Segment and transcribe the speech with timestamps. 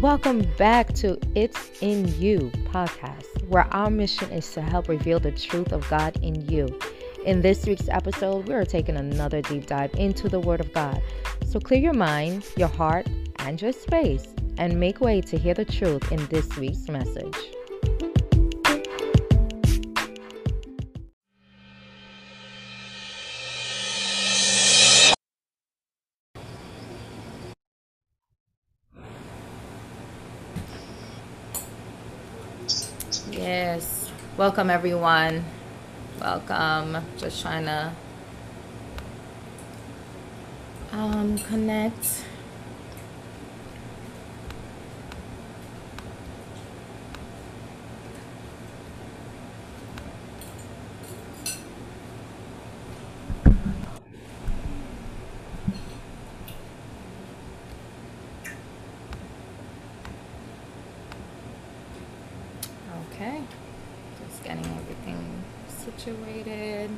[0.00, 5.32] Welcome back to It's in You podcast, where our mission is to help reveal the
[5.32, 6.68] truth of God in you.
[7.26, 11.02] In this week's episode, we are taking another deep dive into the Word of God.
[11.48, 13.08] So clear your mind, your heart,
[13.40, 17.34] and your space, and make way to hear the truth in this week's message.
[34.38, 35.44] Welcome everyone.
[36.20, 37.04] Welcome.
[37.18, 37.92] Just trying to
[40.92, 42.24] um, connect.
[63.12, 63.42] Okay,
[64.22, 66.90] just getting everything situated.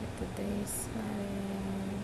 [0.00, 2.02] Get the day started.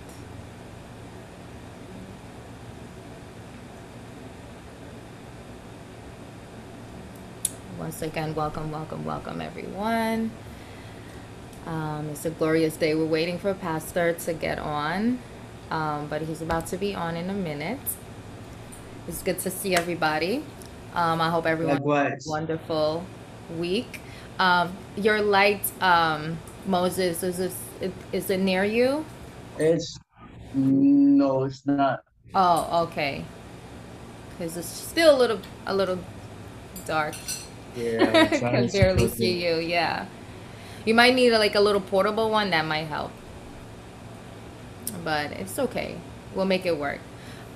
[8.01, 10.31] Again, welcome, welcome, welcome, everyone.
[11.67, 12.95] Um, it's a glorious day.
[12.95, 15.19] We're waiting for Pastor to get on,
[15.71, 17.81] um, but he's about to be on in a minute.
[19.09, 20.45] It's good to see everybody.
[20.95, 22.27] Um, I hope everyone has a Likewise.
[22.29, 23.05] wonderful
[23.59, 24.01] week.
[24.39, 27.57] Um, your light, um, Moses, is this,
[28.13, 29.05] is it near you?
[29.59, 29.99] It's
[30.55, 32.05] no, it's not.
[32.33, 33.25] Oh, okay.
[34.31, 35.99] Because it's still a little, a little
[36.87, 37.17] dark.
[37.75, 39.57] Yeah, I can barely see you.
[39.57, 40.07] Yeah,
[40.85, 43.13] you might need like a little portable one that might help,
[45.05, 45.97] but it's okay.
[46.35, 47.01] We'll make it work.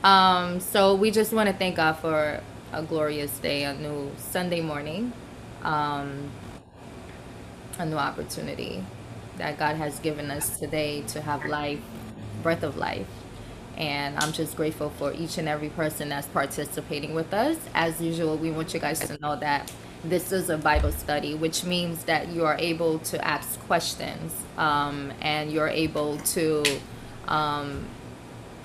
[0.05, 2.41] Um, so we just want to thank God for
[2.73, 5.13] a glorious day, a new Sunday morning,
[5.63, 6.31] um,
[7.79, 8.85] a new opportunity
[9.39, 11.81] that God has given us today to have life,
[12.43, 13.07] breath of life.
[13.77, 17.57] And I'm just grateful for each and every person that's participating with us.
[17.75, 19.73] As usual, we want you guys to know that
[20.05, 25.13] this is a Bible study, which means that you are able to ask questions um,
[25.21, 26.65] and you're able to,
[27.29, 27.87] um,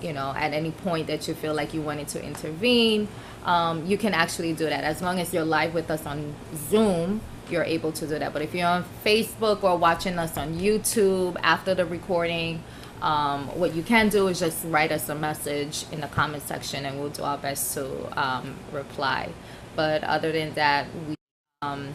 [0.01, 3.07] you know, at any point that you feel like you wanted to intervene,
[3.45, 4.83] um, you can actually do that.
[4.83, 6.35] As long as you're live with us on
[6.69, 8.33] Zoom, you're able to do that.
[8.33, 12.63] But if you're on Facebook or watching us on YouTube after the recording,
[13.01, 16.85] um, what you can do is just write us a message in the comment section
[16.85, 19.29] and we'll do our best to um, reply.
[19.75, 21.16] But other than that, we,
[21.63, 21.91] um,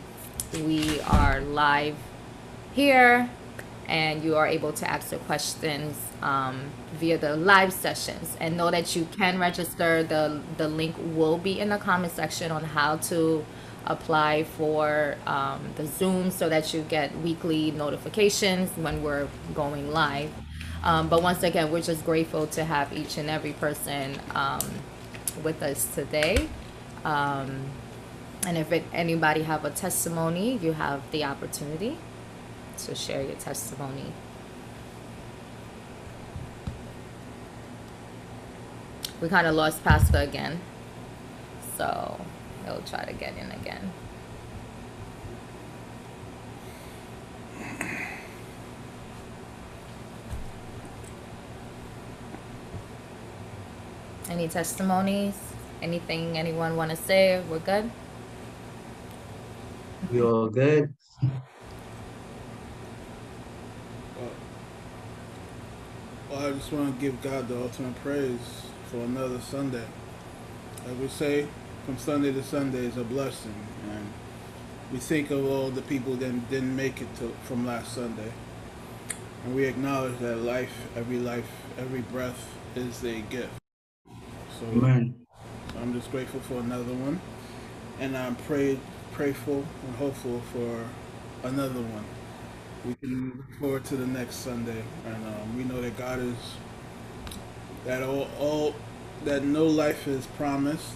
[0.55, 1.95] we are live
[2.73, 3.31] here
[3.87, 6.63] and you are able to ask your questions um,
[6.95, 8.37] via the live sessions.
[8.41, 10.03] And know that you can register.
[10.03, 13.47] The the link will be in the comment section on how to
[13.87, 20.33] apply for um, the zoom so that you get weekly notifications when we're going live.
[20.83, 24.69] Um, but once again we're just grateful to have each and every person um,
[25.45, 26.49] with us today.
[27.05, 27.63] Um,
[28.47, 31.99] and if it, anybody have a testimony you have the opportunity
[32.79, 34.13] to share your testimony.
[39.21, 40.61] We kind of lost Pastor again,
[41.77, 42.21] so
[42.65, 43.93] he'll try to get in again.
[54.29, 55.39] Any testimonies?
[55.81, 57.43] Anything anyone want to say?
[57.49, 57.91] We're good?
[60.13, 60.93] You all good?
[66.31, 69.87] Well, I just want to give God the ultimate praise for another Sunday.
[70.87, 71.49] Like we say,
[71.87, 73.55] from Sunday to Sunday is a blessing,
[73.91, 74.07] and
[74.93, 78.33] we think of all the people that didn't make it to, from last Sunday,
[79.45, 83.55] and we acknowledge that life, every life, every breath is a gift.
[84.61, 85.15] So Amen.
[85.79, 87.19] I'm just grateful for another one,
[87.99, 88.79] and I'm pray,
[89.15, 90.85] prayful and hopeful for
[91.47, 92.05] another one.
[92.85, 96.37] We can look forward to the next Sunday, and um, we know that God is
[97.85, 98.75] that all, all
[99.25, 100.95] that no life is promised.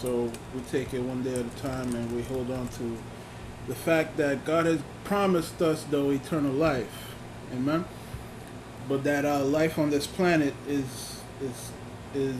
[0.00, 2.98] So we take it one day at a time, and we hold on to
[3.68, 7.14] the fact that God has promised us, though, eternal life.
[7.52, 7.84] Amen.
[8.88, 11.70] But that our life on this planet is is
[12.14, 12.36] is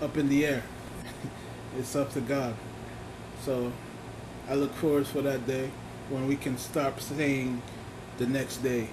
[0.00, 0.62] up in the air.
[1.78, 2.54] it's up to God.
[3.44, 3.72] So
[4.48, 5.70] I look forward for that day
[6.10, 7.62] when we can stop saying
[8.18, 8.88] the next day.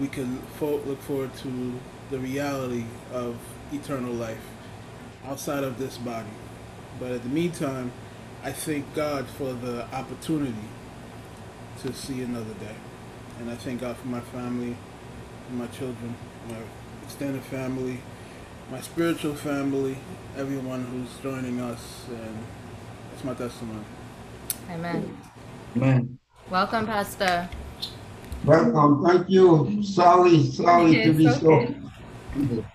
[0.00, 1.80] We can look forward to
[2.10, 3.36] the reality of
[3.72, 4.44] eternal life.
[5.26, 6.28] outside of this body.
[6.98, 7.92] But in the meantime,
[8.42, 10.68] I thank God for the opportunity
[11.82, 12.74] to see another day.
[13.38, 14.76] And I thank God for my family,
[15.52, 16.14] my children,
[16.48, 16.56] my
[17.04, 18.00] extended family,
[18.70, 19.96] my spiritual family,
[20.36, 22.38] everyone who's joining us, and
[23.10, 23.84] that's my testimony.
[24.70, 25.16] Amen.
[25.76, 26.18] Amen.
[26.50, 27.48] Welcome, Pastor.
[28.44, 29.82] Welcome, thank you.
[29.82, 31.38] Sorry, sorry to be okay.
[31.38, 32.70] so.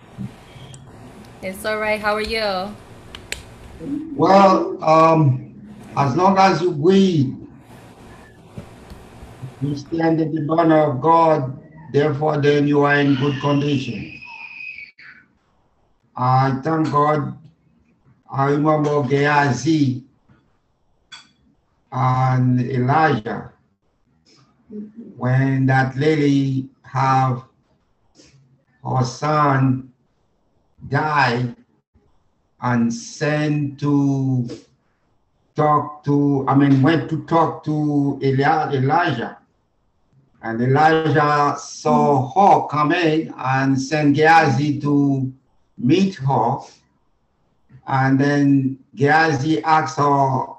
[1.41, 1.99] It's all right.
[1.99, 2.73] How are you?
[4.15, 5.53] Well, um,
[5.97, 7.35] as long as you breathe,
[9.61, 11.61] you stand in the banner of God,
[11.93, 14.19] therefore then you are in good condition.
[16.15, 17.37] I thank God.
[18.29, 20.06] I remember Gehazi
[21.91, 23.51] and Elijah
[25.15, 27.43] when that lady have
[28.83, 29.91] her son
[30.89, 31.55] die
[32.61, 34.47] and sent to
[35.55, 39.37] talk to, I mean, went to talk to Eli- Elijah.
[40.41, 45.31] And Elijah saw her coming and sent Gehazi to
[45.77, 46.57] meet her.
[47.87, 50.56] And then Gehazi asked her,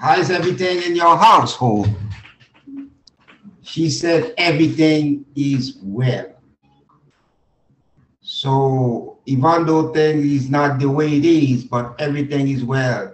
[0.00, 1.88] How's everything in your household?
[3.62, 6.40] She said, Everything is well.
[8.20, 13.12] So even though things is not the way it is, but everything is well,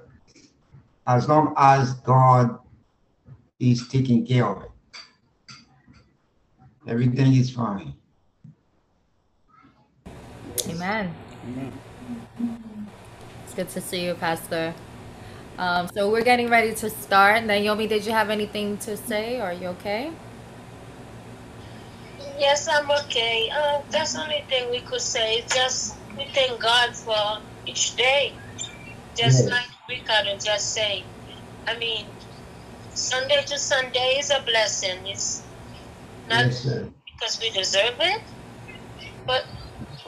[1.07, 2.59] as long as God
[3.59, 4.71] is taking care of it.
[6.87, 7.95] Everything is fine.
[10.69, 11.15] Amen.
[11.47, 11.73] Amen.
[13.45, 14.75] It's good to see you, Pastor.
[15.59, 17.45] Um, so we're getting ready to start.
[17.45, 19.41] Naomi, did you have anything to say?
[19.41, 20.11] Are you okay?
[22.39, 23.49] Yes, I'm okay.
[23.57, 25.35] Uh, that's the only thing we could say.
[25.37, 27.17] It's Just we thank God for
[27.67, 28.33] each day.
[29.17, 29.51] Just Yes.
[29.51, 31.03] like Ricardo just said.
[31.69, 32.07] I mean,
[32.95, 35.07] Sunday to Sunday is a blessing.
[35.07, 35.45] It's
[36.29, 36.67] not Yes,
[37.07, 38.23] because we deserve it,
[39.27, 39.43] but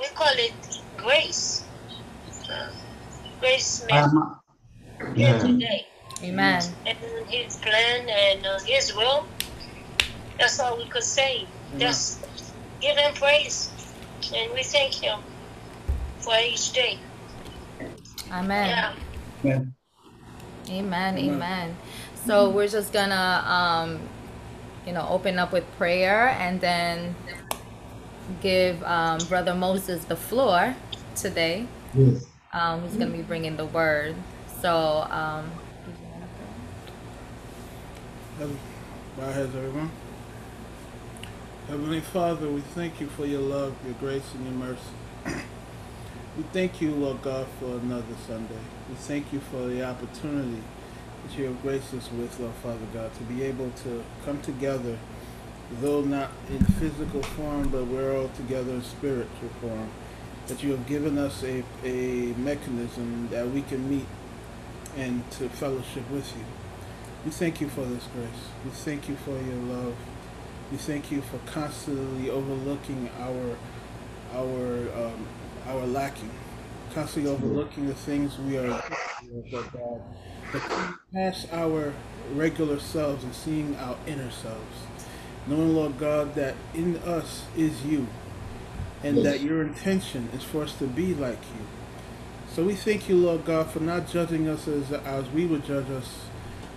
[0.01, 0.55] we call it
[0.99, 1.65] grace.
[2.51, 2.73] Uh,
[3.41, 4.41] grace met Um,
[4.99, 5.39] here yeah.
[5.39, 5.87] today.
[6.23, 6.63] Amen.
[6.87, 6.99] And
[7.29, 9.27] His plan and uh, His will.
[10.39, 11.47] That's all we could say.
[11.79, 12.25] Just
[12.81, 13.71] give Him praise,
[14.35, 15.21] and we thank Him
[16.19, 16.99] for each day.
[18.33, 18.69] Amen.
[18.69, 18.95] Yeah.
[19.45, 19.75] Amen.
[20.69, 21.19] Amen.
[21.19, 21.35] Amen.
[21.35, 21.77] Amen.
[22.27, 24.01] So we're just gonna, um,
[24.87, 27.15] you know, open up with prayer and then
[28.41, 30.75] give um, Brother Moses the floor
[31.15, 31.67] today.
[31.95, 32.27] Yes.
[32.53, 34.17] Um, who's gonna be bringing the word.
[34.63, 35.51] So, um,
[39.19, 39.91] Bow heads, everyone.
[41.69, 44.81] Heavenly Father, we thank you for your love, your grace, and your mercy.
[46.37, 48.59] we thank you, Lord God, for another Sunday.
[48.89, 50.63] We thank you for the opportunity
[51.27, 54.99] that you have graced us with, Lord Father God, to be able to come together,
[55.81, 59.91] though not in physical form, but we're all together in spiritual form.
[60.47, 64.07] That you have given us a, a mechanism that we can meet
[64.97, 66.45] and to fellowship with you.
[67.25, 68.29] We thank you for this grace.
[68.65, 69.95] We thank you for your love.
[70.71, 73.57] We thank you for constantly overlooking our
[74.35, 75.27] our um,
[75.67, 76.31] our lacking,
[76.95, 78.69] constantly overlooking the things we are
[79.53, 80.03] Lord God,
[80.53, 80.63] but
[81.15, 81.93] past our
[82.35, 84.77] regular selves and seeing our inner selves,
[85.47, 88.07] knowing Lord God that in us is you,
[89.05, 89.25] and Yes.
[89.25, 91.67] that your intention is for us to be like you.
[92.57, 95.91] So we thank you, Lord God, for not judging us as as we would judge
[95.91, 96.21] us,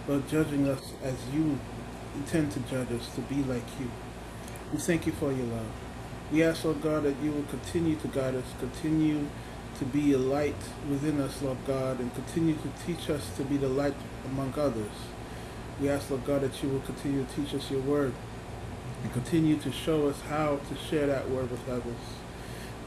[0.05, 1.57] but judging us as you
[2.15, 3.89] intend to judge us, to be like you.
[4.73, 5.71] We thank you for your love.
[6.33, 9.25] We ask, Lord God, that you will continue to guide us, continue
[9.77, 13.55] to be a light within us, Lord God, and continue to teach us to be
[13.55, 13.95] the light
[14.25, 14.91] among others.
[15.79, 18.11] We ask, Lord God, that you will continue to teach us your word
[19.01, 22.18] and continue to show us how to share that word with others.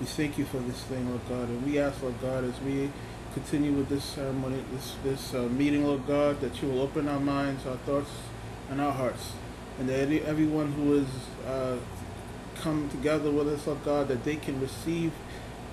[0.02, 2.90] We thank you for this thing, Lord God, and we ask, Lord God, as we
[3.34, 7.20] continue with this ceremony, this this uh, meeting, Lord God, that you will open our
[7.20, 8.10] minds, our thoughts,
[8.68, 9.30] and our hearts,
[9.78, 11.06] and that any, everyone who is
[11.46, 11.76] uh,
[12.56, 15.12] come together with us, Lord God, that they can receive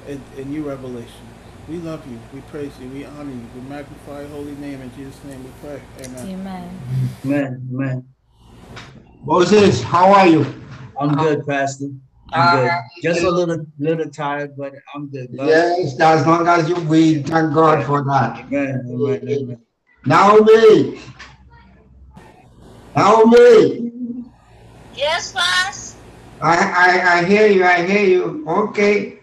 [0.07, 1.25] a, a new revelation.
[1.67, 4.79] We love you, we praise you, we honor you, we magnify your holy name.
[4.79, 5.81] In Jesus' name we pray.
[6.05, 6.29] Amen.
[6.29, 6.79] Amen.
[7.25, 7.69] Amen.
[7.73, 8.09] Amen.
[9.23, 10.45] Moses, how are you?
[10.99, 11.87] I'm good, Pastor.
[12.33, 12.71] I'm good.
[13.01, 15.35] Just a little little tired, but I'm good.
[15.35, 18.45] God- Yes, as long as you breathe, thank God for that.
[18.45, 18.85] Amen.
[18.89, 19.29] Amen.
[19.29, 19.61] Amen.
[20.05, 20.99] Naomi,
[22.95, 24.31] Naomi,
[24.93, 25.95] Yes, boss.
[26.41, 28.45] I, I, I hear you, I hear you.
[28.47, 29.19] Okay.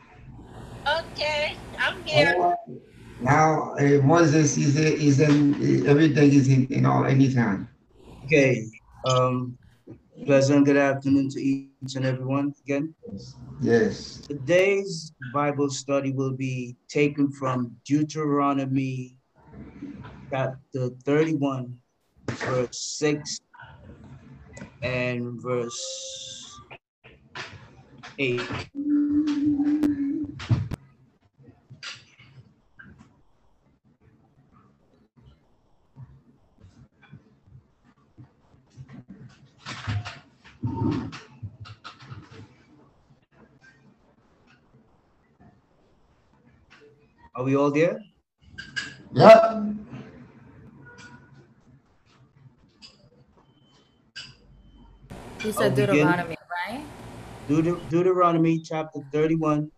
[0.86, 2.34] Okay, I'm here.
[2.36, 2.80] All right.
[3.18, 7.68] Now uh, Moses is is in everything is in, in all anytime.
[8.26, 8.66] Okay.
[9.04, 9.56] Um,
[10.26, 12.92] pleasant good afternoon to each and everyone again.
[13.60, 14.26] Yes.
[14.28, 19.18] Today's Bible study will be taken from Deuteronomy
[20.28, 21.78] chapter 31,
[22.28, 23.38] verse 6
[24.82, 26.60] and verse
[28.18, 28.40] 8.
[47.34, 48.00] Are we all there?
[49.12, 49.62] Yeah.
[55.42, 55.86] You I'll said begin.
[55.88, 56.84] Deuteronomy, right?
[57.48, 59.70] Deut- Deuteronomy chapter 31,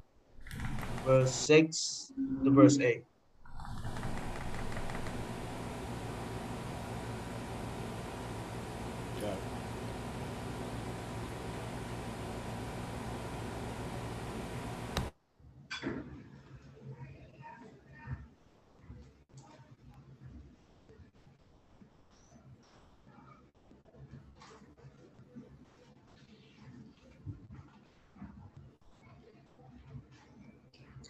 [1.05, 2.13] verse 6
[2.45, 3.05] to verse 8.
[9.23, 9.35] Yeah.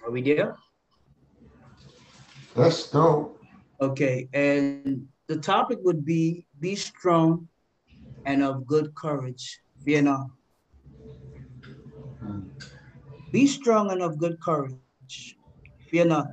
[0.05, 0.57] Are we there?
[2.55, 3.37] Let's go.
[3.81, 7.49] Okay, and the topic would be be strong
[8.27, 9.61] and of good courage.
[9.85, 10.27] Fear not.
[13.31, 15.37] Be strong and of good courage.
[15.91, 16.27] Fear not,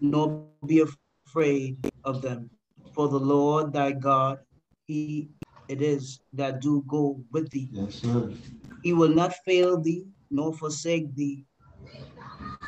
[0.00, 0.84] nor be
[1.26, 2.50] afraid of them.
[2.92, 4.38] For the Lord thy God,
[4.86, 5.30] he
[5.68, 7.70] it is that do go with thee.
[7.72, 8.32] Yes, sir.
[8.82, 11.44] He will not fail thee, nor forsake thee.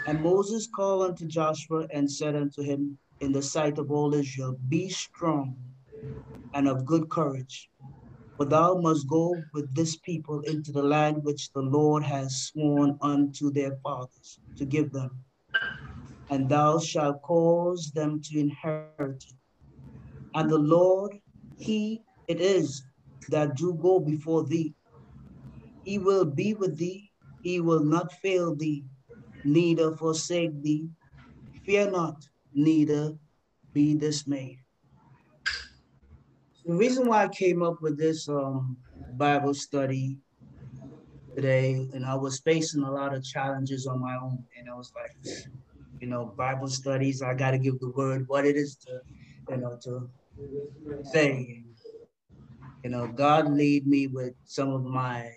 [0.06, 4.58] And Moses called unto Joshua and said unto him in the sight of all Israel,
[4.68, 5.56] Be strong
[6.54, 7.70] and of good courage,
[8.36, 12.98] for thou must go with this people into the land which the Lord has sworn
[13.00, 15.10] unto their fathers to give them.
[16.30, 19.34] And thou shalt cause them to inherit it.
[20.34, 21.18] And the Lord,
[21.56, 22.82] he it is
[23.28, 24.74] that do go before thee.
[25.84, 27.10] He will be with thee,
[27.42, 28.84] he will not fail thee,
[29.44, 30.88] neither forsake thee.
[31.64, 33.16] Fear not, neither
[33.72, 34.58] be dismayed.
[36.64, 38.76] The reason why I came up with this um,
[39.14, 40.18] Bible study
[41.34, 44.92] today, and I was facing a lot of challenges on my own, and I was
[44.94, 45.34] like,
[46.00, 49.00] you know, Bible studies, I got to give the word what it is to,
[49.50, 50.10] you know, to
[51.04, 51.64] say.
[52.84, 55.30] You know, God lead me with some of my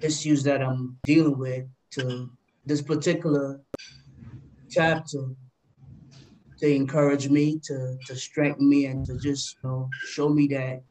[0.00, 2.30] issues that I'm dealing with to
[2.68, 3.60] this particular
[4.70, 5.24] chapter
[6.58, 10.82] to encourage me, to, to strengthen me, and to just you know, show me that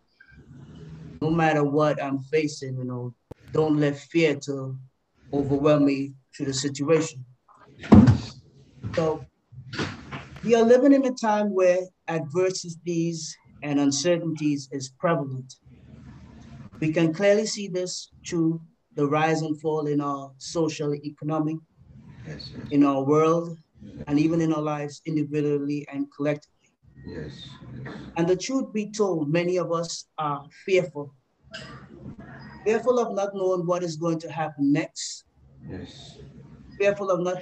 [1.22, 3.14] no matter what I'm facing, you know,
[3.52, 4.78] don't let fear to
[5.32, 7.24] overwhelm me through the situation.
[8.96, 9.26] So
[10.44, 15.54] we are living in a time where adversities and uncertainties is prevalent.
[16.80, 18.62] We can clearly see this through
[18.98, 21.58] the rise and fall in our social, economic,
[22.26, 23.58] Yes, in our world,
[24.08, 26.72] and even in our lives individually and collectively.
[27.06, 28.18] yes, yes.
[28.18, 31.14] And the truth be told, many of us are fearful.
[32.66, 35.26] Fearful of not knowing what is going to happen next.
[35.70, 36.18] Yes,
[36.80, 37.38] Fearful of not,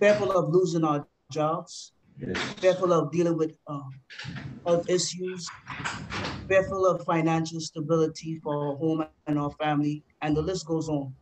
[0.00, 1.92] fearful of losing our jobs.
[2.18, 3.80] yes, Fearful of dealing with uh,
[4.66, 5.52] health issues.
[6.48, 11.14] Fearful of financial stability for our home and our family, and the list goes on.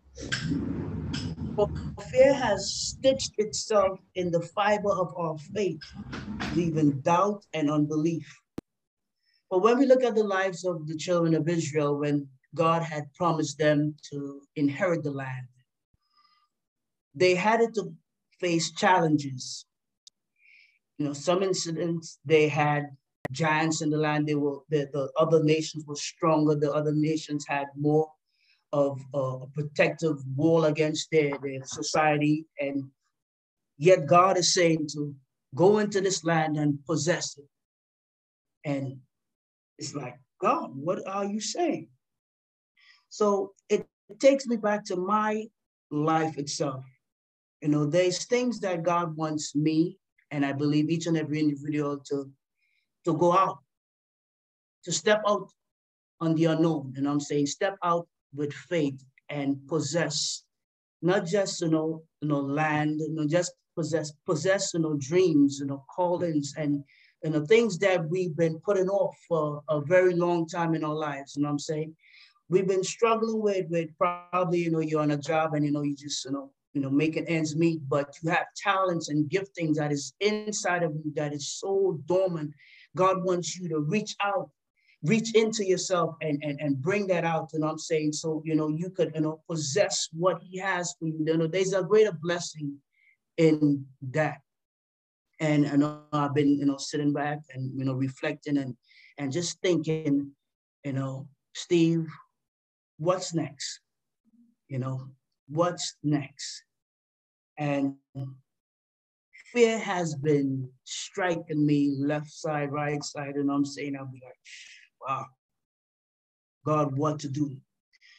[2.11, 5.82] Fear has stitched itself in the fiber of our faith,
[6.50, 8.28] leaving doubt and unbelief.
[9.50, 13.12] But when we look at the lives of the children of Israel, when God had
[13.14, 15.49] promised them to inherit the land,
[17.14, 17.94] they had to
[18.40, 19.66] face challenges.
[20.99, 22.85] You know, some incidents they had
[23.32, 24.26] giants in the land.
[24.28, 26.56] They were the, the other nations were stronger.
[26.56, 28.11] The other nations had more
[28.72, 32.46] of uh, a protective wall against their, their society.
[32.60, 32.84] And
[33.78, 35.14] yet God is saying to
[35.54, 37.44] go into this land and possess it.
[38.64, 38.98] And
[39.78, 41.88] it's like, God, what are you saying?
[43.08, 45.46] So it, it takes me back to my
[45.90, 46.84] life itself.
[47.60, 49.98] You know, there's things that God wants me,
[50.30, 52.30] and I believe each and every individual to,
[53.04, 53.58] to go out,
[54.84, 55.50] to step out
[56.20, 56.94] on the unknown.
[56.96, 60.44] And I'm saying step out with faith and possess
[61.00, 65.58] not just you know you know land you know just possess, possess, you know, dreams,
[65.60, 66.82] you know, callings and,
[67.22, 70.94] and the things that we've been putting off for a very long time in our
[70.94, 71.34] lives.
[71.36, 71.96] You know what I'm saying?
[72.48, 75.82] We've been struggling with, with probably, you know, you're on a job and, you know,
[75.82, 79.76] you just, you know, you know, making ends meet, but you have talents and giftings
[79.76, 82.52] that is inside of you that is so dormant.
[82.96, 84.50] God wants you to reach out
[85.02, 87.50] reach into yourself and, and, and bring that out.
[87.54, 91.06] And I'm saying, so, you know, you could, you know, possess what he has for
[91.06, 91.25] you.
[91.26, 92.76] You know, there's a greater blessing
[93.37, 94.40] in that.
[95.40, 98.76] And I know I've been, you know, sitting back and, you know, reflecting and,
[99.18, 100.30] and just thinking,
[100.85, 102.06] you know, Steve,
[102.99, 103.80] what's next?
[104.68, 105.09] You know,
[105.49, 106.62] what's next?
[107.59, 107.97] And
[109.52, 114.38] fear has been striking me left side, right side, and I'm saying, I'll be like,
[115.06, 115.26] wow,
[116.64, 117.56] God, what to do.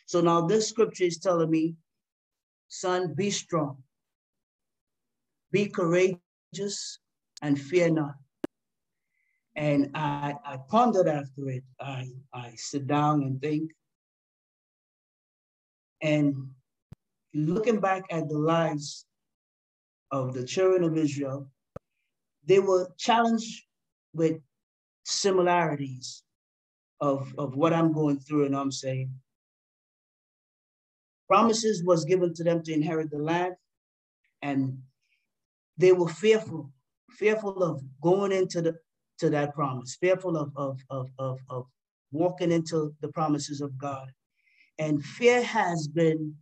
[0.05, 1.75] So now this scripture is telling me,
[2.67, 3.77] son, be strong,
[5.51, 6.99] be courageous,
[7.41, 8.15] and fear not.
[9.55, 11.63] And I, I pondered after it.
[11.79, 13.71] I, I sit down and think.
[16.01, 16.49] And
[17.33, 19.05] looking back at the lives
[20.11, 21.47] of the children of Israel,
[22.45, 23.63] they were challenged
[24.13, 24.37] with
[25.03, 26.23] similarities
[27.01, 29.11] of, of what I'm going through and I'm saying.
[31.27, 33.55] Promises was given to them to inherit the land,
[34.41, 34.77] and
[35.77, 36.71] they were fearful,
[37.11, 38.75] fearful of going into the
[39.19, 41.65] to that promise, fearful of of of of, of
[42.11, 44.11] walking into the promises of God.
[44.77, 46.35] And fear has been,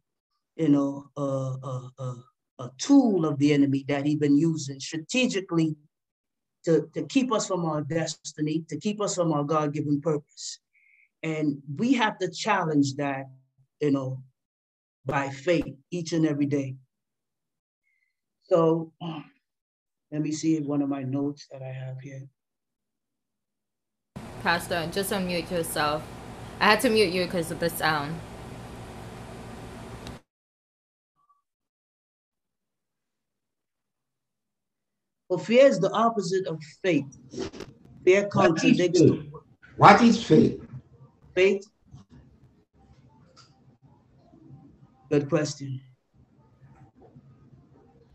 [0.56, 2.16] you know, a, a, a,
[2.60, 5.76] a tool of the enemy that he's been using strategically
[6.66, 10.60] to, to keep us from our destiny, to keep us from our God given purpose.
[11.24, 13.26] And we have to challenge that,
[13.80, 14.22] you know,
[15.06, 16.76] by faith each and every day.
[18.44, 18.92] So
[20.12, 22.28] let me see one of my notes that I have here.
[24.44, 26.04] Pastor, just unmute yourself.
[26.60, 28.20] I had to mute you because of the sound.
[35.38, 37.06] Fear is the opposite of faith.
[38.04, 39.30] Fear contradicts what is faith?
[39.78, 40.62] What is faith?
[41.36, 41.66] Faith.
[45.10, 45.82] Good question.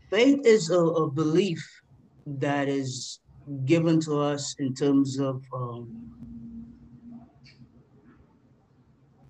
[0.09, 1.63] Faith is a, a belief
[2.25, 3.19] that is
[3.65, 6.07] given to us in terms of um,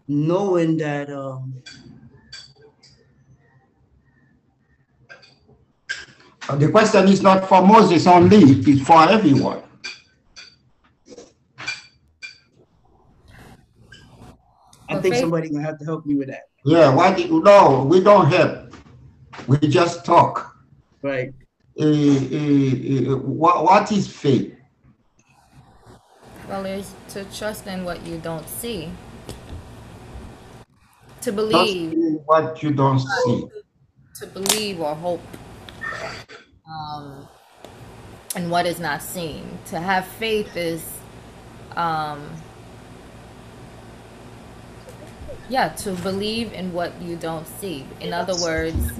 [0.08, 1.62] knowing that um,
[6.56, 9.62] The question is not for Moses only, it's for everyone.
[14.90, 16.44] I think somebody gonna have to help me with that.
[16.64, 18.74] Yeah, why did, no, we don't help.
[19.46, 20.56] We just talk.
[21.02, 21.34] Right.
[21.80, 24.56] Uh, uh, uh, what, what is faith?
[26.48, 28.90] Well, it's to trust in what you don't see.
[31.22, 32.20] To believe.
[32.26, 33.48] what you don't see.
[34.22, 35.22] To believe or hope
[36.70, 37.28] um,
[38.36, 39.58] and what is not seen.
[39.68, 40.84] To have faith is,
[41.76, 42.30] um,
[45.50, 47.86] yeah, to believe in what you don't see.
[48.02, 48.92] In other words,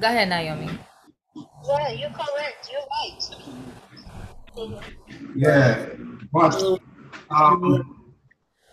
[0.00, 0.78] go ahead, Naomi.
[1.66, 2.70] Yeah, you're correct.
[2.70, 4.82] You're right.
[5.34, 5.86] Yeah,
[6.32, 6.80] but
[7.30, 8.14] um,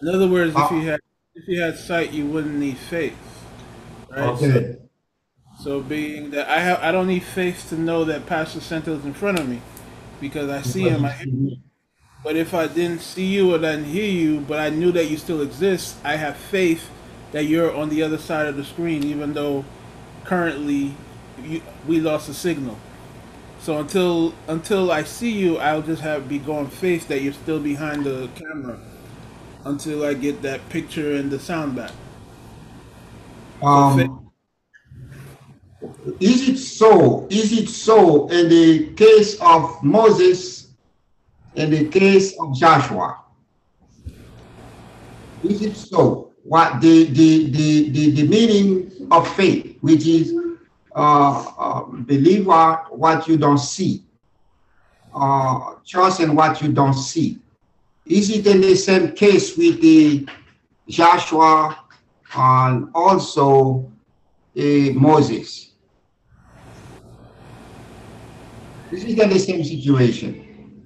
[0.02, 1.00] in other words, if uh, you had
[1.36, 3.18] if you had sight, you wouldn't need faith.
[4.10, 4.20] Right?
[4.30, 4.52] okay.
[4.52, 4.83] So,
[5.56, 9.06] so being that I have, I don't need faith to know that Pastor Santos is
[9.06, 9.62] in front of me,
[10.20, 11.06] because I see him.
[11.06, 11.64] I hear him.
[12.24, 15.18] but if I didn't see you or didn't hear you, but I knew that you
[15.18, 16.90] still exist, I have faith
[17.32, 19.66] that you're on the other side of the screen, even though
[20.26, 20.96] currently
[21.44, 22.80] you, we lost the signal.
[23.60, 27.60] So until until I see you, I'll just have be going faith that you're still
[27.62, 28.80] behind the camera
[29.66, 31.94] until I get that picture and the sound back.
[33.62, 34.23] Um, So
[36.20, 37.28] is it so?
[37.30, 40.70] Is it so in the case of Moses,
[41.56, 43.20] in the case of Joshua?
[45.44, 46.32] Is it so?
[46.44, 50.34] What the the the the, the meaning of faith, which is
[50.96, 54.04] uh, uh, believe what, what you don't see,
[55.14, 57.40] uh, trust in what you don't see.
[58.06, 60.28] Is it in the same case with the
[60.88, 61.80] Joshua
[62.36, 63.92] and also
[64.58, 64.62] uh,
[64.94, 65.73] Moses?
[68.94, 70.86] Is it the same situation?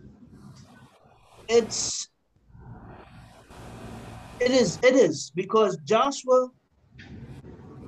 [1.49, 2.07] It's
[4.39, 6.49] it is it is because Joshua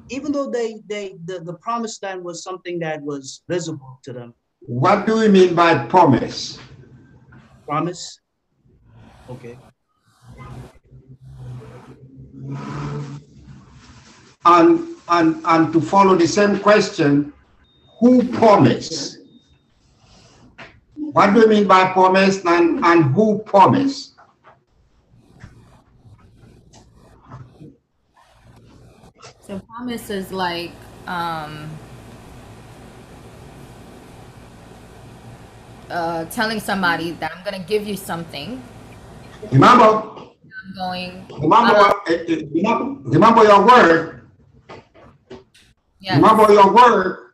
[0.10, 4.34] even though they they the, the promised land was something that was visible to them.
[4.62, 6.60] What do we mean by promise?
[7.65, 8.19] Promise.
[9.29, 9.58] Okay.
[14.45, 17.34] And, and, and to follow the same question,
[17.99, 19.18] who promised?
[21.12, 24.13] What do you mean by promise and, and who promised?
[29.41, 30.72] So promise is like
[31.08, 31.67] um,
[35.89, 38.62] uh, telling somebody that I'm gonna give you something.
[39.52, 41.26] Remember, I'm going.
[41.41, 44.30] remember, uh, eh, eh, remember, remember your word.
[46.00, 46.17] yeah.
[46.17, 47.32] Remember your word.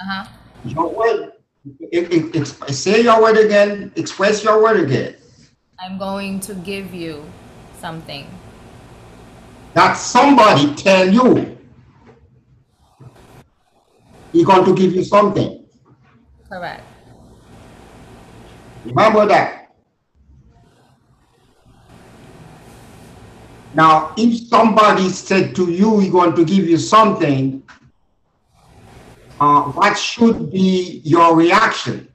[0.00, 0.26] Uh-huh.
[0.64, 1.32] Your word.
[1.64, 3.92] It, it, it's- say your word again.
[3.96, 5.16] Express your word again.
[5.78, 7.24] I'm going to give you
[7.80, 8.26] something.
[9.74, 11.58] That somebody tell you
[14.32, 15.64] he going to give you something.
[16.48, 16.82] Correct.
[18.84, 19.68] Remember that.
[23.74, 27.62] Now, if somebody said to you, he going to give you something,
[29.42, 32.06] uh, what should be your reaction?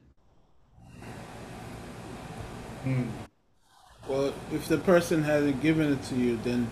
[4.08, 6.70] Well, if the person hasn't given it to you, then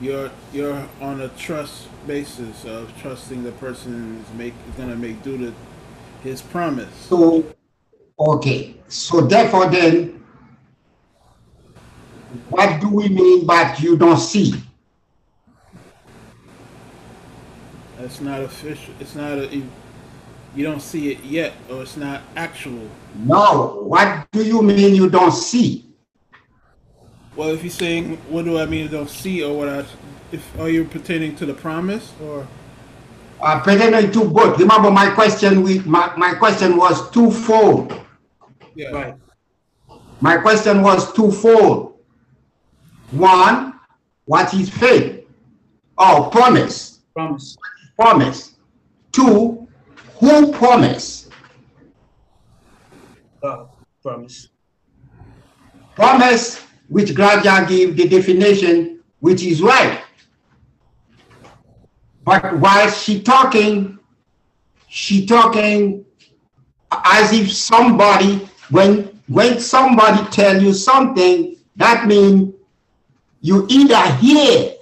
[0.00, 5.22] you're you're on a trust basis of trusting the person is make is gonna make
[5.22, 5.52] do to
[6.22, 6.94] his promise.
[7.08, 7.44] So,
[8.18, 10.24] okay, so therefore then,
[12.48, 14.54] what do we mean by you don't see?
[18.06, 18.94] It's not official.
[19.00, 19.48] It's not a.
[19.48, 19.68] You,
[20.54, 22.88] you don't see it yet, or it's not actual.
[23.16, 25.84] No, what do you mean you don't see?
[27.34, 28.86] Well, if you're saying, what do I mean?
[28.88, 29.84] I don't see, or what I,
[30.32, 32.46] if are you pertaining to the promise, or
[33.42, 34.58] Uh, pertaining to both.
[34.58, 37.92] Remember my question with my, my question was twofold.
[38.74, 39.14] yeah, Right.
[40.20, 41.98] My question was twofold.
[43.10, 43.74] One,
[44.24, 45.26] what is faith?
[45.98, 47.00] Oh, promise.
[47.14, 47.56] Promise.
[47.96, 48.56] Promise.
[49.12, 49.66] Two,
[50.18, 51.28] who promise?
[53.42, 53.68] God.
[54.02, 54.48] Promise.
[55.94, 60.02] Promise, which Gradia give the definition, which is right.
[62.24, 63.98] But while she talking,
[64.88, 66.04] she talking
[66.92, 72.54] as if somebody, when when somebody tell you something, that means
[73.40, 74.74] you either hear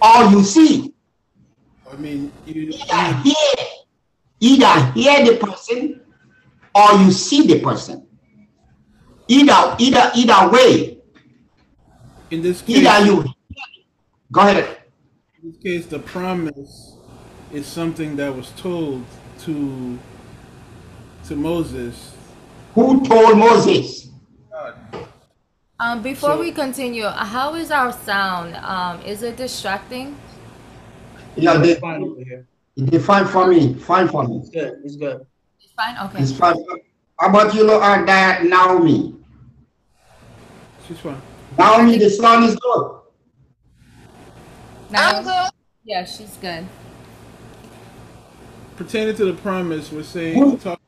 [0.00, 0.92] or you see.
[1.96, 3.34] I mean, you, Either hear,
[4.40, 6.00] either hear the person
[6.74, 8.06] or you see the person.
[9.28, 10.98] Either either either way,
[12.30, 13.24] in this case, either you.
[14.30, 14.78] Go ahead.
[15.42, 16.96] in this case, the promise
[17.50, 19.02] is something that was told
[19.40, 19.98] to
[21.28, 22.12] to Moses.
[22.74, 24.10] Who told Moses?
[25.80, 28.56] Um, before So- we continue, uh, how is our sound?
[28.56, 30.16] Um, is it distracting?
[31.36, 32.46] Yeah, they, It's fine over here.
[32.76, 33.74] they fine for me.
[33.74, 34.38] Fine for me.
[34.38, 34.80] It's good.
[34.84, 35.26] It's good.
[35.60, 35.96] It's fine.
[36.08, 36.22] Okay.
[36.22, 36.56] It's fine.
[37.18, 39.14] How about you look at that Naomi?
[40.86, 41.20] She's fine.
[41.58, 43.00] Naomi, the son is good.
[44.90, 45.50] Now, I'm good.
[45.84, 46.66] yeah, she's good.
[48.76, 50.80] Pertaining to the promise, we're saying Who- talk,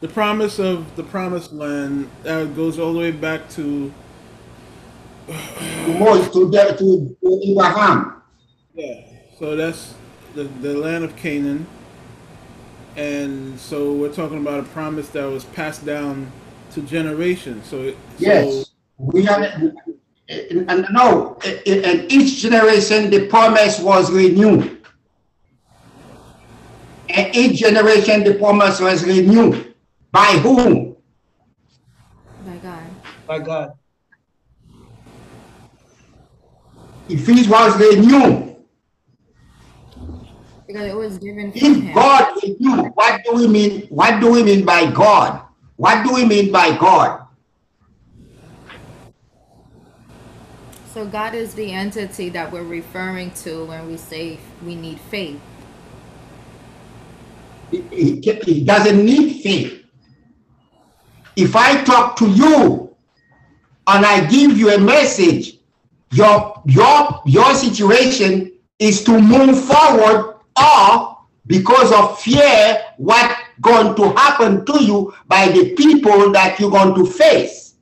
[0.00, 3.92] the promise of the promised land uh, goes all the way back to
[5.26, 8.22] To Moses, to, the- to, to Abraham.
[8.74, 9.00] Yeah,
[9.44, 9.92] so that's
[10.34, 11.66] the, the land of Canaan.
[12.96, 16.32] And so we're talking about a promise that was passed down
[16.72, 17.66] to generations.
[17.66, 18.70] So, it- Yes.
[18.96, 24.80] We have, and, and no, in, in each generation, the promise was renewed.
[27.10, 29.74] And each generation, the promise was renewed.
[30.10, 30.96] By whom?
[32.46, 32.82] By God.
[33.26, 33.72] By God.
[37.10, 38.53] If it was renewed,
[40.74, 41.94] Because it was given if.
[41.94, 43.86] God renewed, what do we mean?
[43.90, 45.40] What do we mean by God?
[45.76, 47.28] What do we mean by God?
[50.92, 55.40] So God is the entity that we're referring to when we say we need faith.
[57.70, 59.84] It, it- it doesn't need faith.
[61.36, 62.96] If I talk to you
[63.86, 65.56] and I give you a message,
[66.10, 74.10] your your your situation is to move forward or because of fear what going to
[74.18, 77.74] happen to you by the people that you're going to face.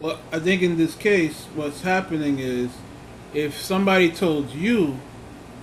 [0.00, 2.70] well, I think in this case, what's happening is
[3.34, 4.98] if somebody told you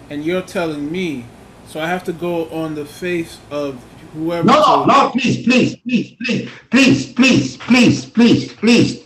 [0.09, 1.25] and you're telling me,
[1.67, 3.75] so I have to go on the face of
[4.13, 9.03] whoever No, no, no, please, please, please, please, please, please, please, please, please.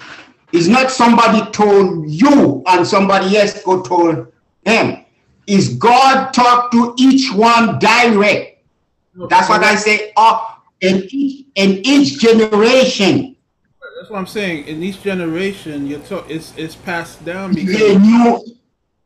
[0.53, 4.31] It's not somebody told you and somebody else go told
[4.65, 5.02] him.
[5.47, 8.63] Is God talk to each one direct?
[9.29, 10.11] That's what I say.
[10.17, 13.35] Oh, in each in each generation,
[13.97, 14.67] That's what I'm saying.
[14.67, 18.43] In each generation, you're talk, it's it's passed down they because knew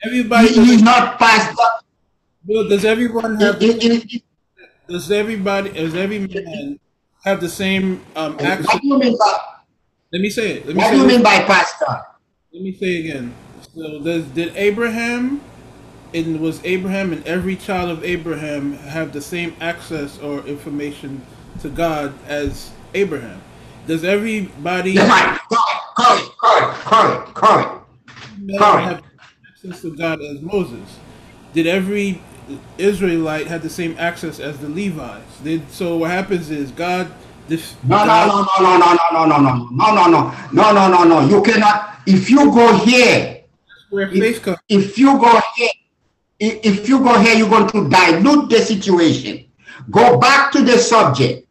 [0.04, 0.48] everybody.
[0.50, 1.58] he is not passed.
[1.60, 1.86] up.
[2.46, 3.62] Well, does everyone have?
[3.62, 4.24] It- it- it-
[4.88, 5.72] Does everybody?
[5.72, 6.80] Does every man
[7.26, 8.66] have the same um, access?
[8.68, 9.38] What do you mean by
[10.14, 10.66] Let me say it.
[10.66, 11.08] Let me what say do you it.
[11.08, 11.86] mean by pastor?
[12.54, 13.34] Let me say again.
[13.76, 15.42] So does did Abraham
[16.14, 21.22] and was Abraham and every child of Abraham have the same access or information
[21.62, 23.42] to God as Abraham?
[23.88, 25.40] Does everybody have
[29.50, 31.00] access to God as Moses?
[31.54, 32.22] Did every
[32.78, 35.40] Israelite have the same access as the Levites?
[35.44, 35.98] Did so?
[35.98, 37.12] What happens is God.
[37.48, 40.88] This, No, no, no, no, no, no, no, no, no, no, no, no, no, no,
[40.90, 41.06] no, no.
[41.06, 42.02] No You cannot.
[42.06, 43.44] If you go here,
[43.92, 45.70] if, if you go here,
[46.40, 49.46] if you go here, you're going to dilute the situation.
[49.90, 51.48] Go back to the subject.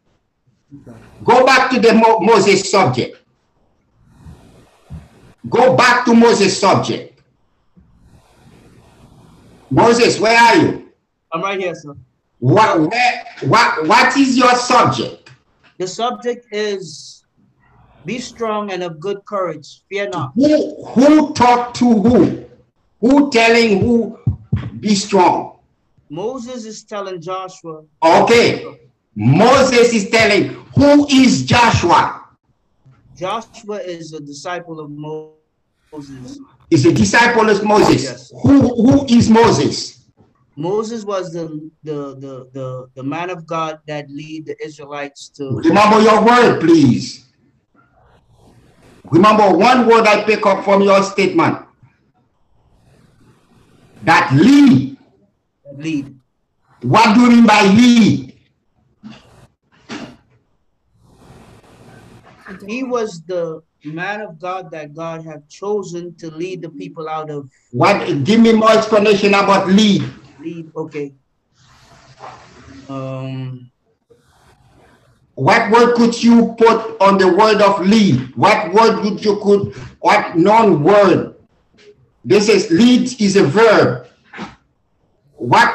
[1.23, 3.17] Go back to the Mo- Moses subject.
[5.49, 7.21] Go back to Moses subject.
[9.69, 10.91] Moses, where are you?
[11.33, 11.93] I'm right here, sir.
[12.39, 15.31] What, where, what, what is your subject?
[15.77, 17.25] The subject is
[18.05, 19.81] be strong and of good courage.
[19.89, 20.31] Fear not.
[20.35, 22.45] Who, who talk to who?
[23.01, 24.17] Who telling who
[24.79, 25.59] be strong?
[26.09, 28.79] Moses is telling Joshua, Okay.
[29.15, 32.23] Moses is telling who is Joshua?
[33.15, 36.39] Joshua is a disciple of Moses.
[36.69, 38.03] Is a disciple of Moses.
[38.03, 38.31] Yes.
[38.43, 39.97] Who who is Moses?
[40.55, 45.51] Moses was the, the, the, the, the man of God that lead the Israelites to
[45.63, 47.25] Remember your word, please.
[49.11, 51.66] Remember one word I pick up from your statement.
[54.03, 54.97] That lead.
[55.75, 56.19] lead.
[56.81, 58.33] What do you mean by lead?
[62.65, 67.29] He was the man of God that God had chosen to lead the people out
[67.29, 70.03] of What give me more explanation about lead.
[70.39, 70.71] lead.
[70.75, 71.13] Okay.
[72.89, 73.69] Um,
[75.35, 78.35] What word could you put on the word of lead?
[78.35, 81.35] What word would you could what non-word?
[82.27, 84.07] This is lead is a verb.
[85.37, 85.71] What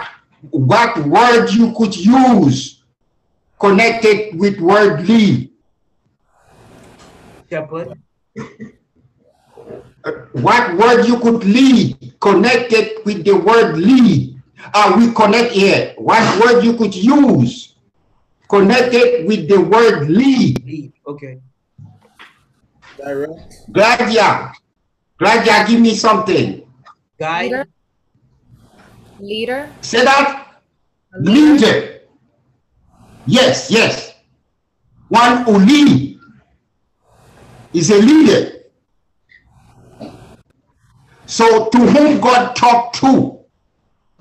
[0.51, 2.85] what word you could use
[3.59, 5.49] connected with word lead?
[7.49, 7.97] shepherd,
[10.05, 10.11] Uh,
[10.45, 14.37] What word you could lead connected with the word lead?
[14.75, 15.95] Uh, we connect here.
[15.97, 17.77] What word you could use
[18.51, 20.61] connected with the word lead?
[20.67, 20.93] lead.
[21.07, 21.41] Okay.
[22.99, 23.73] Direct.
[23.73, 24.53] Gladia,
[25.23, 26.67] Gladia, give me something.
[27.17, 27.67] Guide, Leader.
[29.21, 29.71] Leader.
[29.81, 30.59] Say that.
[31.15, 31.53] Leader.
[31.53, 32.01] Leader.
[33.27, 34.15] Yes, yes.
[35.09, 36.19] One who lead
[37.73, 38.65] is a leader.
[41.27, 43.39] So to whom God talked to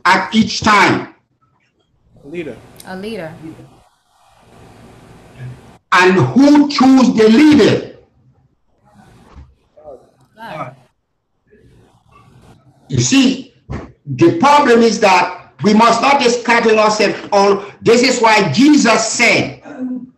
[0.05, 1.15] at each time
[2.23, 2.57] A Leader.
[2.85, 3.33] A leader.
[5.93, 7.97] and who choose the leader.
[10.35, 10.75] God.
[12.91, 13.53] You see,
[14.05, 17.63] the problem is that we must not scatter ourselves all.
[17.81, 19.63] This is why Jesus said,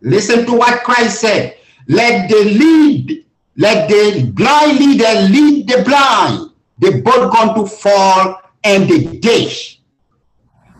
[0.00, 1.56] listen to what Christ said,
[1.86, 6.50] let the lead, let the blind leader lead the blind.
[6.78, 9.80] They both going to fall and the ditch.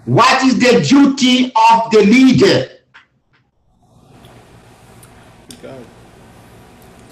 [0.04, 2.70] What is the duty of the leader?
[5.62, 5.86] God.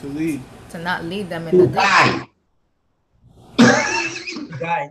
[0.01, 0.41] To lead.
[0.71, 1.77] To not lead them in the To ditch.
[1.77, 2.27] guide.
[4.63, 4.91] Guide.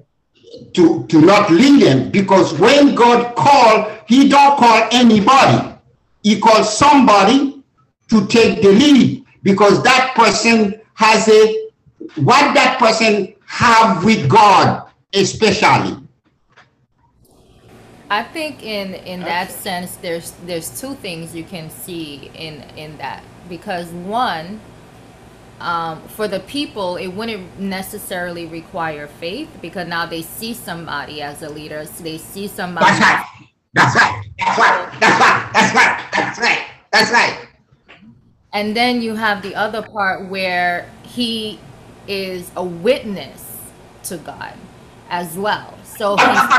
[0.73, 5.59] to to not lead them because when God call, He don't call anybody.
[6.23, 7.63] He calls somebody
[8.09, 11.41] to take the lead because that person has a
[12.29, 15.95] what that person have with God, especially.
[18.09, 22.97] I think in in that sense, there's there's two things you can see in in
[22.97, 24.59] that because one,
[25.61, 31.43] um, for the people, it wouldn't necessarily require faith because now they see somebody as
[31.43, 32.87] a leader, so they see somebody.
[32.87, 33.25] That's right.
[33.75, 34.23] That's right.
[34.39, 34.93] That's right.
[34.99, 35.51] That's right.
[35.53, 36.01] That's right.
[36.13, 36.65] That's right.
[36.93, 37.47] That's right.
[38.53, 41.59] And then you have the other part where he
[42.07, 43.59] is a witness
[44.05, 44.55] to God.
[45.09, 45.77] as well.
[45.85, 46.49] So now,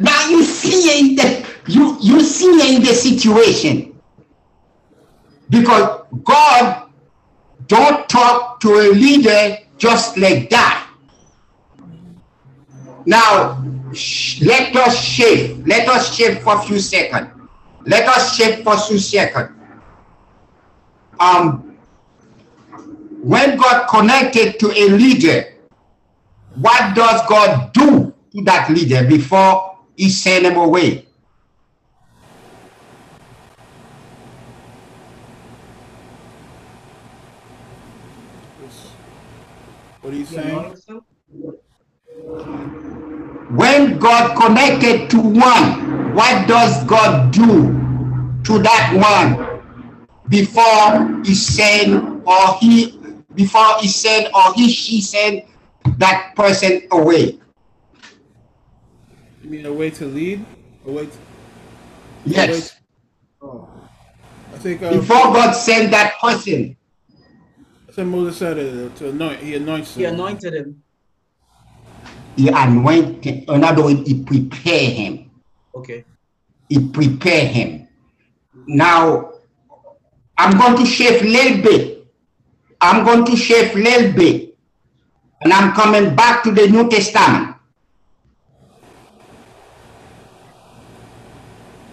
[0.00, 3.97] now you see the you you see in the situation
[5.50, 6.90] because God
[7.66, 10.90] don't talk to a leader just like that.
[13.06, 13.64] Now
[14.42, 15.66] let us shift.
[15.66, 17.28] Let us shift for a few seconds.
[17.86, 19.50] Let us shift for a few seconds.
[21.18, 21.76] Um,
[23.22, 25.54] when God connected to a leader,
[26.56, 31.07] what does God do to that leader before he send him away?
[40.08, 40.74] What are you saying?
[43.54, 47.44] When God connected to one, what does God do
[48.44, 49.60] to that one
[50.30, 52.98] before he send or he
[53.34, 55.42] before he send or he she send
[55.98, 57.38] that person away?
[59.42, 60.42] You mean a way to lead?
[60.86, 61.12] A way to,
[62.24, 62.80] Yes.
[63.42, 63.68] oh.
[64.54, 66.77] I think uh, Before God send that person,
[67.98, 69.40] I think Moses said it to anoint.
[69.40, 70.14] He anoints He them.
[70.14, 70.84] anointed him.
[72.36, 75.28] he anointed, in other words, he prepare him.
[75.74, 76.04] Okay.
[76.68, 77.88] He prepare him.
[78.68, 79.32] Now,
[80.38, 82.06] I'm going to shift a little bit.
[82.80, 84.56] I'm going to shift a little bit.
[85.40, 87.56] And I'm coming back to the New Testament.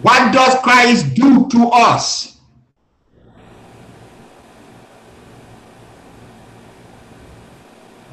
[0.02, 2.35] What does Christ do to us?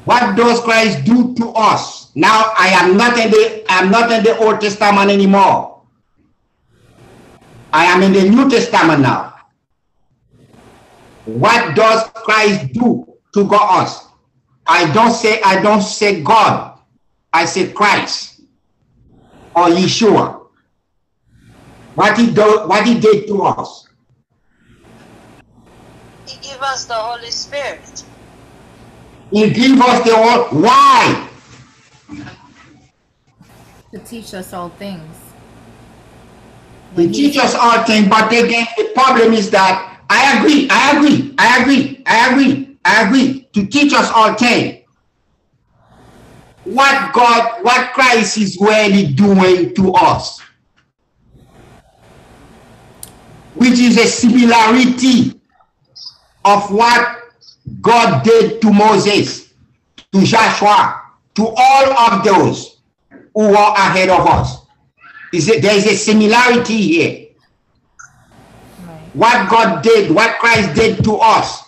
[0.04, 2.14] What does Christ do to us?
[2.14, 5.82] Now I am not in the I'm not in the Old Testament anymore.
[7.72, 9.34] I am in the New Testament now.
[11.24, 14.06] What does Christ do to God us?
[14.66, 16.78] I don't say I don't say God.
[17.32, 18.42] I say Christ
[19.56, 20.46] or Yeshua.
[21.94, 23.88] What he do, what he did to us.
[26.26, 28.04] He gave us the Holy Spirit.
[29.30, 31.28] He give us the whole why?
[33.92, 35.34] to teach us all things.
[36.96, 40.68] He When teach he- us all things, but again, the problem is that I agree,
[40.70, 44.80] I agree, I agree, I agree, I agree to teach us all things.
[46.64, 50.40] What God, what Christ is really doing to us,
[53.54, 55.40] which is a similarity
[56.44, 57.23] of what
[57.80, 59.52] God did to Moses,
[60.12, 61.02] to Joshua,
[61.34, 62.80] to all of those
[63.34, 64.64] who were ahead of us.
[65.32, 67.26] Is it, there is a similarity here.
[68.86, 69.10] Right.
[69.14, 71.64] What God did, what Christ did to us,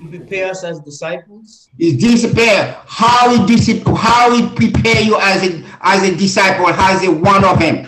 [0.00, 1.68] He prepare us as disciples.
[1.78, 2.78] is disappear.
[2.86, 7.44] How he discipline, how he prepare you as a as a disciple, as a one
[7.44, 7.86] of him.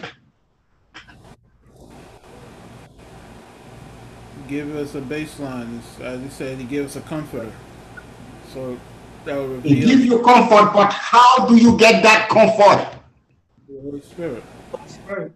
[4.53, 5.81] Give us a baseline.
[6.03, 7.51] As he said, he gave us a comforter.
[8.53, 8.79] So
[9.25, 12.99] that will He reveal gives you comfort, but how do you get that comfort?
[13.67, 14.45] the Holy Spirit.
[14.71, 15.33] Holy Spirit.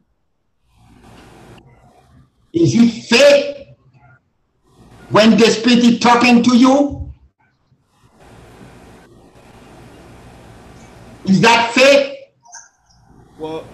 [2.52, 3.68] Is it faith
[5.08, 7.10] when the Spirit is talking to you?
[11.24, 12.18] Is that faith?
[13.38, 13.64] Well,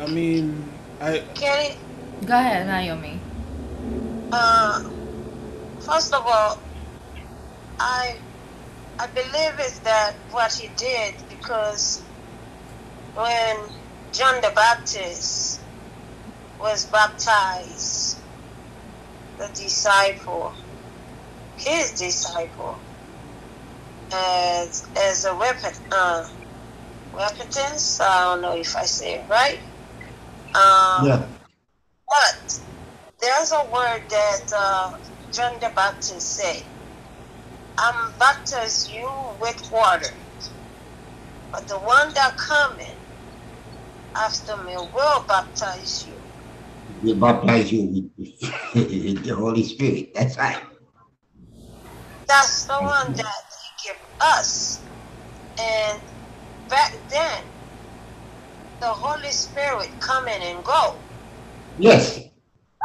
[0.00, 0.68] I mean,
[1.00, 1.76] I Kenny,
[2.24, 3.20] Go ahead, Naomi.
[4.32, 4.78] Uh,
[5.78, 6.54] first of all,
[7.78, 8.14] I
[8.98, 12.06] I believe is that what he did because
[13.14, 13.56] when
[14.12, 15.62] John the Baptist
[16.58, 18.22] was baptized,
[19.38, 20.54] the disciple,
[21.56, 22.82] his disciple,
[24.12, 26.24] as as a weapon, uh,
[27.12, 28.00] repentance.
[28.00, 29.60] I don't know if I say it right.
[30.54, 31.22] Um,
[32.08, 32.45] But
[33.26, 34.90] there's a word that uh,
[35.34, 36.62] John the Baptist said.
[37.78, 39.08] I'm baptize you
[39.40, 40.06] with water,
[41.52, 42.86] but the one that coming
[44.24, 46.14] after me will baptize you.
[47.02, 50.14] We baptize you with, the Holy Spirit.
[50.14, 50.62] That's right.
[52.28, 54.84] That's the one that he give us.
[55.60, 56.00] And
[56.70, 57.42] back then,
[58.80, 60.94] the Holy Spirit come in and go.
[61.76, 62.20] Yes.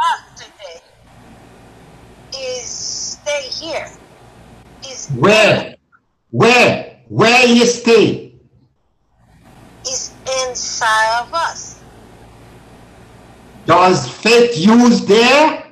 [0.02, 0.82] Not today.
[2.38, 2.68] Is
[3.22, 3.88] stay here.
[4.90, 5.76] Is Where?
[6.32, 6.98] Where?
[7.08, 8.32] Where you stay?
[9.88, 10.14] is
[10.48, 11.80] inside of us.
[13.66, 15.64] Does faith use there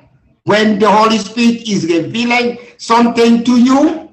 [0.44, 4.10] when the Holy Spirit is revealing something to you?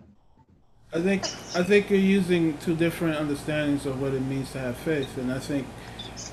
[0.94, 4.78] I think I think you're using two different understandings of what it means to have
[4.78, 5.68] faith, and I think,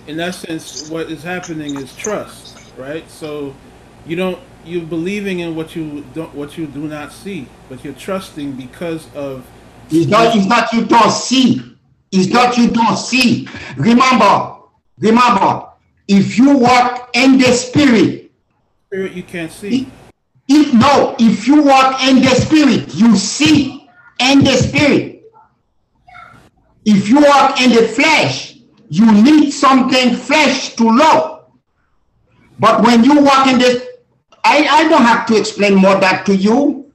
[0.07, 3.09] in that sense, what is happening is trust, right?
[3.11, 3.55] So,
[4.07, 7.95] you don't you're believing in what you don't what you do not see, but you're
[7.95, 9.47] trusting because of.
[9.91, 10.35] It's not.
[10.35, 11.77] It's not you don't see.
[12.11, 13.49] It's not you don't see.
[13.77, 14.57] Remember,
[14.99, 15.69] remember.
[16.07, 18.31] If you walk in the spirit,
[18.87, 19.91] spirit you can't see.
[20.49, 23.89] If no, if you walk in the spirit, you see
[24.21, 25.23] in the spirit.
[26.85, 28.59] If you walk in the flesh,
[28.91, 31.47] you need something flesh to love.
[32.59, 33.87] But when you walk in this,
[34.45, 36.93] I, I don't have to explain more that to you.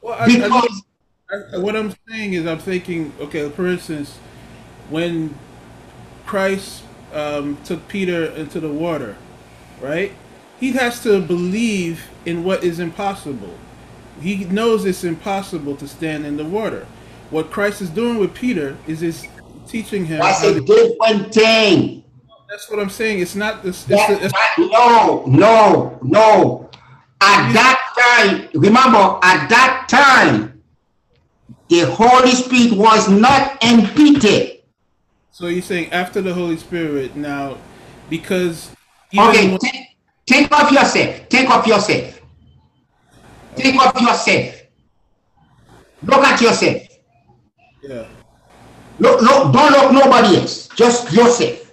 [0.00, 0.82] Well, because
[1.30, 4.16] I, I, what I'm saying is, I'm thinking, okay, for instance,
[4.88, 5.36] when
[6.24, 9.16] Christ um, took Peter into the water,
[9.80, 10.12] right?
[10.60, 13.54] He has to believe in what is impossible
[14.20, 16.86] he knows it's impossible to stand in the water.
[17.30, 19.26] What Christ is doing with Peter is is
[19.66, 20.18] teaching him.
[20.18, 22.04] That's a different thing.
[22.48, 23.20] That's what I'm saying.
[23.20, 23.84] It's not this.
[23.84, 26.70] That, it's, it's, no, no, no.
[27.20, 30.62] At that time, remember, at that time,
[31.68, 34.54] the Holy Spirit was not in Peter.
[35.30, 37.58] So you're saying after the Holy Spirit now,
[38.08, 38.70] because
[39.16, 41.28] okay, when, take, take off yourself.
[41.28, 42.20] Take off yourself.
[43.56, 44.62] Think of yourself.
[46.02, 46.82] Look at yourself.
[47.82, 48.06] Yeah.
[49.00, 50.68] Look, look, don't look nobody else.
[50.68, 51.67] Just yourself.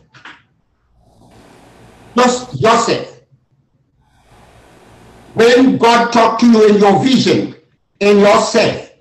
[2.15, 3.21] Just yourself.
[5.33, 7.55] When God talked to you in your vision,
[7.99, 8.91] in yourself,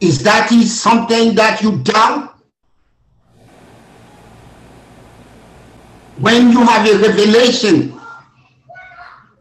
[0.00, 2.30] is that is something that you done?
[6.18, 8.00] When you have a revelation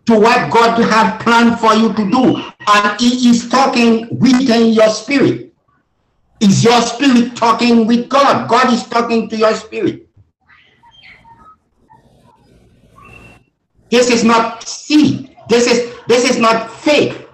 [0.05, 2.43] to what God have planned for you to do.
[2.67, 5.53] And he is talking within your spirit.
[6.39, 8.49] Is your spirit talking with God?
[8.49, 10.07] God is talking to your spirit.
[13.91, 15.35] This is not see.
[15.49, 17.27] This is this is not faith.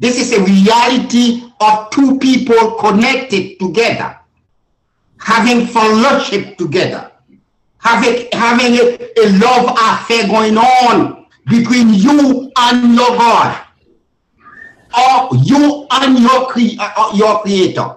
[0.00, 4.18] This is a reality of two people connected together,
[5.18, 7.12] having fellowship together,
[7.78, 13.64] having having a, a love affair going on between you and your God,
[14.98, 17.96] or you and your cre- uh, your Creator.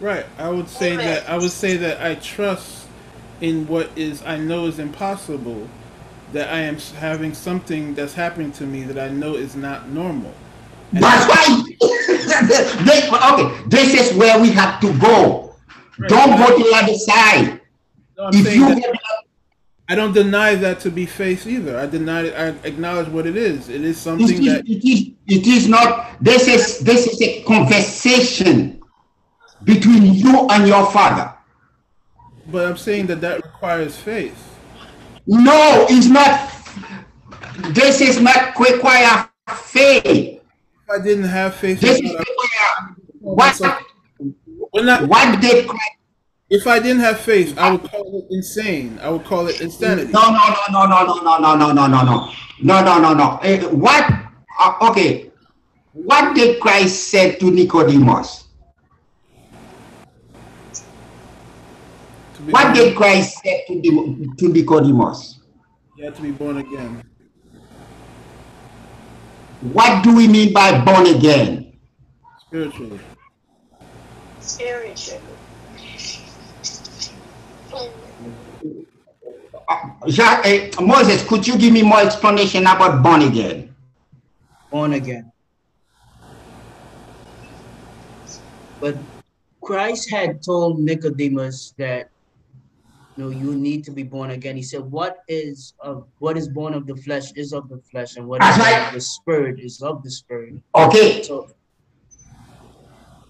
[0.00, 0.24] Right.
[0.38, 2.86] I would say that I would say that I trust
[3.42, 5.68] in what is I know is impossible.
[6.32, 10.32] That I am having something that's happening to me that I know is not normal.
[10.92, 11.26] And that's
[11.80, 15.54] this, okay, this is where we have to go.
[15.98, 16.08] Right.
[16.08, 17.60] Don't go to the other side.
[18.16, 18.96] No, if you that,
[19.88, 21.76] I don't deny that to be faith either.
[21.78, 22.34] I deny it.
[22.34, 23.68] I acknowledge what it is.
[23.68, 25.10] It is something it is, that it is.
[25.26, 26.22] It is not.
[26.22, 28.80] This is this is a conversation
[29.64, 31.34] between you and your father.
[32.46, 34.49] But I'm saying that that requires faith.
[35.26, 36.50] No, it's not.
[37.74, 40.04] This is not require faith.
[40.06, 43.60] If I didn't have faith, this is require, what?
[44.74, 46.00] Not, what did Christ
[46.50, 48.98] if I didn't have faith, I would call it insane.
[49.00, 50.10] I would call it insanity.
[50.10, 50.40] No, no,
[50.72, 52.28] no, no, no, no, no, no, no, no, no, no,
[52.60, 53.68] no, no, no, no.
[53.68, 54.12] What?
[54.58, 55.30] Uh, okay.
[55.92, 58.48] What did Christ say to Nicodemus?
[62.48, 65.40] What did Christ say to, the, to Nicodemus?
[65.96, 67.02] You have to be born again.
[69.60, 71.78] What do we mean by born again?
[72.46, 72.98] Spiritually.
[74.40, 75.20] Spiritually.
[80.08, 83.74] Jacques, uh, Moses, could you give me more explanation about born again?
[84.70, 85.30] Born again.
[88.80, 88.96] But
[89.60, 92.10] Christ had told Nicodemus that
[93.20, 94.56] you know you need to be born again.
[94.56, 98.16] He said, "What is of what is born of the flesh is of the flesh,
[98.16, 98.86] and what is right.
[98.86, 101.22] of the spirit is of the spirit." Okay.
[101.22, 101.50] So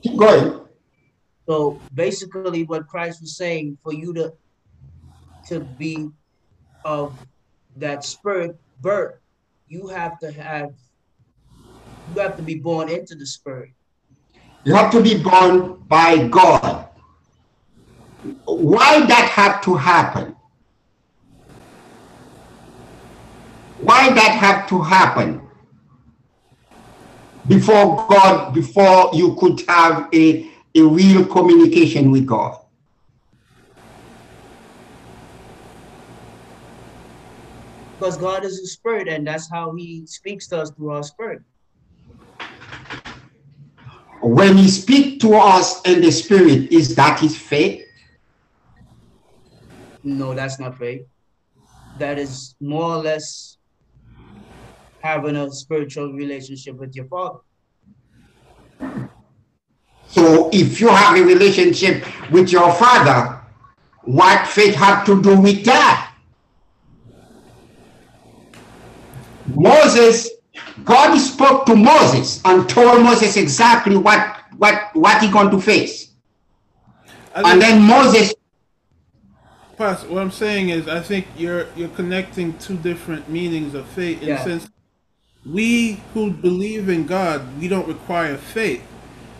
[0.03, 0.61] keep going.
[1.49, 4.33] So basically, what Christ was saying for you to
[5.49, 6.09] to be
[6.85, 7.19] of
[7.77, 9.19] that spirit birth,
[9.67, 10.71] you have to have
[12.15, 13.73] you have to be born into the spirit.
[14.63, 16.90] You have to be born by God.
[18.45, 20.37] Why that had to happen?
[23.79, 25.49] Why that had to happen?
[27.49, 32.57] Before God, before you could have a, a real communication with God.
[37.99, 41.43] because God is a spirit, and that's how He speaks to us through our spirit.
[44.23, 47.87] when he speak to us in the spirit, is that his faith?
[50.03, 51.03] No, that's not faith.
[51.99, 53.59] That is more or less
[55.03, 57.39] having a spiritual relationship with your father.
[60.09, 63.41] So if you have a relationship with your father,
[64.03, 66.15] what faith had to do with that?
[69.55, 70.31] Moses,
[70.85, 76.11] God spoke to Moses and told Moses exactly what what what he going to face.
[77.35, 78.35] And then Moses
[79.81, 84.21] Plus, what I'm saying is, I think you're you're connecting two different meanings of faith
[84.21, 84.45] in yeah.
[84.45, 84.69] sense
[85.47, 88.83] we who believe in God, we don't require faith.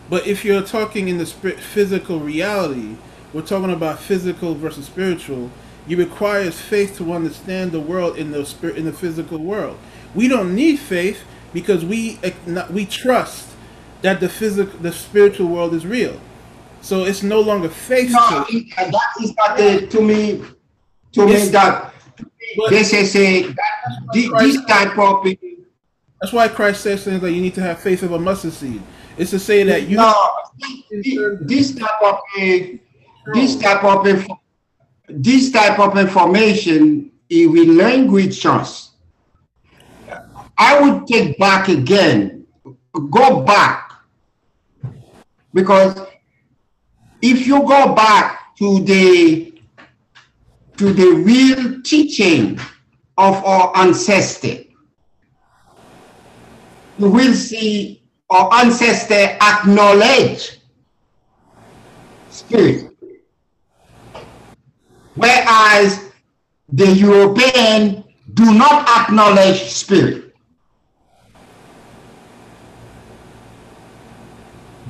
[0.09, 2.95] But if you're talking in the spirit, physical reality,
[3.33, 5.51] we're talking about physical versus spiritual.
[5.85, 9.77] You requires faith to understand the world in the spirit in the physical world.
[10.15, 11.23] We don't need faith
[11.53, 12.33] because we eh,
[12.71, 13.49] we trust
[14.01, 16.19] that the physical the spiritual world is real.
[16.81, 18.11] So it's no longer faith.
[18.11, 20.43] No, that is not the, to me
[21.13, 21.45] to yes.
[21.45, 21.93] me that
[22.69, 25.25] this is a that, this type of
[26.21, 28.81] that's why Christ says things like you need to have faith of a mustard seed.
[29.17, 30.13] It's to say that you no,
[31.41, 32.19] this type of
[33.33, 34.27] this type of
[35.09, 38.91] this type of information is with language trust.
[40.57, 42.45] I would take back again,
[43.09, 43.91] go back,
[45.53, 45.99] because
[47.21, 49.53] if you go back to the
[50.77, 52.59] to the real teaching
[53.17, 54.65] of our ancestors,
[56.97, 60.59] you will see our ancestor acknowledge
[62.29, 62.95] spirit.
[65.15, 66.11] Whereas
[66.71, 68.03] the European
[68.33, 70.30] do not acknowledge spirit.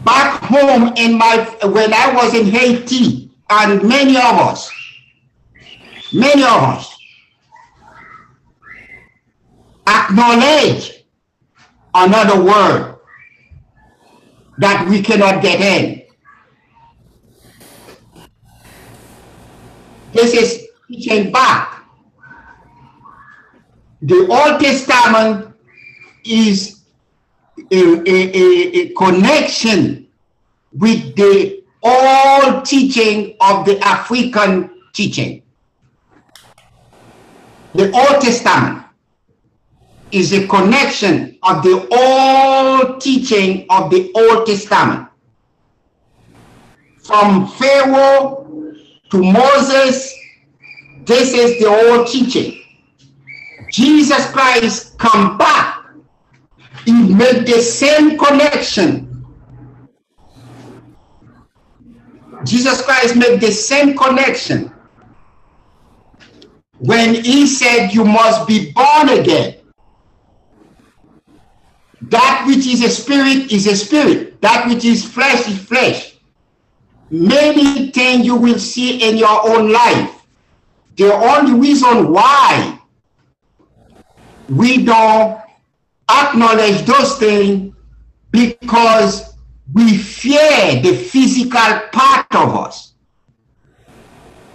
[0.04, 4.72] Back home in my when I was in Haiti, and many of us,
[6.14, 6.98] many of us
[9.88, 11.04] acknowledge
[11.94, 12.96] another word
[14.58, 16.02] that we cannot get in.
[20.14, 21.86] This is teaching back.
[24.02, 25.56] The Old Testament
[26.26, 26.81] is
[27.72, 30.08] a, a, a, connection
[30.74, 35.42] with the old teaching of the African teaching.
[37.74, 38.84] The Old Testament
[40.12, 45.08] is a connection of the old teaching of the Old Testament.
[47.00, 48.74] From Pharaoh
[49.10, 50.14] to Moses,
[51.06, 52.62] this is the old teaching.
[53.72, 55.81] Jesus Christ come back.
[56.86, 59.08] He made the same connection.
[62.44, 64.72] Jesus Christ made the same connection
[66.80, 69.58] when he said you must be born again.
[72.02, 74.42] That which is a spirit is a spirit.
[74.42, 76.16] That which is flesh is flesh.
[77.12, 80.24] Many things you will see in your own life.
[80.98, 82.80] The only reason why
[84.50, 85.40] we don't
[86.12, 87.74] acknowledge those things
[88.32, 89.36] because
[89.74, 92.94] we fear the physical part of us.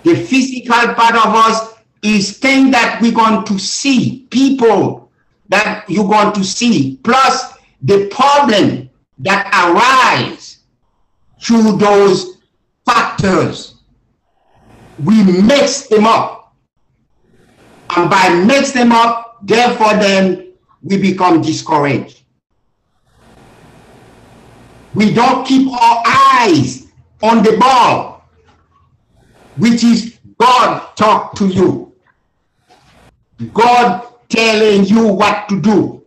[0.04, 5.10] The physical part of us is things that we're going to see people
[5.48, 8.88] that you're going to see, plus the problem
[9.18, 10.58] that arise
[11.40, 12.38] through those
[12.84, 13.82] factors.
[15.02, 16.54] We mix them up.
[17.96, 20.45] And by mix them up, therefore then
[20.86, 22.22] we become discouraged.
[24.94, 26.86] We don't keep our eyes
[27.22, 28.24] on the ball,
[29.56, 31.92] which is God talk to you.
[33.52, 36.04] God telling you what to do.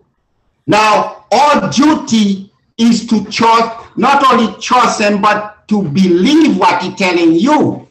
[0.66, 6.96] Now, our duty is to trust, not only trust him, but to believe what he's
[6.96, 7.88] telling you.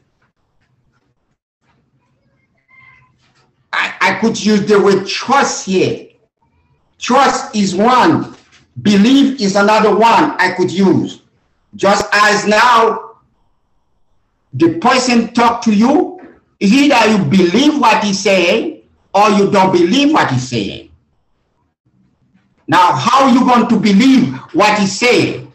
[3.73, 6.08] I, I could use the word trust here.
[6.99, 8.35] Trust is one.
[8.83, 11.23] Belief is another one I could use.
[11.77, 13.17] Just as now,
[14.53, 16.19] the person talk to you,
[16.61, 18.83] is either you believe what he's saying
[19.15, 20.91] or you don't believe what he's saying.
[22.67, 25.53] Now, how are you going to believe what he's saying?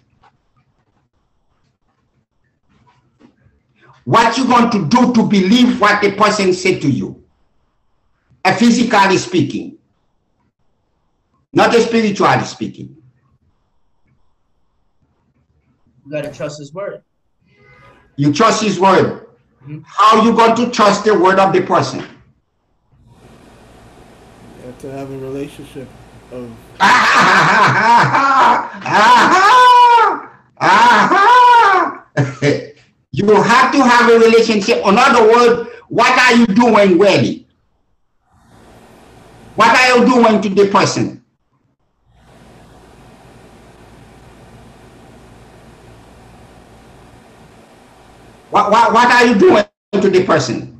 [4.06, 7.24] What you going to do to believe what the person said to you?
[8.44, 9.73] A physically speaking,
[11.54, 12.98] not a spiritually speaking.
[16.06, 17.04] You gotta trust his word.
[18.16, 19.28] You trust his word.
[19.64, 19.80] Mm-hmm.
[19.86, 22.06] How are you going to trust the word of the person?
[24.60, 25.88] You have to have a relationship
[26.32, 26.50] of.
[33.12, 34.86] you have to have a relationship.
[34.86, 37.48] In other words, what are you doing really?
[39.56, 41.23] What are you doing to the person?
[48.54, 50.80] What, what, what are you doing to the person?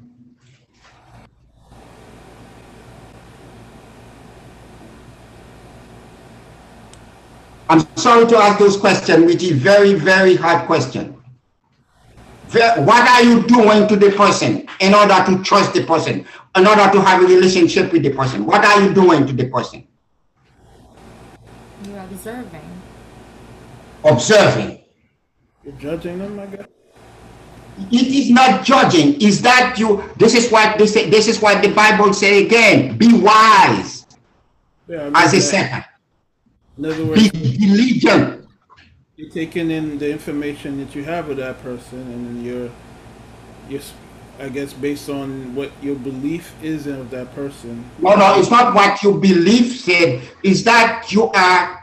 [7.68, 11.20] I'm sorry to ask those questions, which is very, very hard question.
[12.52, 16.92] What are you doing to the person in order to trust the person, in order
[16.92, 18.46] to have a relationship with the person?
[18.46, 19.88] What are you doing to the person?
[21.88, 22.82] You're observing.
[24.04, 24.84] Observing.
[25.64, 26.68] You're judging them, I guess
[27.92, 29.20] it is not judging.
[29.22, 30.04] Is that you?
[30.18, 32.98] This is what they say this is what the bible say again.
[32.98, 34.06] Be wise.
[34.88, 35.86] Yeah, as a
[36.80, 38.48] other be diligent.
[39.16, 42.70] you're taking in the information that you have of that person and you're
[43.70, 43.82] you're
[44.40, 47.86] i guess based on what your belief is of that person.
[48.00, 50.22] No no it's not what you believe said.
[50.44, 51.83] Is that you are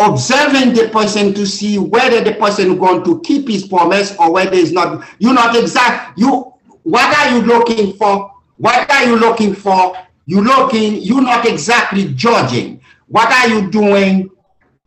[0.00, 4.32] observing the person to see whether the person is going to keep his promise or
[4.32, 5.06] whether it's not.
[5.18, 6.18] You're not exact.
[6.18, 8.32] You what are you looking for?
[8.56, 9.96] What are you looking for?
[10.26, 10.96] You looking.
[11.02, 12.80] You're not exactly judging.
[13.08, 14.30] What are you doing?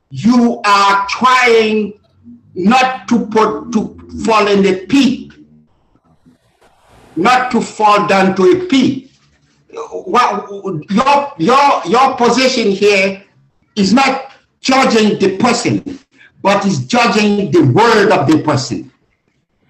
[0.09, 1.99] You are trying
[2.55, 5.33] not to put to fall in the pit,
[7.15, 9.09] not to fall down to a pit.
[9.91, 10.49] What
[10.89, 13.23] your your your position here
[13.75, 14.22] is not
[14.63, 15.99] judging the person,
[16.41, 18.91] but is judging the word of the person.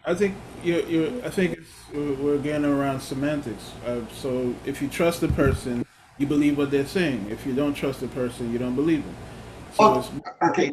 [0.06, 1.60] I think you you I think
[1.94, 3.72] we're getting around semantics.
[3.86, 5.86] Uh, so if you trust the person,
[6.18, 7.28] you believe what they're saying.
[7.30, 9.16] If you don't trust the person, you don't believe them.
[9.74, 10.72] So oh, okay,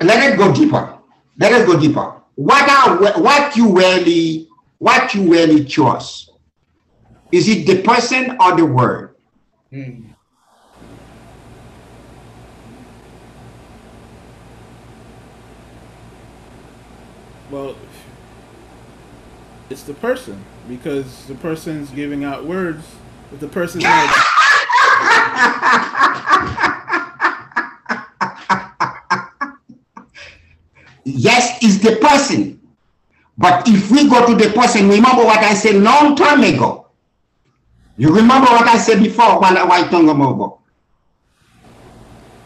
[0.00, 0.98] let it go deeper.
[1.38, 2.14] Let us go deeper.
[2.36, 4.48] What are what you really
[4.78, 6.30] what you really trust?
[7.32, 9.16] Is it the person or the word?
[9.70, 10.07] Hmm.
[17.58, 17.74] Well,
[19.68, 22.86] it's the person because the person's giving out words.
[23.32, 24.14] If the person's not.
[31.04, 32.60] yes, it's the person.
[33.36, 36.86] But if we go to the person, remember what I said long time ago.
[37.96, 40.60] You remember what I said before while I was talking about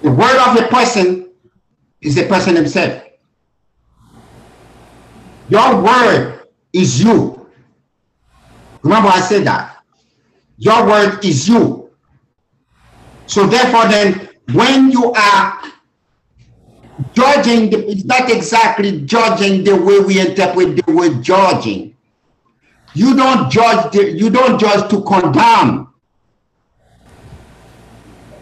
[0.01, 1.29] The word of the person
[2.01, 3.12] is the person himself.
[5.53, 7.47] Your word is you.
[8.81, 9.85] Remember, I said that.
[10.57, 11.91] Your word is you.
[13.27, 15.61] So therefore, then, when you are
[17.13, 21.99] judging, it's not exactly judging the way we interpret the word judging.
[22.95, 23.93] You don't judge.
[23.93, 25.93] The, you don't judge to condemn.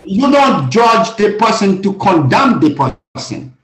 [0.05, 3.57] You don't judge the person to condemn the person.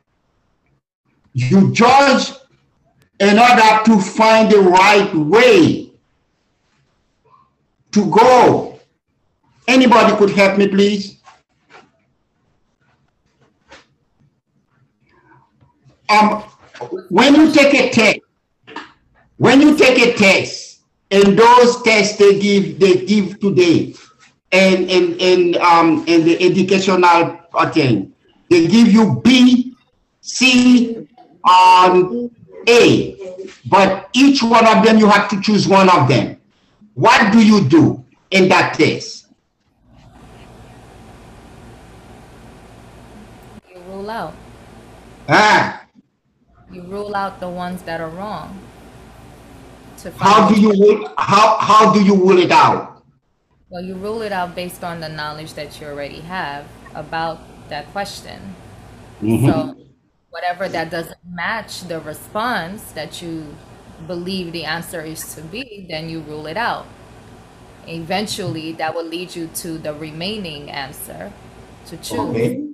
[1.32, 2.32] You judge
[3.20, 5.90] in order to find the right way
[7.92, 8.78] to go.
[9.66, 11.18] Anybody could help me, please?
[16.08, 16.42] Um,
[17.08, 18.20] when you take a test,
[19.38, 23.94] when you take a test, and those tests they give they give today,
[24.52, 27.40] and and and um and the educational
[27.72, 28.12] thing,
[28.50, 29.74] they give you B,
[30.20, 31.08] C,
[31.48, 32.30] um,
[32.68, 33.16] a,
[33.66, 36.40] but each one of them, you have to choose one of them.
[36.94, 39.26] What do you do in that case?
[43.70, 44.34] You rule out.
[45.28, 45.84] Ah.
[46.70, 48.58] You rule out the ones that are wrong.
[50.18, 53.02] how do you rule, how how do you rule it out?
[53.68, 57.90] Well, you rule it out based on the knowledge that you already have about that
[57.92, 58.54] question.
[59.22, 59.46] Mm -hmm.
[59.46, 59.85] So
[60.36, 63.56] whatever that doesn't match the response that you
[64.06, 66.86] believe the answer is to be, then you rule it out.
[67.88, 71.32] Eventually, that will lead you to the remaining answer
[71.86, 72.20] to choose.
[72.20, 72.68] Okay.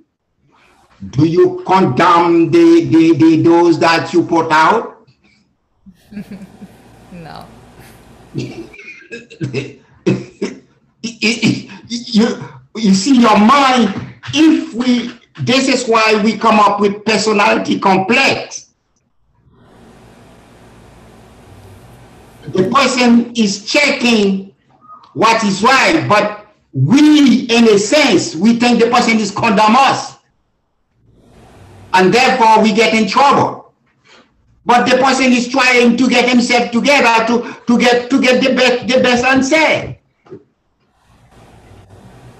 [1.15, 5.07] Do you condemn the, the, the those that you put out?
[7.13, 7.45] no.
[8.35, 8.57] you,
[12.75, 13.93] you see, your mind,
[14.33, 18.69] if we this is why we come up with personality complex.
[22.49, 24.53] The person is checking
[25.13, 30.17] what is right, but we, in a sense, we think the person is condemn us.
[31.93, 33.73] And therefore we get in trouble.
[34.65, 38.55] But the person is trying to get himself together to, to get to get the
[38.55, 39.97] best the best answer.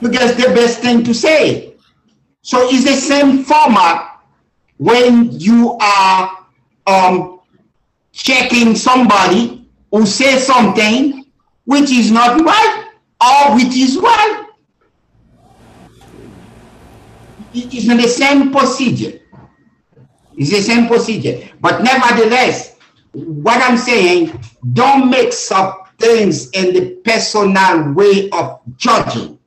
[0.02, 1.73] To get the best thing to say.
[2.44, 4.20] So it's the same format
[4.78, 6.46] when you are
[6.86, 7.40] um,
[8.12, 11.26] checking somebody who says something
[11.64, 12.90] which is not right
[13.24, 14.46] or which is right.
[17.54, 19.22] It is the same procedure.
[20.36, 21.48] It's the same procedure.
[21.62, 22.76] But nevertheless,
[23.14, 24.38] what I'm saying,
[24.74, 29.40] don't mix up things in the personal way of judging.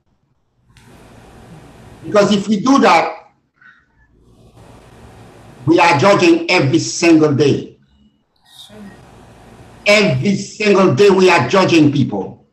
[2.06, 3.32] Because if we do that,
[5.66, 7.78] we are judging every single day.
[9.84, 12.46] Every single day we are judging people.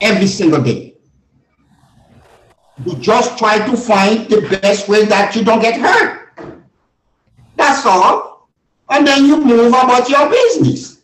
[0.00, 0.94] Every single day.
[2.84, 6.30] You just try to find the best way that you don't get hurt.
[7.56, 8.48] That's all.
[8.90, 10.95] And then you move about your business.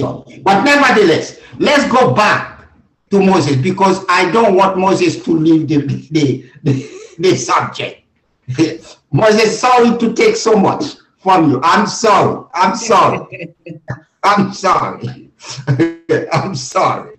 [0.00, 2.68] But nevertheless, let's go back
[3.10, 5.78] to Moses because I don't want Moses to leave the,
[6.10, 8.02] the, the, the subject.
[9.12, 11.60] Moses, sorry to take so much from you.
[11.62, 12.46] I'm sorry.
[12.54, 13.54] I'm sorry.
[14.22, 15.30] I'm sorry.
[16.32, 17.16] I'm sorry.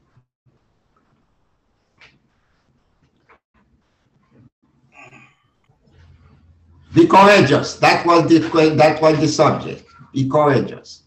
[6.93, 7.75] Be courageous.
[7.75, 8.39] That was the
[8.75, 9.83] that was the subject.
[10.13, 11.03] Be courageous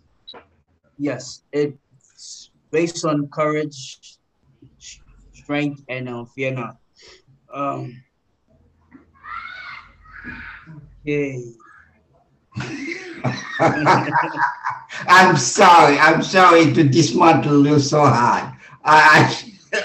[1.01, 4.19] yes, it's based on courage,
[5.33, 6.77] strength, and uh, fear not.
[7.53, 8.03] Um,
[11.01, 11.43] okay.
[15.09, 15.99] I'm sorry.
[15.99, 18.55] I'm sorry to dismantle you so hard.
[18.85, 19.35] I,
[19.73, 19.79] I,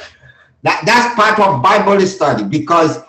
[0.63, 2.99] that, that's part of Bible study because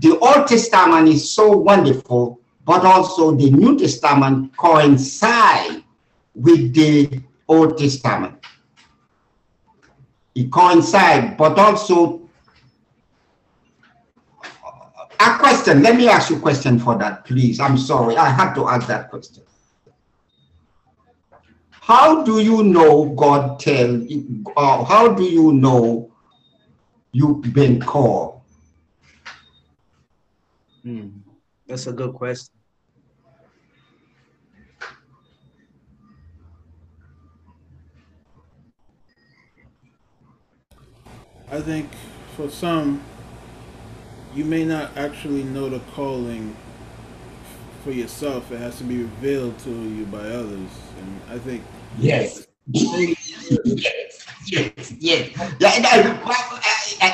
[0.00, 5.82] the Old Testament is so wonderful, but also the New Testament coincide
[6.34, 8.38] with the Old Testament.
[10.34, 12.28] It coincides, but also
[15.20, 15.82] a question.
[15.82, 17.60] Let me ask you a question for that, please.
[17.60, 19.42] I'm sorry, I had to ask that question.
[21.70, 24.02] How do you know God tell,
[24.56, 26.10] uh, how do you know
[27.12, 28.40] you've been called?
[30.82, 31.08] Hmm.
[31.66, 32.53] That's a good question.
[41.50, 41.90] I think
[42.36, 43.02] for some,
[44.34, 46.56] you may not actually know the calling
[47.82, 48.50] for yourself.
[48.50, 50.70] It has to be revealed to you by others.
[50.98, 51.62] And I think.
[51.98, 52.46] Yes.
[52.66, 53.36] yes.
[54.46, 54.92] Yes.
[54.98, 55.30] Yes.
[57.00, 57.08] I,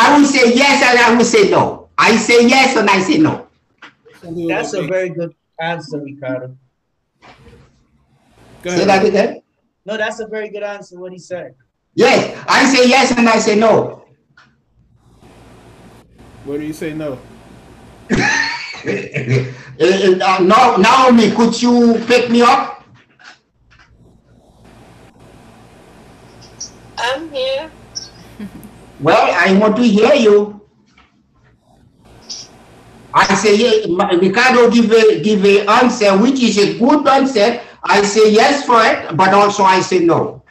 [0.00, 1.88] I will say yes and I will say no.
[1.96, 3.48] I say yes and I say no.
[4.48, 6.56] That's a very good answer, Ricardo.
[8.64, 9.42] Say that again.
[9.84, 10.98] No, that's a very good answer.
[10.98, 11.54] What he said.
[11.94, 14.04] Yes, I say yes and I say no.
[16.44, 17.18] What do you say no?
[18.10, 18.16] uh,
[20.42, 22.84] now, Naomi, could you pick me up?
[26.98, 27.70] I'm here.
[29.00, 30.60] well, I want to hear you.
[33.14, 37.60] I say, yeah, Ricardo give a, give a answer, which is a good answer.
[37.84, 40.42] I say yes for it, but also I say no.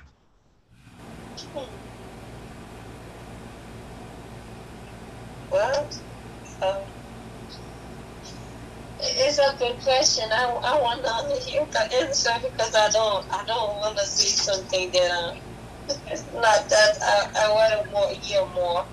[9.32, 10.24] it's a good question.
[10.32, 14.30] I, I want to hear the answer because I don't I don't want to see
[14.30, 18.86] something that uh, it's not that I, I want to more, hear more.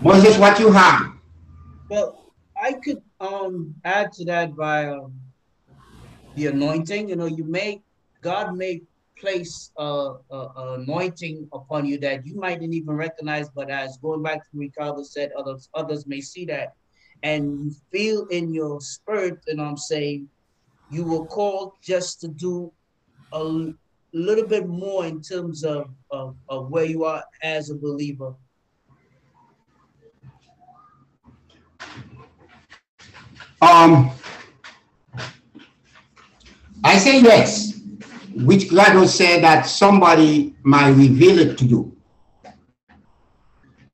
[0.00, 1.12] Moses, what you have?
[1.88, 5.14] Well, I could um add to that by um,
[6.34, 7.08] the anointing.
[7.08, 7.82] You know, you make
[8.22, 8.82] God make
[9.16, 14.38] place uh, uh, anointing upon you that you mightn't even recognize, but as going back
[14.38, 16.74] to Ricardo said, others others may see that,
[17.22, 20.28] and you feel in your spirit, and I'm saying,
[20.90, 22.72] you were called just to do
[23.32, 23.72] a
[24.12, 28.34] little bit more in terms of, of, of where you are as a believer.
[33.62, 34.10] Um,
[36.82, 37.70] I say yes
[38.34, 41.96] which God will say that somebody might reveal it to you.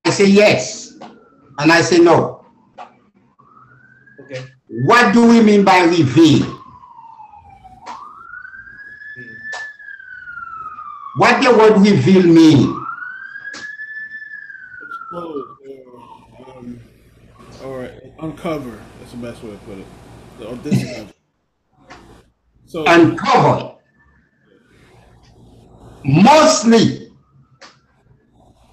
[0.04, 0.98] I say yes,
[1.58, 2.35] and I say no.
[4.84, 6.44] What do we mean by reveal?
[11.16, 12.84] What the word reveal mean?
[14.82, 16.80] Expose or, um,
[17.64, 18.78] or uncover.
[19.00, 19.86] That's the best way to put it.
[20.46, 21.12] Or discover.
[22.68, 23.76] So uncover.
[26.04, 27.12] Mostly,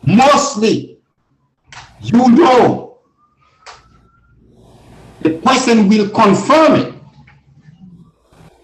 [0.03, 0.97] mostly,
[2.01, 2.92] you know,
[5.23, 6.93] the person will confirm it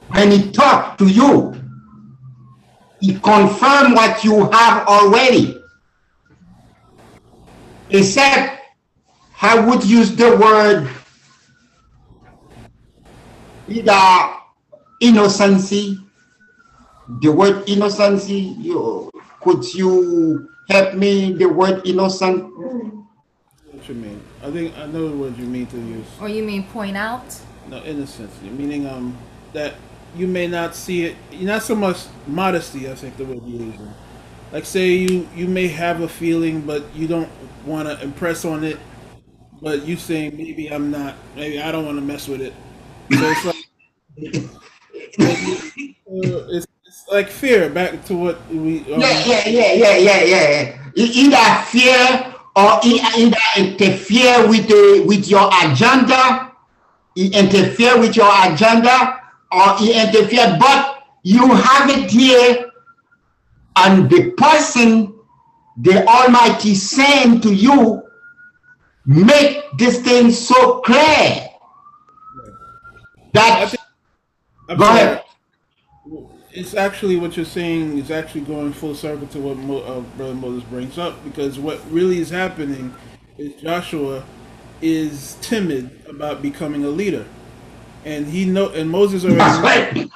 [0.10, 1.56] when he talk to you.
[3.00, 5.62] He confirm what you have already.
[7.90, 8.62] Except
[9.42, 10.90] I would use the word
[13.70, 14.34] either
[15.00, 15.98] innocency.
[17.22, 19.10] The word innocency, you,
[19.42, 22.44] could you help me the word innocent?
[22.54, 24.22] what you mean?
[24.42, 26.06] I think I know what you mean to use.
[26.22, 27.24] Or you mean point out?
[27.68, 28.34] No innocence.
[28.42, 29.18] Meaning um
[29.54, 29.76] that
[30.16, 31.16] you may not see it.
[31.34, 32.90] Not so much modesty.
[32.90, 33.94] I think the word you're using.
[34.52, 37.30] Like say you you may have a feeling, but you don't
[37.66, 38.80] want to impress on it.
[39.62, 41.16] But you saying maybe I'm not.
[41.36, 42.54] Maybe I don't want to mess with it.
[43.12, 43.56] So it's like.
[45.20, 47.70] Uh, it's, it's like fear.
[47.70, 48.80] Back to what we.
[48.94, 50.92] Um, Yeah, yeah, yeah, yeah, yeah, yeah.
[50.96, 56.52] Either fear or either interfere with the with your agenda,
[57.16, 59.22] e- interfere with your agenda,
[59.52, 60.58] or e- interfere.
[60.60, 62.66] But you have it here,
[63.78, 65.14] and the person,
[65.78, 68.04] the Almighty, saying to you,
[69.06, 71.48] make this thing so clear
[73.34, 73.74] that.
[74.70, 75.00] I'm Go sorry.
[75.00, 75.24] ahead.
[76.52, 80.34] It's actually what you're saying is actually going full circle to what Mo, uh, Brother
[80.34, 82.94] Moses brings up because what really is happening
[83.38, 84.24] is Joshua
[84.82, 87.26] is timid about becoming a leader,
[88.04, 89.38] and he know and Moses already
[89.94, 90.12] That's.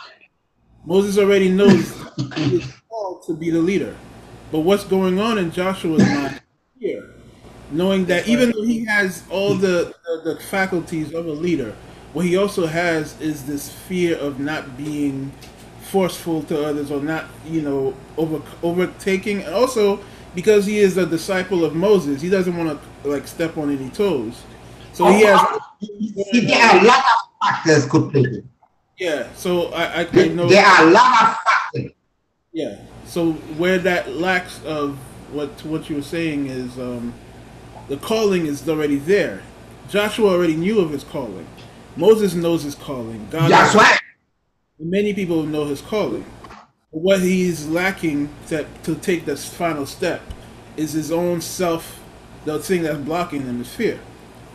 [0.86, 1.94] Moses already knows
[2.36, 3.96] he is called to be the leader.
[4.52, 6.42] But what's going on in Joshua's mind
[6.80, 7.12] here,
[7.72, 11.76] knowing that even though he has all the, the, the faculties of a leader,
[12.14, 15.32] what he also has is this fear of not being
[15.94, 19.44] forceful to others or not, you know, over overtaking.
[19.44, 20.00] And also
[20.34, 23.92] because he is a disciple of Moses, he doesn't want to like step on any
[23.92, 24.42] toes.
[24.94, 25.40] So he has
[25.80, 28.44] there are a lot of factors could play.
[28.98, 29.32] yeah.
[29.36, 31.92] So I I, I know there are a lot of factors.
[32.52, 32.80] Yeah.
[33.06, 34.98] So where that lacks of
[35.32, 37.14] what what you were saying is um,
[37.88, 39.44] the calling is already there.
[39.90, 41.46] Joshua already knew of his calling.
[41.96, 43.28] Moses knows his calling.
[43.30, 44.00] God That's right.
[44.80, 46.26] Many people know his calling.
[46.92, 50.22] But what he's lacking to, to take this final step
[50.78, 52.00] is his own self.
[52.46, 54.00] The thing that's blocking him is fear,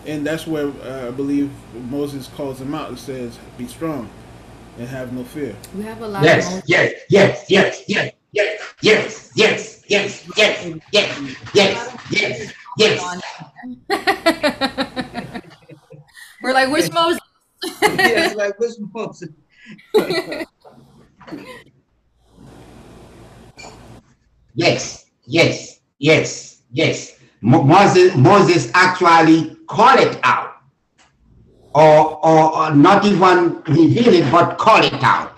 [0.06, 1.50] and that's where uh, I believe
[1.90, 4.10] Moses calls him out and says, "Be strong
[4.78, 8.62] and have no fear." We have a lot Yes, of yes, yes, yes, yes, yes,
[8.82, 10.26] yes, yes, yes, yes,
[10.92, 11.20] yes,
[11.54, 13.20] yes, yes, yes.
[16.42, 17.20] We're like, which Moses?
[17.82, 19.30] Yes, like which Moses?
[24.54, 27.18] Yes, yes, yes, yes.
[27.40, 30.54] Mo- Moses, Moses actually call it out,
[31.74, 35.36] or, or, or not even reveal it, but call it out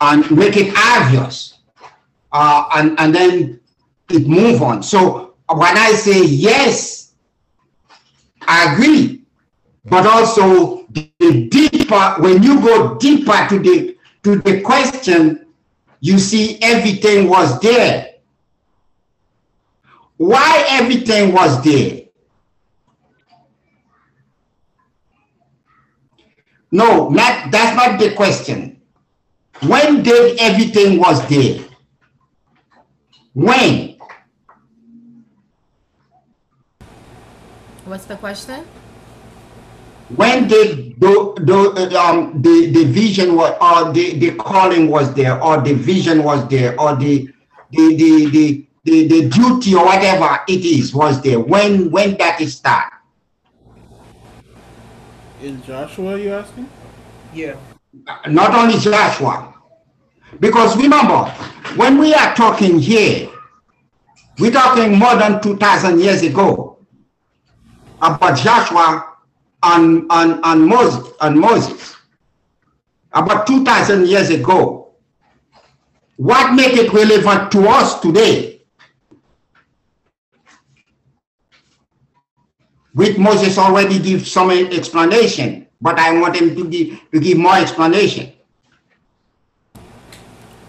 [0.00, 1.58] and make it obvious,
[2.32, 3.60] uh, and and then
[4.10, 4.82] it move on.
[4.82, 7.14] So when I say yes,
[8.48, 9.22] I agree,
[9.84, 15.46] but also the deeper when you go deeper to the to the question,
[16.00, 18.14] you see everything was there.
[20.16, 22.02] Why everything was there?
[26.72, 28.80] No, not that's not the question.
[29.62, 31.64] When did everything was there?
[33.34, 33.96] When?
[37.84, 38.64] What's the question?
[40.14, 45.42] When did the the um the, the vision was or the, the calling was there
[45.42, 47.28] or the vision was there or the
[47.72, 52.40] the the the the, the duty or whatever it is was there when when that
[52.40, 52.92] is start
[55.42, 56.68] In Joshua, you asking?
[57.34, 57.56] Yeah.
[58.28, 59.54] not only Joshua.
[60.40, 61.24] Because remember,
[61.76, 63.28] when we are talking here,
[64.38, 66.78] we're talking more than 2,000 years ago
[68.00, 69.15] about Joshua
[69.66, 71.96] and, and, and, Moses, and Moses.
[73.12, 74.86] About 2,000 years ago.
[76.16, 78.62] what make it relevant to us today?
[82.94, 87.56] With Moses already give some explanation, but I want him to give to give more
[87.56, 88.32] explanation.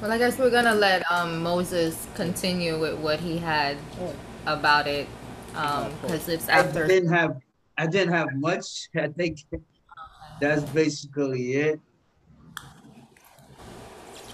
[0.01, 3.77] Well, I guess we're gonna let um, Moses continue with what he had
[4.45, 5.07] about it,
[5.53, 6.83] because um, it's after.
[6.83, 7.41] I didn't have,
[7.77, 8.89] I didn't have much.
[8.95, 9.39] I think
[10.41, 11.79] that's basically it.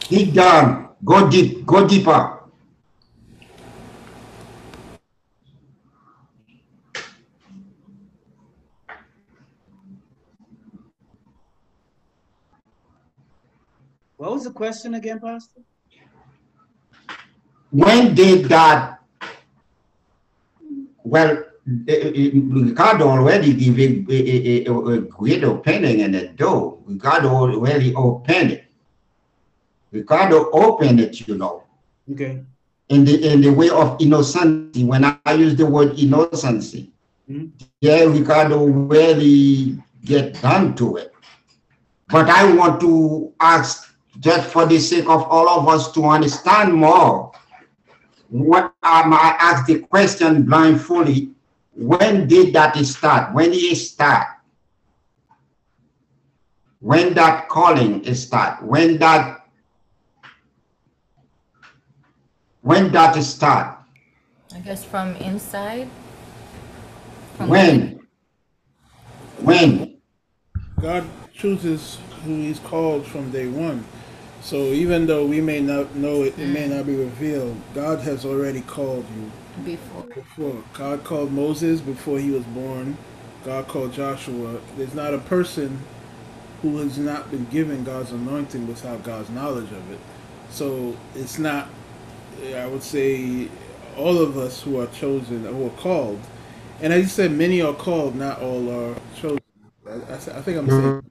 [0.10, 0.90] Dig down.
[1.04, 1.66] Go deep.
[1.66, 2.40] Go deeper.
[14.16, 15.60] What was the question again, Pastor?
[17.72, 19.00] When did that,
[21.04, 26.80] well, Ricardo already gave a, a, a, a great opening in the door.
[26.86, 28.66] Ricardo already opened it.
[29.92, 31.64] Ricardo opened it, you know.
[32.12, 32.44] Okay.
[32.90, 34.84] In the in the way of innocency.
[34.84, 36.92] When I use the word innocency,
[37.30, 37.48] mm-hmm.
[37.80, 41.14] yeah, Ricardo really get down to it.
[42.10, 46.74] But I want to ask, just for the sake of all of us to understand
[46.74, 47.32] more,
[48.28, 51.33] what um, I ask the question blindfoldly,
[51.76, 53.34] when did that start?
[53.34, 54.28] When did it start?
[56.80, 58.64] When that calling start?
[58.64, 59.44] When that
[62.64, 63.78] When that start?
[64.56, 65.90] I guess from inside.
[67.36, 68.08] From when?
[69.40, 69.98] When?
[70.80, 71.04] God
[71.34, 73.84] chooses who He's called from day one.
[74.42, 76.78] So even though we may not know it, it may mm.
[76.78, 77.58] not be revealed.
[77.76, 79.30] God has already called you.
[79.64, 80.04] Before.
[80.04, 80.64] Before.
[80.74, 82.98] God called Moses before he was born.
[83.46, 84.60] God called Joshua.
[84.78, 85.80] There's not a person
[86.62, 90.00] who has not been given God's anointing without God's knowledge of it.
[90.50, 91.68] So it's not
[92.56, 93.50] I would say
[93.98, 96.20] all of us who are chosen, who are called,
[96.82, 99.40] and as you said, many are called, not all are chosen.
[99.88, 101.04] I, I, I think I'm saying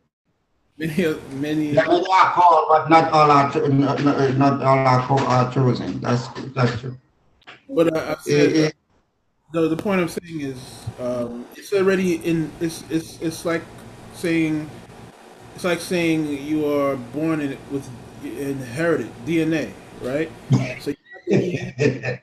[0.78, 1.72] many, many.
[1.72, 4.02] Yeah, many are called, but not all are not,
[4.36, 6.00] not all are, called, are chosen.
[6.00, 6.96] That's that's true.
[7.74, 8.74] But I, I said, it,
[9.52, 12.50] the the point I'm saying is, um, it's already in.
[12.60, 13.62] It's it's it's like
[14.14, 14.68] saying,
[15.54, 17.88] it's like saying you are born in with
[18.24, 20.30] inherited DNA, right?
[20.80, 20.90] So
[21.32, 22.16] uh,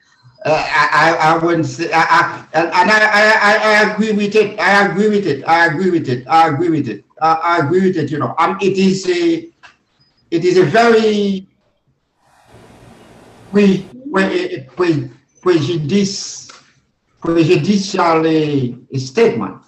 [0.46, 3.00] I, I wouldn't say, I, I, and I,
[3.42, 4.60] I, I agree with it.
[4.60, 5.44] I agree with it.
[5.48, 6.28] I agree with it.
[6.28, 7.04] I agree with it.
[7.22, 8.12] I, I agree with it.
[8.12, 9.50] You know, um, it is a,
[10.32, 11.48] it is a very
[13.52, 15.10] pre, pre, pre,
[15.42, 16.52] prejudice,
[17.22, 19.62] prejudicial uh, statement.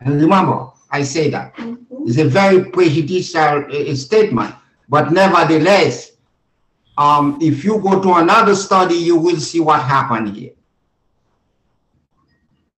[0.00, 1.54] And remember, I say that
[2.06, 4.54] it's a very prejudicial uh, statement.
[4.88, 6.12] But nevertheless,
[6.96, 10.52] um, if you go to another study, you will see what happened here.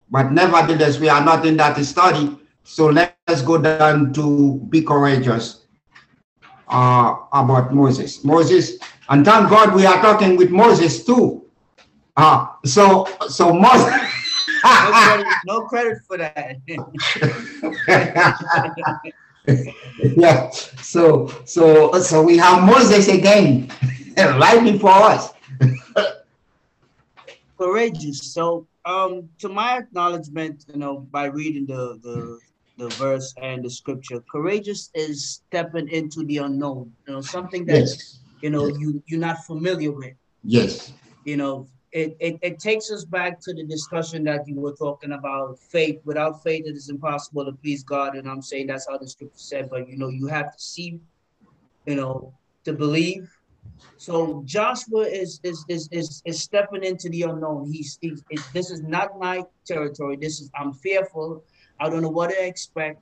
[0.09, 2.37] But nevertheless, we are not in that study.
[2.63, 5.65] So let's go down to be courageous
[6.67, 8.23] uh, about Moses.
[8.23, 8.77] Moses,
[9.09, 11.40] and thank God we are talking with Moses too.
[12.17, 13.93] Uh, so, so Moses.
[14.63, 16.57] no, credit, no credit for that.
[20.17, 20.49] yeah.
[20.49, 23.71] So, so, so we have Moses again.
[24.17, 25.33] right before us.
[27.57, 28.33] Courageous.
[28.33, 32.39] So, um, to my acknowledgement, you know, by reading the the
[32.77, 36.91] the verse and the scripture, courageous is stepping into the unknown.
[37.07, 38.19] You know, something that yes.
[38.41, 40.15] you know you you're not familiar with.
[40.43, 40.91] Yes.
[41.23, 45.11] You know, it, it, it takes us back to the discussion that you were talking
[45.11, 45.99] about faith.
[46.05, 48.15] Without faith, it is impossible to please God.
[48.15, 50.99] And I'm saying that's how the scripture said, but you know, you have to see,
[51.85, 52.33] you know,
[52.65, 53.29] to believe
[54.01, 57.71] so Joshua is is is is, is stepping into the unknown.
[57.71, 60.17] He's, he's this is not my territory.
[60.19, 61.43] This is I'm fearful.
[61.79, 62.99] I don't know what to expect,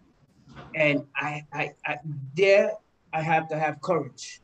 [0.75, 1.99] and I I, I
[2.35, 2.73] there
[3.13, 4.41] I have to have courage,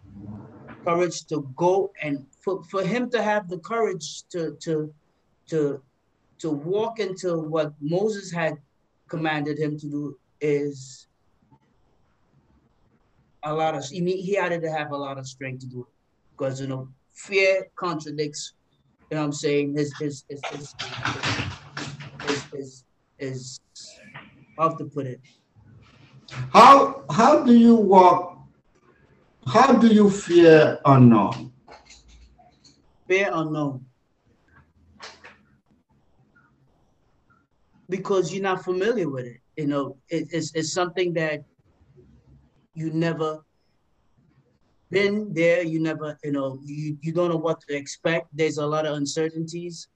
[0.85, 4.93] courage to go and for, for him to have the courage to to
[5.49, 5.81] to
[6.39, 8.57] to walk into what Moses had
[9.07, 11.07] commanded him to do is
[13.43, 15.93] a lot of he, he had to have a lot of strength to do it.
[16.31, 18.53] Because you know fear contradicts
[19.09, 20.75] you know what i'm saying is is is is
[22.27, 22.83] is, is,
[23.19, 23.59] is
[24.57, 25.19] how to put it.
[26.51, 28.34] How how do you walk
[29.47, 31.51] how do you fear unknown
[33.07, 33.85] fear unknown
[37.89, 41.43] because you're not familiar with it you know it, it's, it's something that
[42.73, 43.45] you never
[44.95, 48.27] been there, you never, you know, you, you don't know what to expect.
[48.31, 49.87] There's a lot of uncertainties.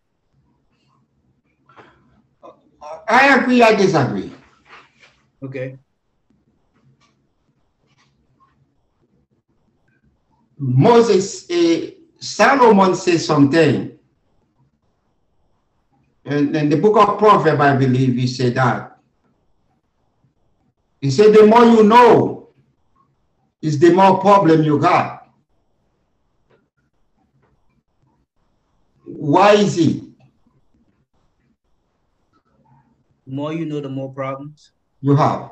[3.08, 4.32] I agree, I disagree.
[5.44, 5.78] Okay.
[10.60, 13.98] Moses, uh, Solomon says something.
[16.26, 19.00] And in the book of Proverbs, I believe he said that.
[21.00, 22.50] He said, the more you know,
[23.62, 25.28] is the more problem you got.
[29.06, 30.04] Why is it?
[33.26, 34.72] The more you know, the more problems.
[35.02, 35.52] You have.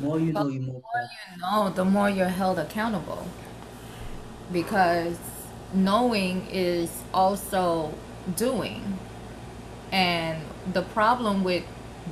[0.00, 1.10] More you know, you more problems.
[1.34, 3.26] you know, the more you're held accountable.
[4.52, 5.18] Because
[5.72, 7.94] knowing is also
[8.36, 8.98] doing.
[9.92, 10.42] And
[10.72, 11.64] the problem with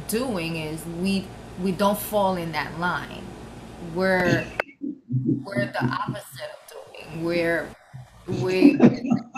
[0.09, 1.27] doing is we
[1.63, 3.25] we don't fall in that line.
[3.95, 4.47] We're
[5.45, 7.25] we're the opposite of doing.
[7.25, 7.69] We're
[8.27, 8.77] we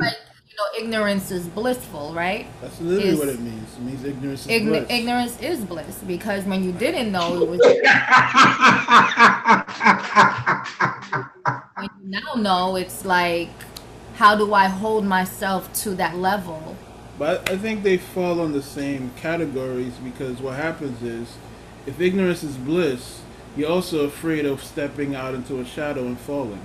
[0.00, 0.16] like
[0.54, 2.46] you know ignorance is blissful, right?
[2.60, 3.76] That's literally it's, what it means.
[3.76, 4.90] It means ignorance is ign- bliss.
[4.90, 7.60] Ignorance is bliss because when you didn't know it was.
[11.74, 13.48] when you now know, it's like,
[14.16, 16.76] how do I hold myself to that level?
[17.18, 21.36] But I think they fall on the same categories because what happens is,
[21.86, 23.20] if ignorance is bliss,
[23.56, 26.60] you're also afraid of stepping out into a shadow and falling.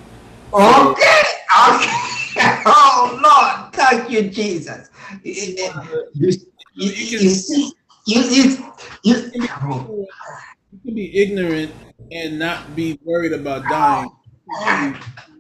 [0.54, 1.24] Okay,
[1.70, 1.91] okay.
[2.66, 4.89] Oh Lord, thank you, Jesus.
[5.24, 6.32] You, you,
[6.74, 7.74] you, you see,
[8.06, 8.74] you, you,
[9.04, 9.47] you, you
[10.86, 11.72] can be ignorant
[12.12, 14.10] and not be worried about dying.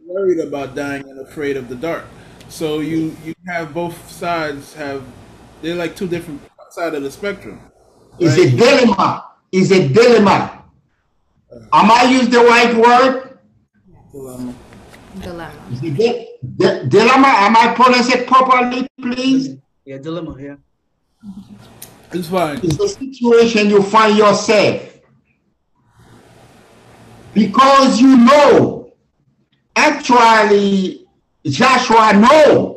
[0.05, 2.05] worried about dying and afraid of the dark.
[2.49, 5.03] So you you have both sides have
[5.61, 6.41] they're like two different
[6.71, 7.61] sides of the spectrum.
[8.19, 8.37] Right?
[8.37, 9.25] It's a dilemma.
[9.51, 10.65] It's a dilemma.
[11.51, 13.39] Uh, Am I use the right word?
[14.11, 14.53] Dilemma.
[15.15, 15.51] Dilemma.
[15.81, 15.91] Di
[16.87, 17.27] dilemma.
[17.27, 19.57] Am I pronounce it properly, please?
[19.85, 20.35] Yeah, dilemma.
[20.39, 20.55] Yeah.
[22.13, 22.59] It's fine.
[22.63, 24.81] It's the situation you find yourself
[27.33, 28.93] because you know
[29.75, 31.05] actually
[31.45, 32.75] Joshua know.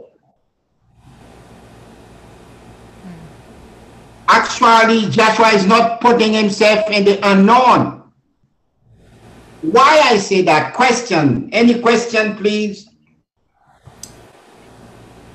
[4.29, 8.02] Actually, Joshua is not putting himself in the unknown.
[9.63, 10.75] Why I say that?
[10.75, 11.49] Question.
[11.53, 12.89] Any question, please?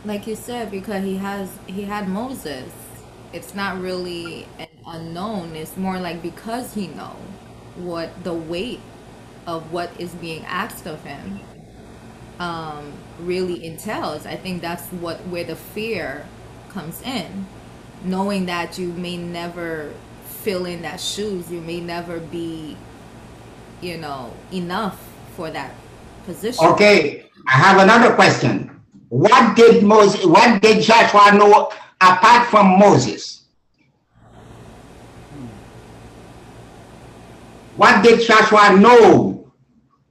[0.03, 2.71] Like you said, because he has he had Moses.
[3.34, 5.55] It's not really an unknown.
[5.55, 7.15] It's more like because he know
[7.75, 8.80] what the weight
[9.45, 11.39] of what is being asked of him
[12.39, 14.25] um, really entails.
[14.25, 16.25] I think that's what where the fear
[16.69, 17.47] comes in,
[18.03, 19.93] knowing that you may never
[20.25, 22.78] fill in that shoes, you may never be,
[23.82, 24.99] you know, enough
[25.36, 25.73] for that
[26.25, 26.65] position.
[26.65, 28.82] Okay, I have another question.
[29.09, 30.25] What did Moses?
[30.25, 31.71] What did Joshua know
[32.01, 33.45] apart from Moses?
[37.75, 39.51] What did Joshua know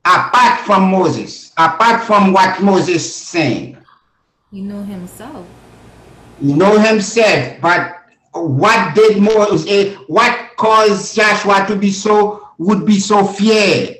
[0.04, 1.46] apart from Moses?
[1.56, 3.78] apart from what Moses saying.
[4.52, 5.46] You know himself.
[6.40, 7.96] You know himself, but
[8.32, 13.96] what did Moses, what caused Joshua to be so, would be so fear?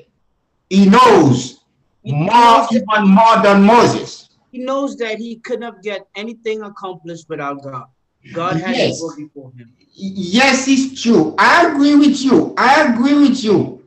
[0.70, 1.60] He knows
[2.02, 4.28] he more, knows even more than Moses.
[4.52, 7.86] He knows that he could not get anything accomplished without God.
[8.32, 8.98] God had yes.
[8.98, 9.72] to go before him.
[9.92, 11.34] Yes, it's true.
[11.38, 12.54] I agree with you.
[12.58, 13.84] I agree with you.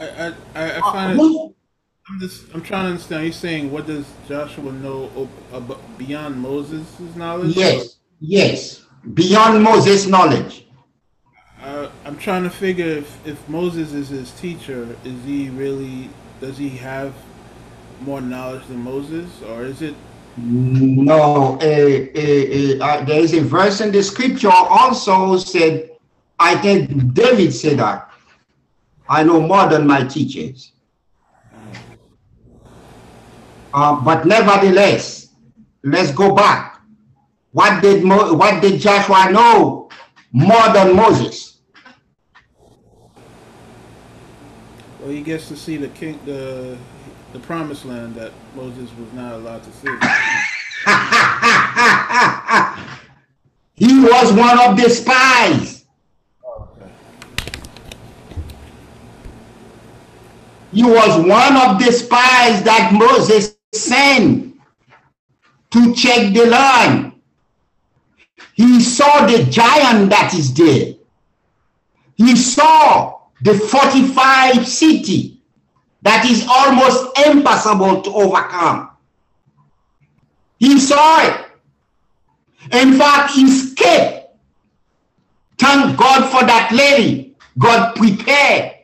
[0.00, 1.54] I I, I find uh, it
[2.10, 3.24] I'm just I'm trying to understand.
[3.24, 5.28] You're saying what does Joshua know
[5.96, 6.84] beyond Moses'
[7.14, 7.56] knowledge?
[7.56, 8.84] Yes, yes,
[9.14, 10.66] beyond Moses' knowledge.
[11.70, 16.10] Uh, I'm trying to figure if, if Moses is his teacher, is he really
[16.40, 17.14] does he have
[18.00, 19.94] more knowledge than Moses, or is it?
[20.36, 25.90] No, uh, uh, uh, there is a verse in the scripture also said,
[26.40, 28.10] I think David said that.
[29.08, 30.72] I know more than my teachers.
[33.72, 35.28] Uh, but nevertheless,
[35.84, 36.80] let's go back.
[37.52, 39.88] What did Mo what did Joshua know
[40.32, 41.49] more than Moses?
[45.10, 46.78] Well, he gets to see the king, the
[47.32, 49.88] the promised land that Moses was not allowed to see.
[53.74, 55.84] he was one of the spies.
[60.70, 64.54] He was one of the spies that Moses sent
[65.70, 67.14] to check the land.
[68.54, 70.94] He saw the giant that is there.
[72.14, 75.40] He saw the fortified city
[76.02, 78.90] that is almost impossible to overcome.
[80.58, 81.46] He saw it.
[82.72, 84.28] In fact, he escaped.
[85.58, 87.36] Thank God for that lady.
[87.58, 88.76] God prepared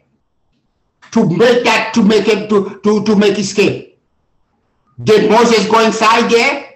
[1.13, 3.99] to make that to make it to, to, to make escape.
[5.03, 6.75] Did Moses go inside there?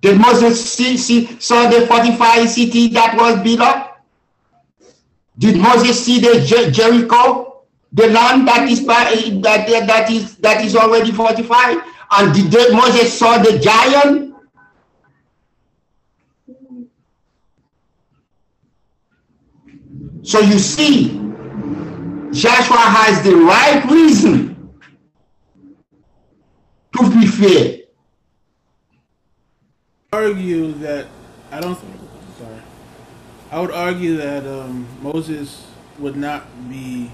[0.00, 3.87] Did Moses see, see saw the fortified city that was built up?
[5.38, 7.62] Did Moses see the Jer Jericho,
[7.92, 11.78] the land that is that that is that is already fortified?
[12.10, 14.34] And did Moses saw the giant?
[20.22, 21.10] So you see,
[22.32, 24.72] Joshua has the right reason
[26.96, 27.78] to be feared
[30.12, 31.06] argue that
[31.52, 31.97] I don't.
[33.50, 35.66] I would argue that um, Moses
[35.98, 37.10] would not be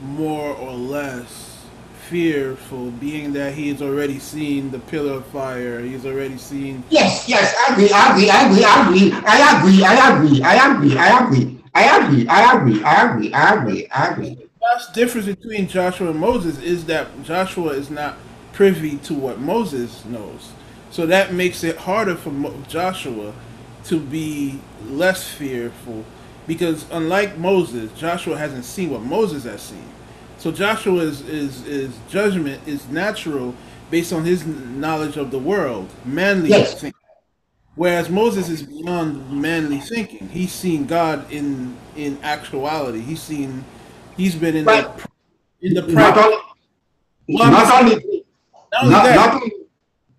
[0.00, 1.64] more or less
[2.08, 5.80] fearful, being that he has already seen the pillar of fire.
[5.80, 6.82] He's already seen.
[6.90, 10.68] Yes, yes, I agree, I agree, I agree, I agree, I agree, I agree, I
[10.68, 14.38] agree, I agree, I agree, I agree, I agree, I agree, I agree.
[14.60, 18.16] The difference between Joshua and Moses is that Joshua is not
[18.52, 20.50] privy to what Moses knows.
[20.90, 22.32] So that makes it harder for
[22.68, 23.32] Joshua
[23.88, 26.04] to be less fearful
[26.46, 29.88] because unlike Moses, Joshua hasn't seen what Moses has seen.
[30.38, 33.54] So Joshua's is, is judgment is natural
[33.90, 36.80] based on his knowledge of the world, manly yes.
[36.80, 36.92] thinking.
[37.74, 40.28] Whereas Moses is beyond manly thinking.
[40.28, 43.00] He's seen God in in actuality.
[43.00, 43.64] He's seen
[44.16, 46.36] he's been in but the in the not only,
[47.28, 48.24] not only,
[48.72, 49.55] not only that, not only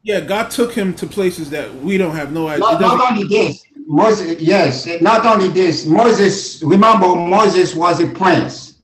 [0.03, 2.59] yeah, God took him to places that we don't have no idea.
[2.59, 8.79] Not, not only this, Moses, yes, not only this, Moses, remember, Moses was a prince.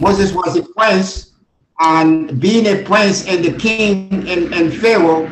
[0.00, 1.32] Moses was a prince,
[1.80, 5.26] and being a prince and the king and, and Pharaoh,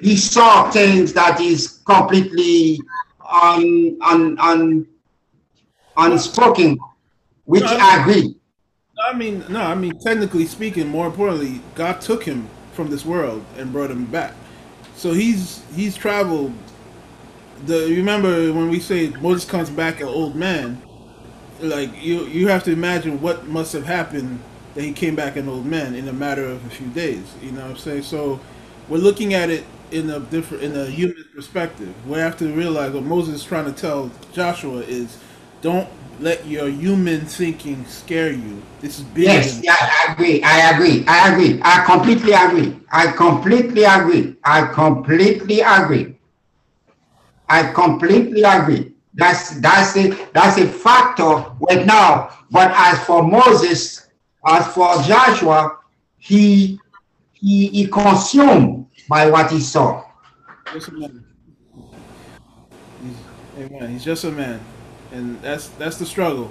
[0.00, 2.78] he saw things that is completely
[3.28, 4.86] un, un, un,
[5.96, 6.78] unspoken,
[7.44, 8.36] which no, I, mean, I agree.
[9.04, 13.44] I mean, no, I mean, technically speaking, more importantly, God took him from this world
[13.58, 14.34] and brought him back.
[14.94, 16.52] So he's he's traveled.
[17.64, 20.80] The remember when we say Moses comes back an old man,
[21.60, 24.40] like you you have to imagine what must have happened
[24.74, 27.24] that he came back an old man in a matter of a few days.
[27.42, 28.02] You know what I'm saying?
[28.02, 28.40] So
[28.88, 31.94] we're looking at it in a different in a human perspective.
[32.06, 35.18] We have to realize what Moses is trying to tell Joshua is
[35.62, 35.88] don't
[36.20, 38.62] let your human thinking scare you.
[38.80, 39.24] This is big.
[39.24, 40.42] Yes, yeah, I agree.
[40.42, 41.04] I agree.
[41.06, 41.60] I agree.
[41.62, 42.80] I completely agree.
[42.90, 44.36] I completely agree.
[44.44, 46.18] I completely agree.
[47.48, 48.94] I completely agree.
[49.14, 52.30] That's that's a that's a factor right now.
[52.50, 54.08] But as for Moses,
[54.46, 55.78] as for Joshua,
[56.18, 56.80] he
[57.32, 60.04] he he consumed by what he saw.
[60.72, 61.24] Just a man.
[63.02, 63.90] He's, amen.
[63.92, 64.60] He's just a man
[65.12, 66.50] and that's that's the struggle.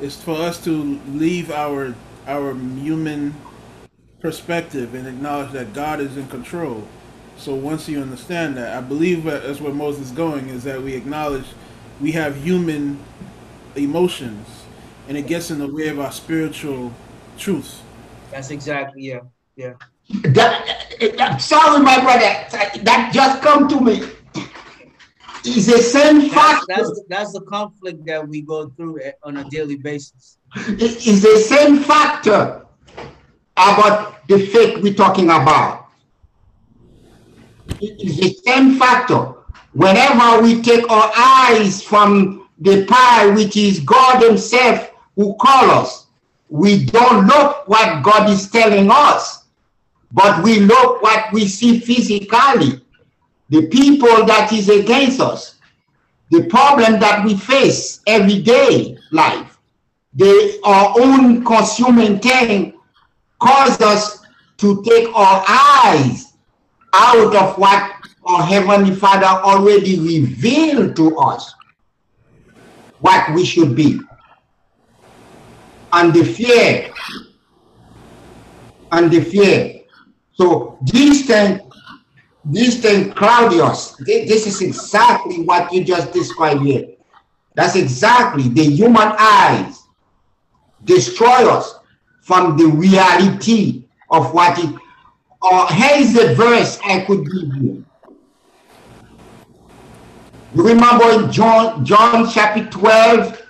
[0.00, 1.94] It's for us to leave our
[2.26, 3.34] our human
[4.20, 6.86] perspective and acknowledge that God is in control.
[7.36, 10.94] So once you understand that, I believe that's where Moses is going is that we
[10.94, 11.46] acknowledge
[12.00, 12.98] we have human
[13.74, 14.46] emotions,
[15.08, 16.92] and it gets in the way of our spiritual
[17.38, 17.82] truth.
[18.30, 19.20] That's exactly yeah,
[19.56, 19.74] yeah.
[20.24, 24.02] That, that, sorry, my brother, that just come to me.
[25.44, 26.66] It's the same factor.
[26.68, 30.38] That's, that's, that's, the conflict that we go through on a daily basis.
[30.54, 32.64] It's the same factor
[33.56, 35.88] about the faith we're talking about.
[37.80, 39.34] It's the same factor.
[39.72, 46.06] Whenever we take our eyes from the pie, which is God Himself who call us,
[46.48, 49.44] we don't look what God is telling us,
[50.12, 52.82] but we look what we see physically
[53.52, 55.56] the people that is against us,
[56.30, 59.58] the problem that we face every day life,
[60.14, 62.72] the our own consuming thing
[63.40, 64.24] cause us
[64.56, 66.32] to take our eyes
[66.94, 67.92] out of what
[68.24, 71.54] our Heavenly Father already revealed to us,
[73.00, 74.00] what we should be.
[75.92, 76.90] And the fear,
[78.92, 79.82] and the fear.
[80.32, 81.60] So these things
[82.44, 86.88] this thing, Claudius, this is exactly what you just described here.
[87.54, 89.82] That's exactly the human eyes
[90.84, 91.78] destroy us
[92.22, 94.74] from the reality of what it.
[95.40, 97.84] Or uh, here is the verse I could give you.
[100.54, 103.42] You remember in John, John chapter 12?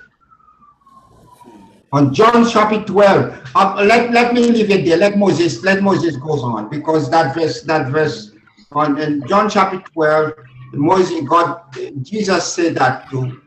[1.92, 3.56] On John chapter 12.
[3.56, 4.96] Um, let, let me leave it there.
[4.96, 8.31] Let Moses, let Moses goes on because that verse, that verse
[8.74, 10.32] on in John chapter 12,
[10.74, 11.62] Moses, God,
[12.02, 13.42] Jesus said that too.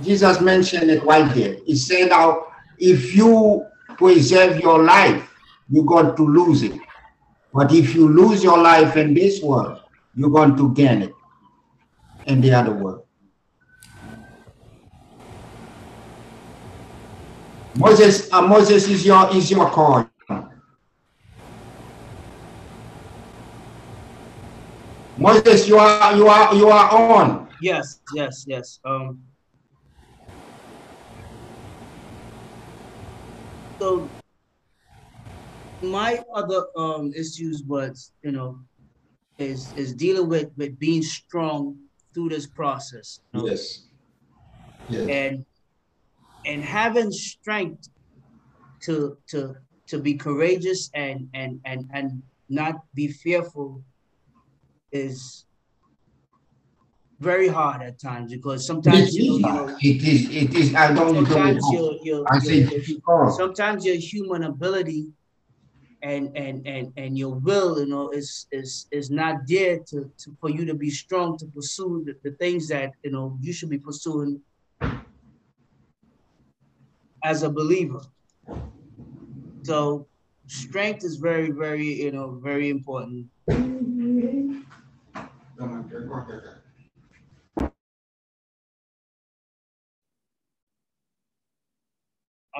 [0.00, 1.56] Jesus mentioned it right there.
[1.66, 2.46] He said now,
[2.78, 3.66] if you
[3.96, 5.28] preserve your life,
[5.68, 6.78] you're going to lose it.
[7.52, 9.80] But if you lose your life in this world,
[10.14, 11.14] you're going to gain it
[12.26, 13.04] in the other world.
[17.74, 20.08] Moses, uh, Moses is your is your call.
[25.18, 27.48] Moses, you are you are you are on.
[27.60, 28.78] Yes, yes, yes.
[28.84, 29.20] Um.
[33.80, 34.12] So
[35.82, 38.60] my other um issues was you know
[39.38, 41.76] is is dealing with with being strong
[42.14, 43.20] through this process.
[43.34, 43.46] You know?
[43.48, 43.88] Yes.
[44.88, 45.08] Yes.
[45.08, 45.44] And
[46.46, 47.88] and having strength
[48.82, 49.56] to to
[49.88, 53.82] to be courageous and and and and not be fearful
[54.92, 55.44] is
[57.20, 60.94] very hard at times because sometimes you know, you know, it is it is I
[60.94, 65.08] don't sometimes your, your, I your, sometimes your human ability
[66.02, 70.36] and and and and your will you know is is is not there to, to
[70.40, 73.70] for you to be strong to pursue the, the things that you know you should
[73.70, 74.40] be pursuing
[77.24, 78.00] as a believer.
[79.64, 80.06] So
[80.46, 83.26] strength is very very you know very important
[85.60, 85.64] I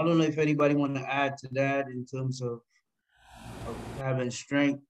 [0.04, 2.60] don't know if anybody want to add to that in terms of,
[3.68, 4.82] of having strength.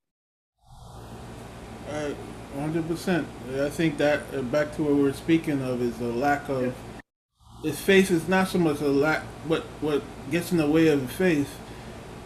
[1.91, 2.13] Uh,
[2.57, 3.25] 100%.
[3.61, 6.75] I think that uh, back to what we are speaking of is a lack of.
[7.63, 7.73] Yeah.
[7.73, 9.23] faith is not so much a lack.
[9.47, 11.59] What what gets in the way of faith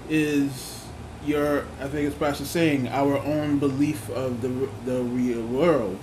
[0.08, 0.81] is
[1.26, 4.48] your I think it's Pastor saying our own belief of the
[4.84, 5.98] the real world.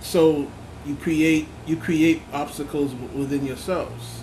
[0.00, 0.48] So
[0.86, 4.20] you create you create obstacles within yourselves.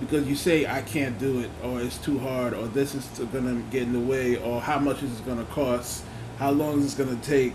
[0.00, 3.62] Because you say I can't do it or it's too hard or this is gonna
[3.70, 6.02] get in the way or how much is it gonna cost,
[6.38, 7.54] how long is it gonna take,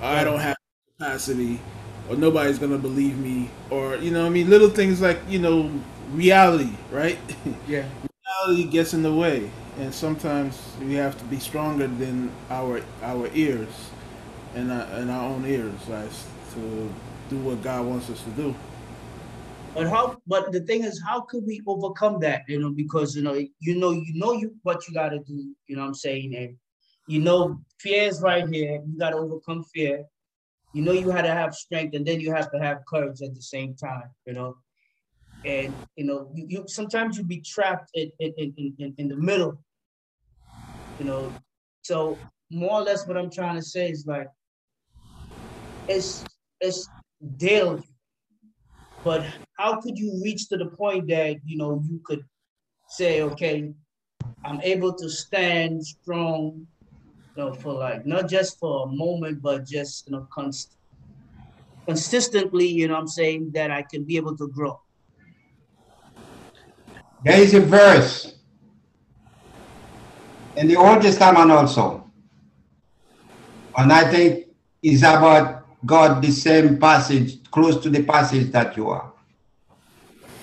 [0.00, 0.56] I don't have
[0.96, 1.60] capacity
[2.08, 4.48] or nobody's gonna believe me or you know I mean?
[4.48, 5.70] Little things like you know
[6.12, 7.18] reality right?
[7.68, 7.84] Yeah.
[8.46, 13.28] Reality gets in the way and sometimes we have to be stronger than our our
[13.34, 13.90] ears
[14.54, 15.80] and our, and our own ears
[16.54, 16.90] to
[17.30, 18.54] do what God wants us to do.
[19.74, 20.18] But how?
[20.26, 22.42] But the thing is, how could we overcome that?
[22.46, 25.54] You know, because you know, you know, you know, you what you got to do.
[25.66, 26.56] You know, what I'm saying, and
[27.08, 28.82] you know, fear is right here.
[28.86, 30.04] You got to overcome fear.
[30.74, 33.34] You know, you had to have strength, and then you have to have courage at
[33.34, 34.10] the same time.
[34.26, 34.56] You know,
[35.44, 39.58] and you know you, you sometimes you be trapped in, in, in, in, the middle
[40.98, 41.36] you know.
[41.82, 44.28] So more or less what i'm trying to say is like
[45.88, 46.90] it's it's
[47.36, 47.82] daily.
[49.04, 49.26] But
[49.58, 52.24] how could you reach to the point that you know you could
[52.88, 53.72] say okay
[54.44, 56.66] i'm able to stand strong
[57.34, 60.76] you know for like not just for a moment but just you know const-
[61.86, 64.78] consistently you know i'm saying that i can be able to grow
[67.24, 68.34] there is a verse
[70.56, 72.10] in the Old Testament also.
[73.76, 74.46] And I think
[74.82, 79.12] it's about God, the same passage, close to the passage that you are.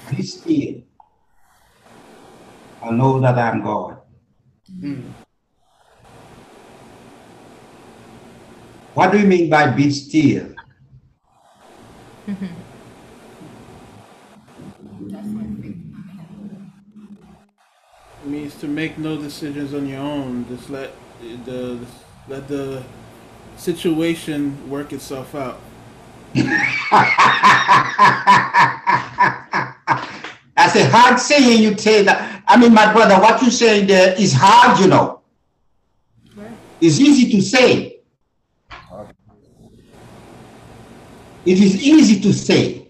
[0.10, 0.82] Be still.
[2.82, 3.98] I know that I'm God.
[4.80, 5.12] Mm.
[8.94, 10.56] What do you mean by be still?
[18.30, 20.48] Means to make no decisions on your own.
[20.48, 20.92] Just let
[21.46, 21.80] the
[22.28, 22.84] let the
[23.58, 25.60] situation work itself out.
[30.56, 32.44] That's a hard saying you say that.
[32.48, 35.22] I mean, my brother, what you say there is hard, you know.
[36.82, 38.00] It's easy to say.
[41.46, 42.88] It is easy to say,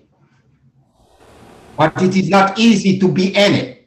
[1.77, 3.78] but it is not easy to be in it.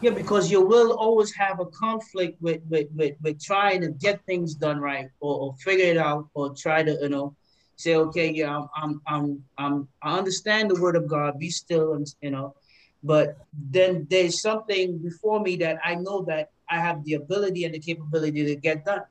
[0.00, 4.24] Yeah, because you will always have a conflict with with with, with trying to get
[4.26, 7.34] things done right or, or figure it out or try to you know
[7.74, 11.94] say okay yeah I'm, I'm I'm I'm I understand the word of God be still
[11.94, 12.54] and you know
[13.02, 17.74] but then there's something before me that I know that I have the ability and
[17.74, 19.02] the capability to get done.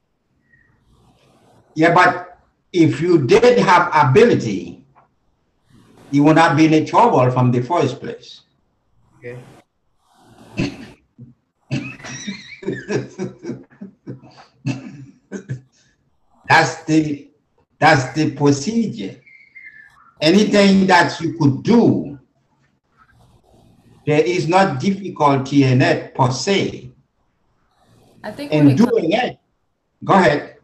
[1.74, 2.40] Yeah, but
[2.74, 4.86] if you did have ability,
[6.12, 8.42] he would not be in trouble from the first place.
[9.20, 9.38] Okay.
[16.48, 17.30] That's the
[17.80, 19.22] that's the procedure.
[20.20, 22.18] Anything that you could do,
[24.06, 26.92] there is not difficulty in it per se.
[28.24, 29.38] I think in doing it.
[30.04, 30.58] Go ahead.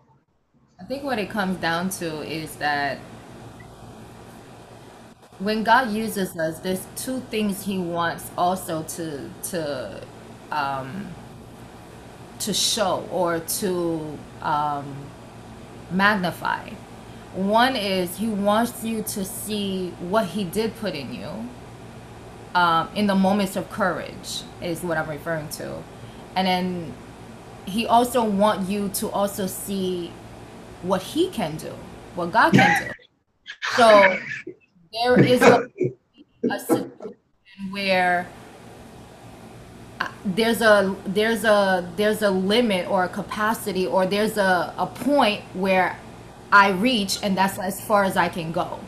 [0.80, 2.98] I think what it comes down to is that
[5.40, 10.02] when God uses us, there's two things He wants also to to
[10.52, 11.08] um,
[12.45, 14.95] to show or to um,
[15.91, 16.70] magnify.
[17.34, 21.49] One is He wants you to see what He did put in you
[22.53, 25.82] um, in the moments of courage, is what I'm referring to,
[26.36, 26.94] and then
[27.65, 30.11] He also want you to also see
[30.84, 31.74] what He can do,
[32.15, 32.91] what God can do.
[33.76, 34.18] So
[34.91, 35.68] there is a,
[36.52, 37.18] a situation
[37.72, 38.28] where
[40.26, 45.41] there's a there's a there's a limit or a capacity or there's a, a point
[45.54, 46.00] where
[46.52, 48.80] I reach and that's as far as I can go.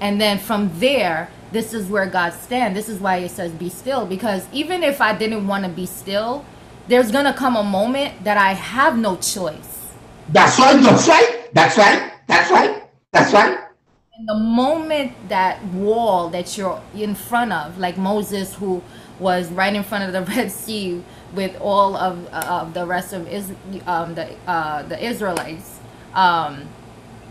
[0.00, 2.76] And then from there, this is where God stands.
[2.76, 4.06] This is why it says be still.
[4.06, 6.44] Because even if I didn't want to be still,
[6.86, 9.92] there's gonna come a moment that I have no choice.
[10.28, 12.82] That's right, that's right, that's right, that's right,
[13.12, 13.68] that's right
[14.26, 18.82] the moment that wall that you're in front of, like Moses, who
[19.18, 21.02] was right in front of the Red Sea
[21.34, 23.52] with all of, of the rest of is
[23.86, 25.78] um, the uh, the Israelites,
[26.14, 26.68] um,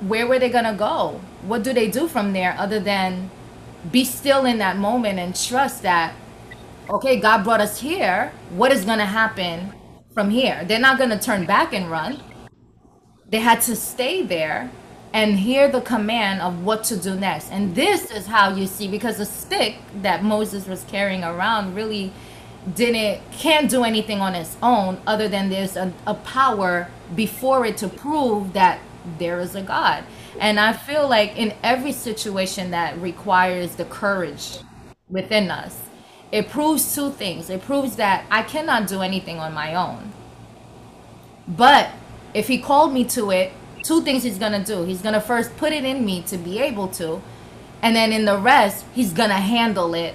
[0.01, 1.21] where were they gonna go?
[1.43, 3.31] What do they do from there other than
[3.91, 6.13] be still in that moment and trust that
[6.89, 8.31] okay, God brought us here.
[8.49, 9.73] What is gonna happen
[10.13, 10.63] from here?
[10.65, 12.21] They're not gonna turn back and run.
[13.29, 14.71] They had to stay there
[15.17, 17.51] and hear the command of what to do next.
[17.51, 22.13] And this is how you see because the stick that Moses was carrying around really
[22.75, 27.77] didn't can't do anything on its own other than there's a, a power before it
[27.77, 28.79] to prove that
[29.17, 30.03] there is a God.
[30.39, 34.59] And I feel like in every situation that requires the courage
[35.09, 35.81] within us,
[36.31, 37.49] it proves two things.
[37.49, 40.13] It proves that I cannot do anything on my own.
[41.47, 41.89] But
[42.35, 43.51] if he called me to it,
[43.87, 44.83] two things he's gonna do.
[44.83, 47.21] He's gonna first put it in me to be able to,
[47.81, 50.13] and then in the rest, he's gonna handle it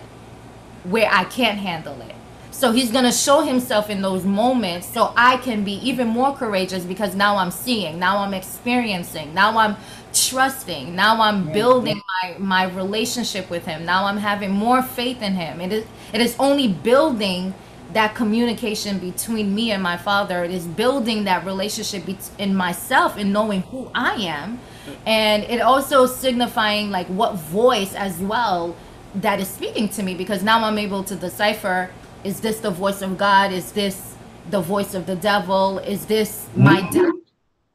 [0.84, 2.14] where I can't handle it.
[2.50, 6.84] So he's to show himself in those moments so I can be even more courageous
[6.84, 9.76] because now I'm seeing, now I'm experiencing, now I'm
[10.12, 13.84] trusting, now I'm building my my relationship with him.
[13.84, 15.60] Now I'm having more faith in him.
[15.60, 17.54] It is it is only building
[17.92, 20.44] that communication between me and my father.
[20.44, 22.04] is building that relationship
[22.38, 24.58] in myself and knowing who I am.
[25.06, 28.74] And it also signifying like what voice as well
[29.16, 31.90] that is speaking to me because now I'm able to decipher
[32.24, 33.52] is this the voice of God?
[33.52, 34.14] Is this
[34.50, 35.78] the voice of the devil?
[35.80, 36.92] Is this my mm-hmm.
[36.92, 37.20] devil?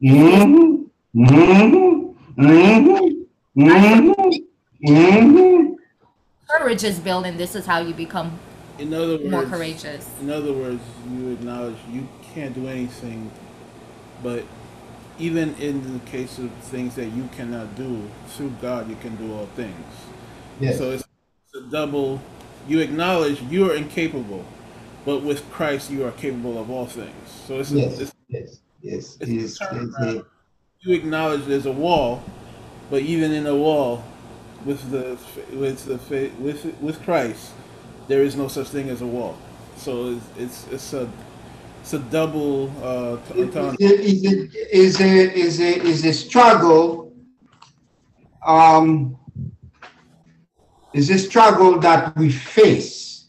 [0.02, 0.84] Mm-hmm.
[1.23, 2.41] Mm-hmm.
[3.57, 4.22] mm-hmm.
[4.88, 5.73] mm-hmm.
[6.49, 7.35] Courage is building.
[7.35, 8.39] This is how you become
[8.80, 10.10] in other words, more courageous.
[10.22, 10.82] In other words,
[11.12, 13.32] you acknowledge you can't do anything,
[14.24, 14.44] but
[15.20, 19.34] even in the case of things that you cannot do, through God you can do
[19.34, 19.86] all things.
[20.60, 20.78] Yes.
[20.78, 21.04] So it's,
[21.45, 22.22] it's a double.
[22.68, 24.45] You acknowledge you are incapable,
[25.06, 27.30] but with Christ you are capable of all things.
[27.48, 30.24] So it's yes, a, it's, yes, yes, it's, it's,
[30.82, 32.24] you acknowledge there's a wall,
[32.90, 34.04] but even in a wall,
[34.66, 35.18] with the
[35.56, 37.52] with the with with Christ,
[38.08, 39.38] there is no such thing as a wall.
[39.76, 41.12] So it's it's, it's a
[41.82, 47.14] it's a double uh, is, it, is it is a is a struggle
[48.46, 49.18] um
[50.94, 53.28] is a struggle that we face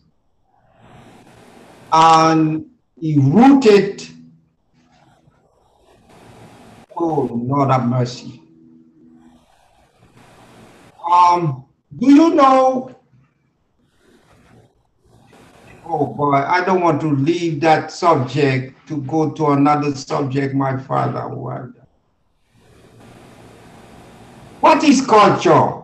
[1.93, 2.67] and
[3.01, 4.05] he rooted
[6.97, 8.43] oh lord have mercy
[11.11, 11.65] um
[11.97, 12.98] do you know
[15.91, 20.77] Oh boy, I don't want to leave that subject to go to another subject, my
[20.77, 21.23] father.
[24.61, 25.83] What is culture?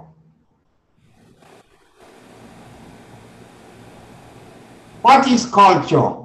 [5.01, 6.17] What is culture?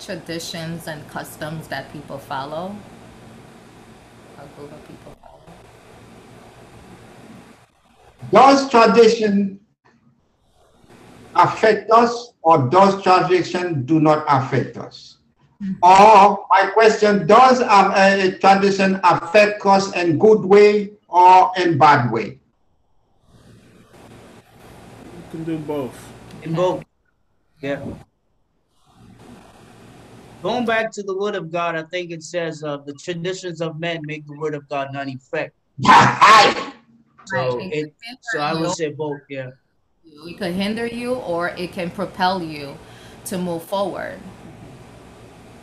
[0.00, 2.74] Traditions and customs that people follow.
[4.38, 5.40] A group of people follow.
[8.32, 9.60] Does tradition
[11.36, 15.18] affect us or does tradition do not affect us?
[15.82, 22.12] Or my question, does um, a tradition affect us in good way or in bad
[22.12, 22.38] way?
[25.04, 25.96] You can do both.
[26.42, 26.84] In both.
[27.62, 27.82] Yeah.
[30.42, 33.80] Going back to the word of God, I think it says uh, the traditions of
[33.80, 35.54] men make the word of God not effect.
[37.24, 39.50] so, it, so I would say both, yeah.
[40.26, 42.76] It could hinder you or it can propel you
[43.26, 44.18] to move forward.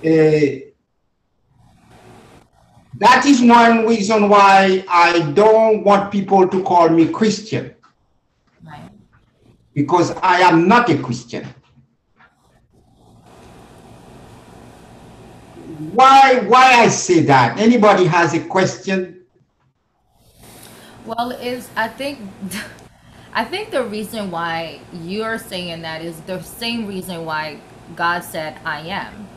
[0.03, 0.71] Uh,
[2.97, 7.73] that is one reason why I don't want people to call me Christian.
[8.63, 8.89] Right.
[9.73, 11.47] Because I am not a Christian.
[15.93, 17.57] Why why I say that?
[17.57, 19.25] Anybody has a question?
[21.05, 22.19] Well, is I think
[23.33, 27.59] I think the reason why you're saying that is the same reason why
[27.95, 29.27] God said I am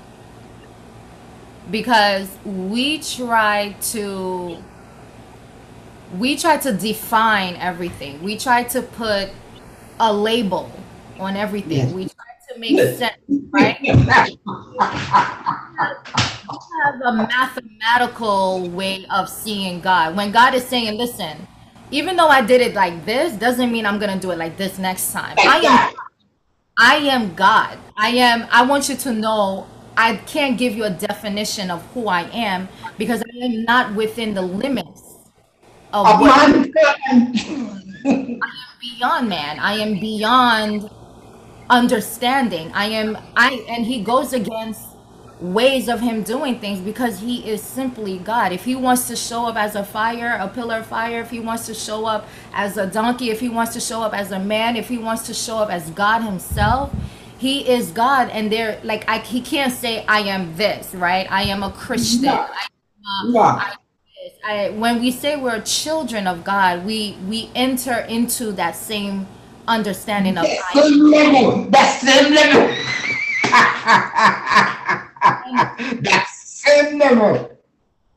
[1.70, 4.58] because we try to
[6.18, 8.22] we try to define everything.
[8.22, 9.30] We try to put
[9.98, 10.70] a label
[11.18, 11.78] on everything.
[11.78, 11.92] Yes.
[11.92, 13.16] We try to make sense,
[13.50, 13.78] right?
[13.82, 13.96] we
[16.84, 20.16] have a mathematical way of seeing God.
[20.16, 21.48] When God is saying, listen,
[21.94, 24.78] even though I did it like this, doesn't mean I'm gonna do it like this
[24.78, 25.36] next time.
[25.38, 25.94] I am
[26.76, 27.78] I am God.
[27.96, 32.08] I am I want you to know I can't give you a definition of who
[32.08, 32.68] I am
[32.98, 35.02] because I am not within the limits
[35.92, 36.44] of, what I
[37.10, 38.40] am
[38.80, 39.60] beyond man.
[39.60, 40.90] I am beyond
[41.70, 42.72] understanding.
[42.74, 44.88] I am I and he goes against
[45.40, 48.52] ways of him doing things because he is simply God.
[48.52, 51.40] If he wants to show up as a fire, a pillar of fire, if he
[51.40, 54.39] wants to show up as a donkey, if he wants to show up as a
[54.39, 56.94] man, if he wants to show up as God himself,
[57.36, 61.31] he is God, and they're like I, he can't say I am this, right?
[61.31, 62.24] I am a Christian.
[62.24, 62.48] Yeah.
[62.48, 62.66] I,
[63.06, 63.74] uh, yeah.
[64.47, 69.27] I, I, when we say we're children of God, we we enter into that same
[69.66, 71.65] understanding of that same level.
[71.70, 72.70] That same level.
[76.02, 77.00] that same.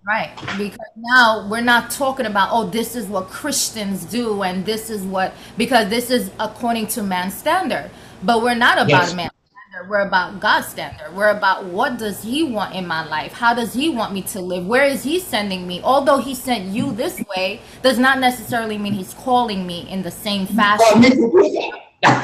[0.07, 0.31] Right.
[0.57, 5.03] Because now we're not talking about, oh, this is what Christians do and this is
[5.03, 7.91] what, because this is according to man's standard.
[8.23, 9.13] But we're not about yes.
[9.13, 9.29] man
[9.67, 9.89] standard.
[9.89, 11.13] We're about God's standard.
[11.13, 13.33] We're about what does He want in my life?
[13.33, 14.65] How does He want me to live?
[14.65, 15.81] Where is He sending me?
[15.83, 20.11] Although He sent you this way, does not necessarily mean He's calling me in the
[20.11, 21.03] same fashion.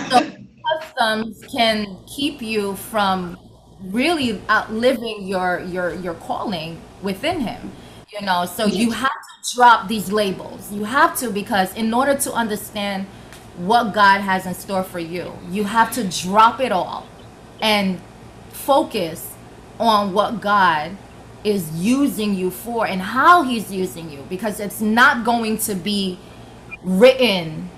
[0.10, 0.32] so
[0.80, 3.38] customs can keep you from
[3.84, 7.72] really outliving your your your calling within Him.
[8.12, 10.72] You know, so you have to drop these labels.
[10.72, 13.08] You have to because in order to understand
[13.58, 15.32] what God has in store for you.
[15.50, 17.08] You have to drop it all
[17.62, 18.00] and
[18.52, 19.36] focus
[19.80, 20.98] on what God
[21.44, 26.18] is using you for and how he's using you because it's not going to be
[26.84, 27.70] written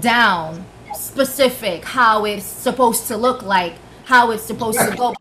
[0.00, 0.64] down
[0.94, 5.14] specific how it's supposed to look like how it's supposed to go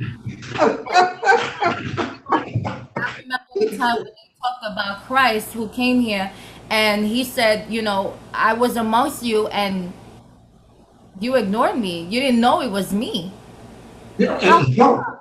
[0.00, 0.06] I
[3.18, 6.32] remember the time when they talked about Christ who came here
[6.70, 9.92] and he said, you know, I was amongst you and
[11.20, 12.04] you ignored me.
[12.04, 13.32] You didn't know it was me.
[14.18, 15.20] How come?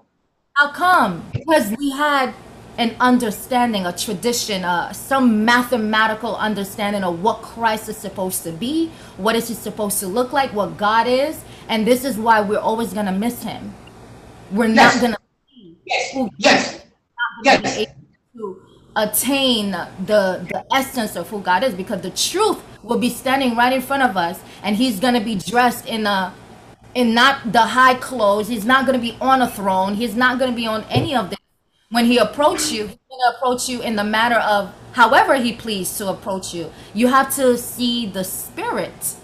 [0.53, 1.25] How come?
[1.33, 2.33] Because we had
[2.77, 8.91] an understanding, a tradition, uh, some mathematical understanding of what Christ is supposed to be,
[9.17, 12.59] what is he supposed to look like, what God is, and this is why we're
[12.59, 13.73] always gonna miss him.
[14.51, 14.95] We're yes.
[14.95, 15.17] not gonna
[15.85, 16.29] yes.
[16.37, 16.85] yes.
[17.43, 17.85] yes.
[18.35, 18.61] to
[18.95, 23.73] attain the the essence of who God is because the truth will be standing right
[23.73, 26.33] in front of us and he's going to be dressed in a
[26.95, 28.47] in not the high clothes.
[28.47, 29.93] He's not going to be on a throne.
[29.93, 31.39] He's not going to be on any of this.
[31.91, 35.53] When he approach you he's going to approach you in the matter of however he
[35.53, 36.71] pleased to approach you.
[36.93, 39.15] You have to see the spirit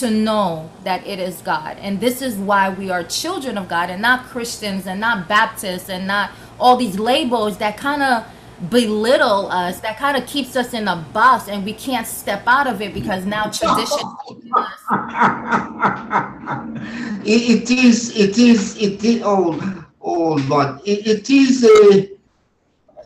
[0.00, 1.76] to know that it is God.
[1.80, 5.88] And this is why we are children of God and not Christians and not Baptists
[5.88, 8.24] and not all these labels that kind of
[8.70, 12.66] belittle us that kind of keeps us in a box and we can't step out
[12.66, 13.98] of it because now tradition
[17.26, 22.08] it is it is it is oh oh lord it, it is uh, a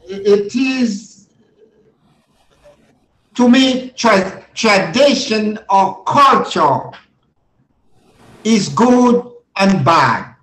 [0.09, 1.27] it is
[3.35, 3.91] to me
[4.55, 6.91] tradition or culture
[8.45, 10.35] is good and bad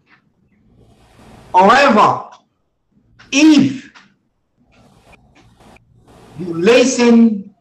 [1.53, 2.29] however
[3.31, 3.91] if
[6.39, 7.55] you listen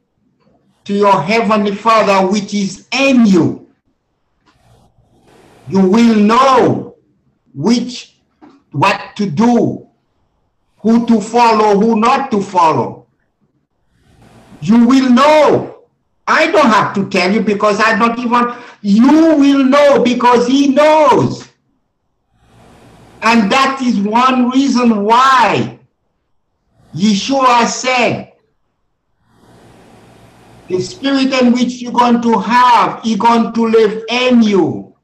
[0.87, 3.67] to your heavenly Father which is in you,
[5.69, 6.97] you will know
[7.55, 8.19] which
[8.71, 9.89] what to do,
[10.79, 13.07] who to follow, who not to follow.
[14.61, 15.76] You will know
[16.27, 20.69] I don't have to tell you because I don't even, you will know because he
[20.69, 21.49] knows.
[23.23, 25.79] And that is one reason why
[26.95, 28.33] Yeshua said,
[30.69, 34.95] the spirit in which you're going to have, is going to live in you.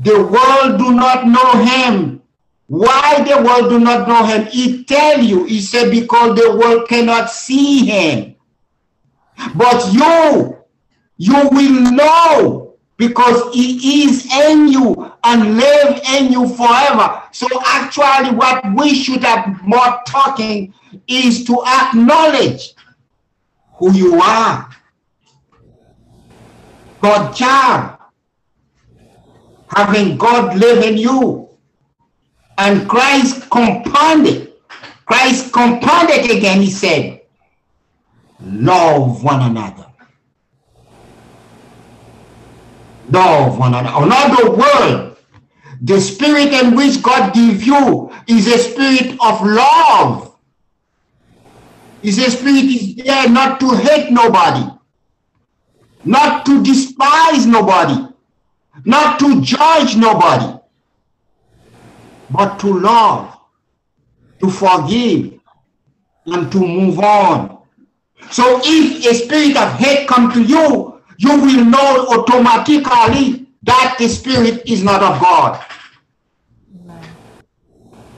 [0.00, 2.22] The world do not know him.
[2.66, 4.46] Why the world do not know him?
[4.46, 8.33] He tell you, he said, because the world cannot see him.
[9.54, 10.58] But you,
[11.16, 17.22] you will know because he is in you and live in you forever.
[17.32, 20.72] So actually what we should have more talking
[21.08, 22.74] is to acknowledge
[23.74, 24.70] who you are.
[27.00, 27.98] God child.
[29.68, 31.48] Having God live in you.
[32.56, 34.52] And Christ compounded.
[35.04, 37.13] Christ compounded again, he said,
[38.44, 39.86] love one another.
[43.10, 44.04] Love one another.
[44.04, 45.16] Another word,
[45.82, 50.36] the spirit in which God give you is a spirit of love.
[52.02, 54.70] Is a spirit is there not to hate nobody,
[56.04, 58.08] not to despise nobody,
[58.84, 60.58] not to judge nobody,
[62.30, 63.38] but to love,
[64.40, 65.40] to forgive,
[66.26, 67.53] and to move on.
[68.30, 74.08] So if a spirit of hate come to you, you will know automatically that the
[74.08, 75.64] spirit is not of God.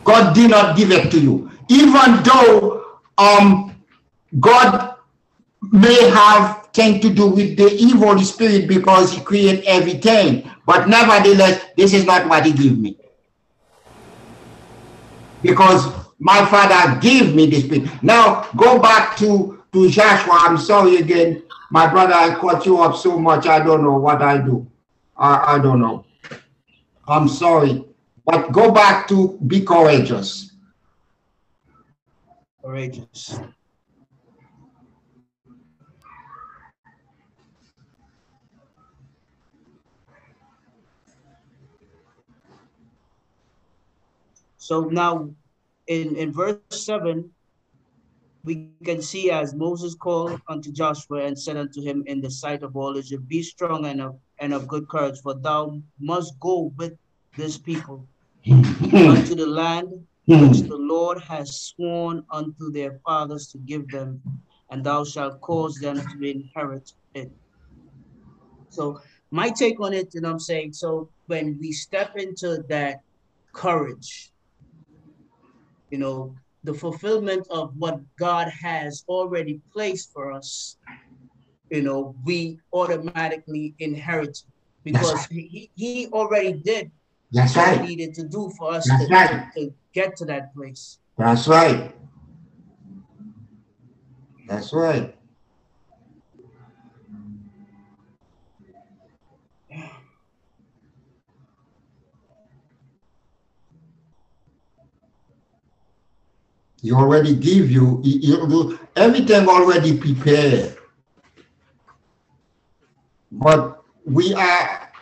[0.05, 1.51] God did not give it to you.
[1.69, 2.85] Even though
[3.19, 3.75] um,
[4.39, 4.97] God
[5.73, 10.49] may have thing to do with the evil spirit because he created everything.
[10.67, 12.99] But nevertheless, this is not what he gave me.
[15.43, 17.89] Because my father gave me this spirit.
[18.03, 20.39] Now go back to, to Joshua.
[20.41, 21.43] I'm sorry again.
[21.71, 23.47] My brother, I caught you up so much.
[23.47, 24.67] I don't know what I do.
[25.17, 26.07] I, I don't know.
[27.07, 27.85] I'm sorry.
[28.25, 30.53] But go back to be courageous.
[32.65, 33.39] Courageous.
[44.57, 45.31] So now
[45.87, 47.31] in, in verse 7,
[48.47, 52.63] we can see as Moses called unto Joshua and said unto him in the sight
[52.63, 56.73] of all Israel, Be strong and of, and of good courage, for thou must go
[56.77, 56.93] with
[57.37, 58.07] this people
[58.47, 59.89] unto the land
[60.27, 64.23] which the Lord has sworn unto their fathers to give them,
[64.71, 67.33] and thou shalt cause them to inherit it.
[68.69, 69.01] So
[69.33, 73.01] my take on it, and I'm saying, so when we step into that
[73.53, 74.31] courage,
[75.91, 76.37] you know,
[76.67, 80.77] the fulfillment of what God has already placed for us,
[81.71, 84.37] you know, we automatically inherit
[84.83, 85.29] because right.
[85.31, 86.91] he, he already did
[87.31, 87.81] That's what right.
[87.81, 89.47] he needed to do for us to, right.
[89.55, 90.99] to get to that place.
[91.17, 91.95] That's right.
[94.49, 95.17] That's right.
[106.87, 110.77] He already give you, he, he do everything already prepared.
[113.33, 114.93] But we are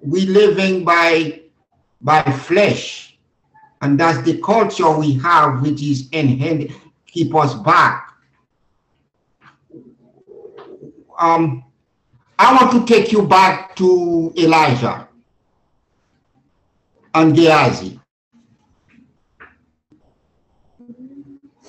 [0.00, 1.42] we living by
[2.00, 3.18] by flesh,
[3.82, 6.72] and that's the culture we have, which is in hand
[7.06, 8.14] keep us back.
[11.18, 11.64] Um,
[12.38, 15.06] I want to take you back to Elijah
[17.12, 17.99] and Gehazi.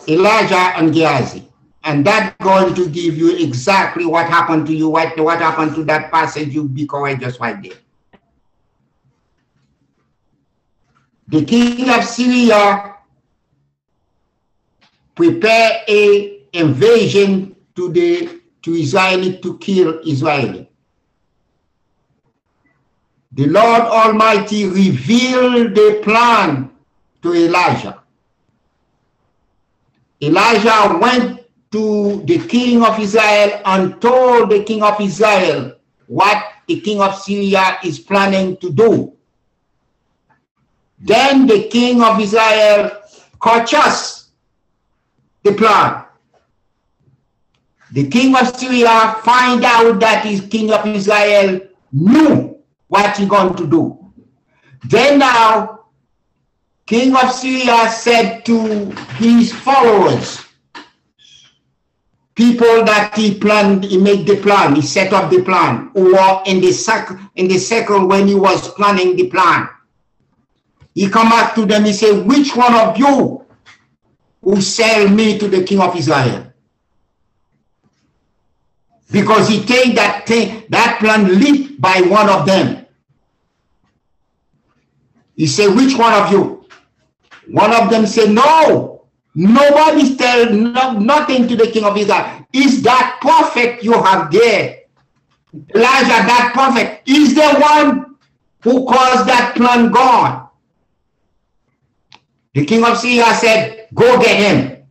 [0.07, 1.47] Elijah and Gehazi.
[1.83, 5.83] And that's going to give you exactly what happened to you, what, what happened to
[5.85, 7.73] that passage, you be courageous right there.
[11.27, 12.95] The king of Syria
[15.15, 20.67] prepare a invasion to the to Israel to kill Israel.
[23.31, 26.69] The Lord Almighty revealed the plan
[27.23, 28.00] to Elijah.
[30.21, 31.39] Elijah went
[31.71, 35.75] to the king of Israel and told the king of Israel
[36.07, 39.13] what the king of Syria is planning to do.
[40.99, 42.91] Then the king of Israel
[43.41, 44.29] purchased
[45.43, 46.05] the plan.
[47.93, 51.61] The king of Syria find out that his king of Israel
[51.91, 52.57] knew
[52.87, 54.13] what he going to do.
[54.85, 55.80] Then now,
[56.91, 60.43] king of Syria said to his followers,
[62.35, 66.59] people that he planned, he made the plan, he set up the plan, were in
[66.59, 69.69] the in the circle when he was planning the plan.
[70.93, 73.45] He come back to them, he said, which one of you
[74.41, 76.51] will sell me to the king of Israel?
[79.09, 80.25] Because he take that
[80.67, 82.85] that plan lit by one of them.
[85.37, 86.60] He said, which one of you?
[87.51, 89.05] One of them said, no,
[89.35, 92.45] nobody tell no, nothing to the king of Israel.
[92.53, 94.79] Is that prophet you have there?
[95.75, 98.15] Elijah, that prophet, is the one
[98.63, 100.47] who caused that plan God.
[102.53, 104.87] The king of Syria said, go get him.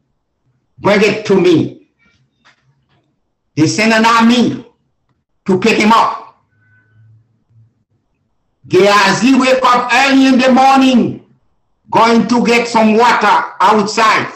[0.79, 1.89] Bring it to me.
[3.55, 4.67] They sent an army
[5.47, 6.43] to pick him up.
[8.69, 11.20] Gehazi wake up early in the morning,
[11.91, 14.33] going to get some water outside,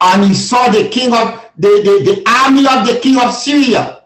[0.00, 4.04] and he saw the king of the, the, the army of the king of Syria.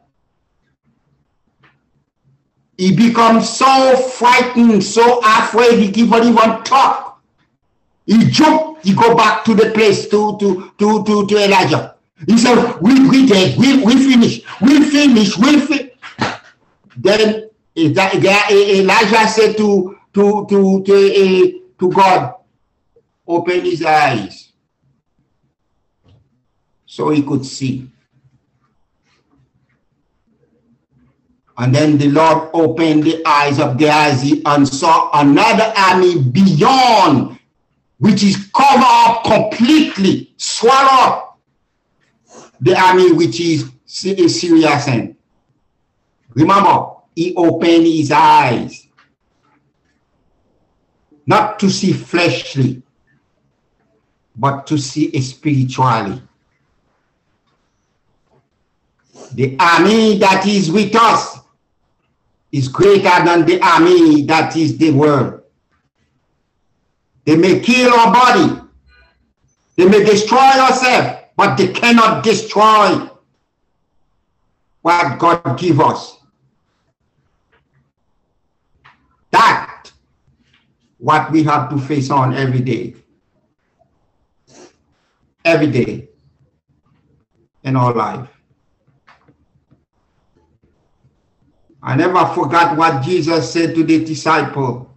[2.78, 7.22] He becomes so frightened, so afraid, he can't even talk.
[8.04, 11.96] He jumped, he go back to the place to, to, to, to, to Elijah.
[12.26, 13.22] He said, we, we
[13.58, 15.96] we, we finished, we finished, we finished.
[16.96, 22.35] Then Elijah said to, to, to, to, to God,
[23.26, 24.52] open his eyes
[26.84, 27.90] so he could see.
[31.58, 37.38] And then the Lord opened the eyes of Gehazi and saw another army beyond,
[37.98, 41.38] which is covered up completely, swallowed up
[42.60, 45.18] the army which is Syria sent.
[46.34, 48.86] Remember, he opened his eyes
[51.26, 52.82] not to see fleshly,
[54.36, 56.20] but to see spiritually.
[59.32, 61.38] The army that is with us
[62.52, 65.42] is greater than the army that is the world.
[67.24, 68.60] They may kill our body,
[69.76, 73.08] they may destroy ourselves, but they cannot destroy
[74.82, 76.18] what God give us.
[79.32, 79.90] That
[80.98, 82.94] what we have to face on every day.
[85.46, 86.08] Every day
[87.62, 88.28] in our life.
[91.80, 94.92] I never forgot what Jesus said to the disciple.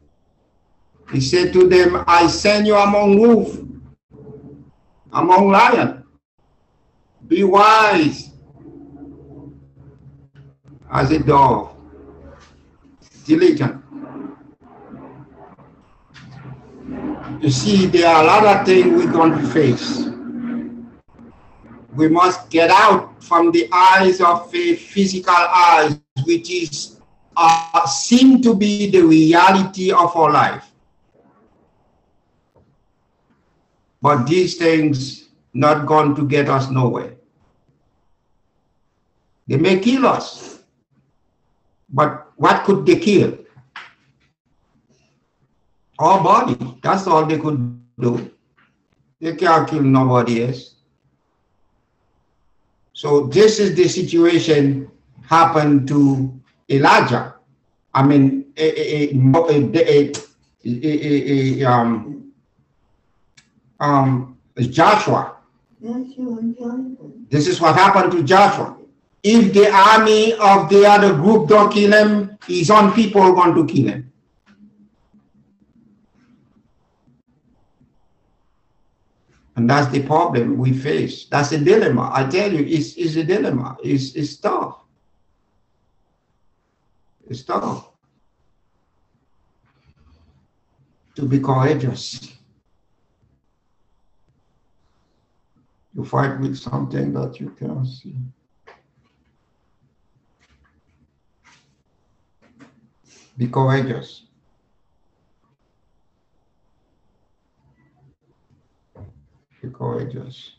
[1.12, 3.60] He said to them, I send you among wolves,
[5.14, 6.04] among lions.
[7.28, 8.32] Be wise
[10.92, 11.78] as a dove,
[13.24, 13.84] diligent.
[17.40, 20.10] You see, there are a lot of things we're going to face.
[22.00, 27.02] We must get out from the eyes of a physical eyes which is
[27.36, 30.66] uh, seem to be the reality of our life.
[34.02, 37.16] But these things not going to get us nowhere.
[39.46, 40.64] They may kill us,
[41.90, 43.38] but what could they kill?
[46.00, 46.80] Our body.
[46.82, 47.60] That's all they could
[48.00, 48.32] do.
[49.20, 50.79] They can't kill nobody else.
[53.00, 54.92] So this is the situation
[55.24, 56.38] happened to
[56.70, 57.36] Elijah.
[57.94, 59.16] I mean, a, a,
[61.64, 62.34] um,
[63.80, 65.38] um, Joshua.
[67.30, 68.76] This is what happened to Joshua.
[69.24, 73.56] If the army of the other group don't kill him, his own people are going
[73.56, 74.09] to kill him.
[79.60, 81.26] And that's the problem we face.
[81.26, 82.12] That's a dilemma.
[82.14, 83.76] I tell you, it's, it's a dilemma.
[83.84, 84.86] It's, it's tough.
[87.28, 87.90] It's tough
[91.16, 92.38] to be courageous.
[95.94, 98.16] You fight with something that you can't see.
[103.38, 104.24] Be courageous.
[109.68, 110.54] Courageous.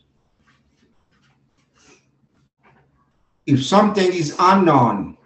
[3.45, 5.17] If something is unknown,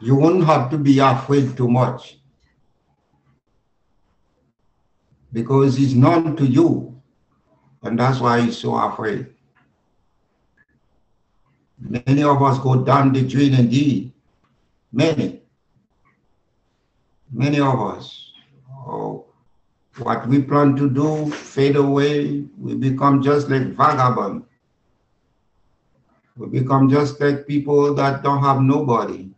[0.00, 2.18] you won't have to be afraid too much
[5.32, 6.90] because it's known to you
[7.82, 9.26] and that's why you're so afraid.
[11.78, 14.12] Many of us go down the drain indeed.
[14.92, 15.40] Many.
[17.32, 18.29] Many of us.
[20.00, 22.46] What we plan to do fade away.
[22.58, 24.44] We become just like vagabond.
[26.36, 29.28] We become just like people that don't have nobody.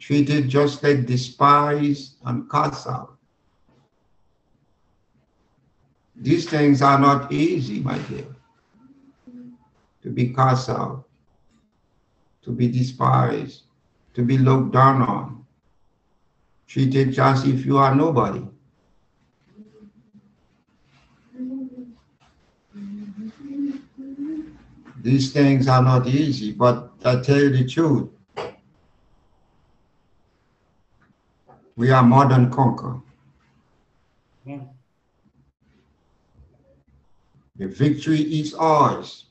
[0.00, 3.16] Treated just like despised and cast out.
[6.16, 8.26] These things are not easy, my dear.
[10.02, 11.04] To be cast out,
[12.42, 13.62] to be despised,
[14.14, 15.39] to be looked down on,
[16.70, 18.46] treated just if you are nobody.
[25.02, 28.10] These things are not easy, but I tell you the truth.
[31.74, 33.00] We are more than conquer.
[34.44, 34.58] Yeah.
[34.58, 34.64] Hmm.
[37.56, 39.24] The victory is ours.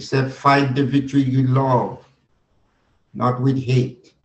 [0.00, 2.04] Said, fight the victory you love,
[3.14, 4.15] not with hate,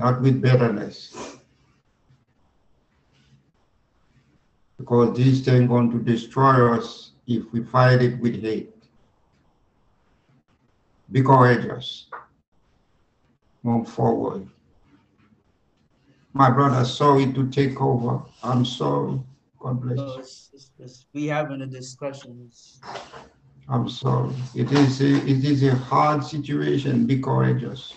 [0.00, 1.36] not with bitterness.
[4.78, 8.74] Because these things are going to destroy us if we fight it with hate.
[11.12, 12.06] Be courageous.
[13.62, 14.48] Move forward.
[16.32, 18.22] My brother, sorry to take over.
[18.42, 19.20] I'm sorry.
[19.58, 20.14] God bless you.
[20.18, 22.50] it's, it's, it's, we having a discussion.
[23.68, 24.34] I'm sorry.
[24.54, 27.04] It is a, it is a hard situation.
[27.04, 27.94] Be courageous.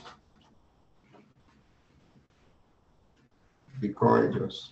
[3.83, 4.71] Be courageous.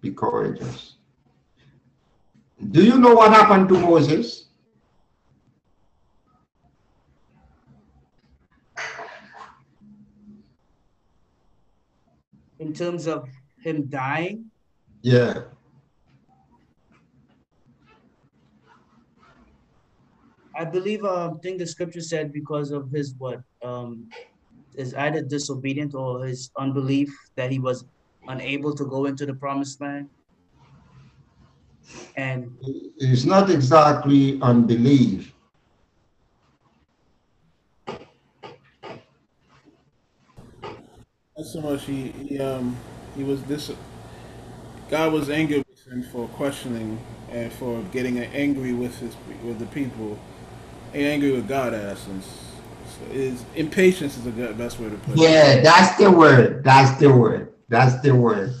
[0.00, 0.94] Be courageous.
[2.70, 4.46] Do you know what happened to Moses?
[12.60, 13.28] in terms of
[13.64, 14.52] him dying?
[15.02, 15.50] Yeah.
[20.60, 24.10] I believe uh, I think the scripture said because of his what um
[24.74, 27.84] is either disobedient or his unbelief that he was
[28.28, 30.10] unable to go into the promised land.
[32.16, 32.58] And
[32.98, 35.32] it's not exactly unbelief.
[41.36, 41.84] Not so much.
[41.84, 42.76] He, he um
[43.16, 43.72] he was this.
[44.90, 49.66] God was angry with him for questioning and for getting angry with his with the
[49.66, 50.39] people, and
[50.94, 52.28] angry with God in essence.
[52.86, 55.20] So impatience is the best way to put it.
[55.20, 56.64] Yeah, that's the word.
[56.64, 57.52] That's the word.
[57.68, 58.54] That's the word.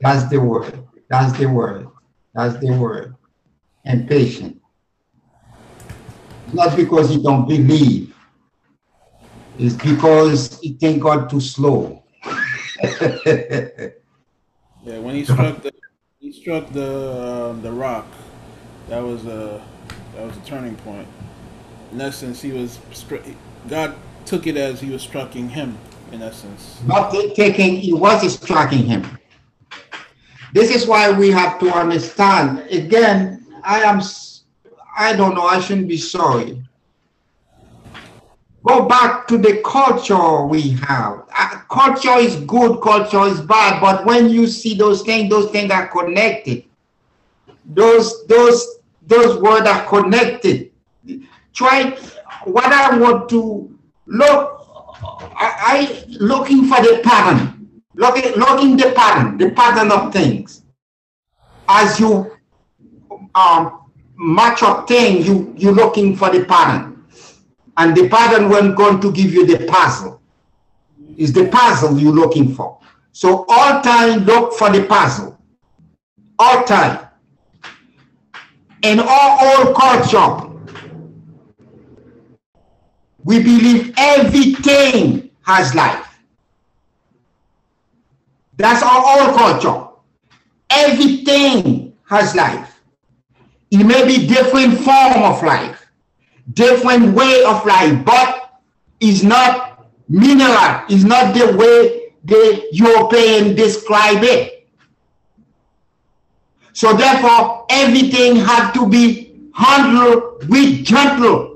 [0.00, 0.84] That's the word.
[1.08, 1.88] That's the word.
[2.34, 3.14] That's the word.
[3.84, 4.60] Impatient.
[6.52, 8.14] Not because he don't believe.
[9.58, 12.02] It's because he think God too slow.
[12.84, 13.90] yeah,
[14.98, 15.72] when he struck the
[16.18, 18.06] he struck the uh, the rock,
[18.88, 19.64] that was a
[20.14, 21.06] that was a turning point.
[21.92, 22.78] In essence, he was
[23.68, 23.94] God
[24.24, 25.76] took it as he was striking him.
[26.12, 29.18] In essence, not taking he was striking him.
[30.52, 32.60] This is why we have to understand.
[32.70, 34.00] Again, I am.
[34.96, 35.42] I don't know.
[35.42, 36.62] I shouldn't be sorry
[38.64, 41.24] Go back to the culture we have.
[41.36, 45.70] Uh, culture is good, culture is bad, but when you see those things, those things
[45.70, 46.64] are connected.
[47.66, 50.70] Those those those words are connected.
[51.54, 51.96] Try
[52.44, 54.50] what I want to look.
[55.36, 60.62] I, I looking for the pattern, looking looking the pattern, the pattern of things.
[61.68, 62.30] As you
[63.34, 66.94] um, match up things, you you looking for the pattern
[67.76, 70.20] and the pattern won't going to give you the puzzle.
[71.16, 72.78] Is the puzzle you're looking for.
[73.12, 75.38] So all time look for the puzzle.
[76.38, 77.06] All time.
[78.82, 80.53] In all old culture,
[83.24, 86.06] we believe everything has life.
[88.56, 89.88] That's our old culture.
[90.70, 92.80] Everything has life.
[93.70, 95.84] It may be different form of life
[96.52, 98.60] different way of life, but
[99.00, 104.68] is not mineral, is not the way the European describe it.
[106.72, 111.53] So therefore, everything had to be handled with gentle.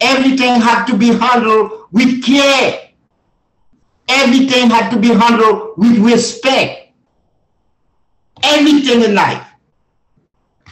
[0.00, 2.90] Everything had to be handled with care.
[4.08, 6.92] Everything had to be handled with respect.
[8.42, 9.46] Everything in life.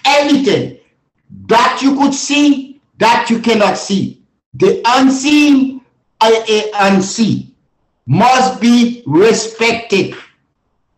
[0.05, 0.79] Everything
[1.47, 4.23] that you could see that you cannot see.
[4.55, 5.81] The unseen
[6.21, 7.55] I unseen
[8.07, 10.15] must be respected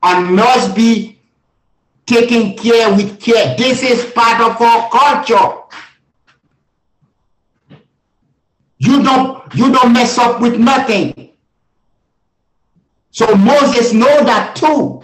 [0.03, 1.19] and must be
[2.07, 3.57] taken care with care.
[3.57, 5.63] This is part of our culture.
[8.87, 11.31] You don't you don't mess up with nothing.
[13.11, 15.03] So Moses know that too.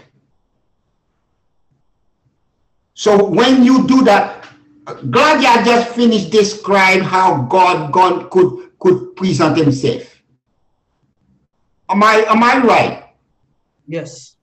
[2.94, 4.46] So when you do that,
[4.84, 10.22] Claudia just finished describe how God, God could could present himself.
[11.88, 13.04] Am I am I right?
[13.88, 14.36] Yes.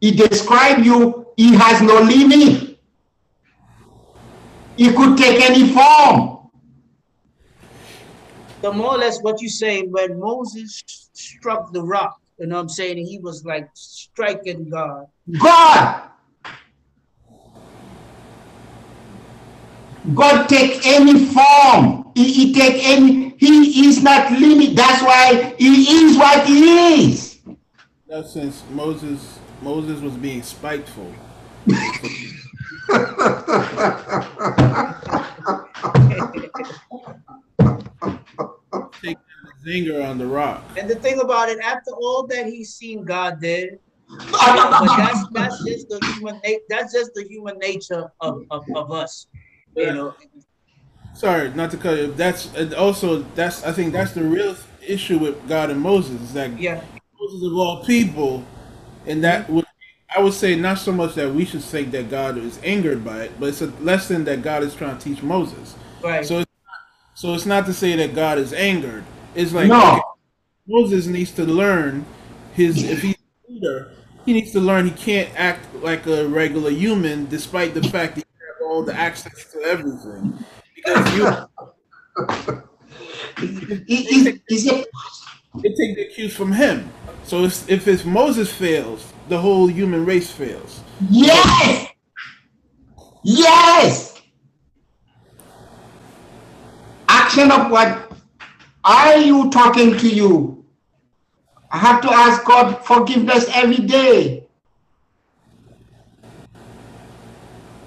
[0.00, 2.78] He described you, he has no limit.
[4.76, 6.33] He could take any form.
[8.64, 10.82] The more or less what you say when Moses
[11.12, 13.06] struck the rock, you know what I'm saying?
[13.06, 15.04] He was like striking God.
[15.38, 16.08] God.
[20.14, 22.10] God take any form.
[22.14, 24.74] He, he take any, he is not limit.
[24.74, 27.40] That's why he is what he is.
[28.06, 31.12] That since Moses Moses was being spiteful.
[39.64, 40.62] Take his anger on the rock.
[40.78, 43.78] And the thing about it, after all that he's seen God did,
[44.08, 44.30] but
[44.96, 49.26] that's that's just the human that's just the human nature of, of, of us.
[49.76, 50.14] You know.
[51.14, 52.12] Sorry, not to cut you.
[52.12, 56.58] That's also that's I think that's the real issue with God and Moses is that
[56.58, 56.82] yeah.
[57.18, 58.44] Moses of all people,
[59.06, 59.64] and that would
[60.14, 63.22] I would say not so much that we should think that God is angered by
[63.22, 65.74] it, but it's a lesson that God is trying to teach Moses.
[66.02, 66.24] Right.
[66.24, 69.04] So, it's not, so it's not to say that God is angered.
[69.34, 69.92] It's like no.
[69.92, 70.00] okay,
[70.66, 72.04] Moses needs to learn
[72.54, 73.92] his if he's a leader,
[74.24, 78.24] he needs to learn he can't act like a regular human, despite the fact that
[78.24, 80.38] he has all the access to everything.
[80.74, 81.26] Because you,
[83.38, 84.86] is, is it
[85.62, 86.90] they take the cues from him.
[87.24, 90.82] So if, if it's Moses fails, the whole human race fails.
[91.10, 91.88] Yes.
[93.22, 94.20] Yes.
[97.08, 98.13] Action of what
[98.84, 100.64] are you talking to you?
[101.70, 104.46] I have to ask God forgiveness every day.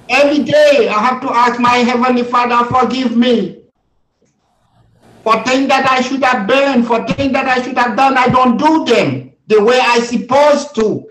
[0.09, 3.63] Every day I have to ask my Heavenly Father, forgive me.
[5.23, 8.29] For things that I should have done, for things that I should have done, I
[8.29, 11.09] don't do them the way I supposed to.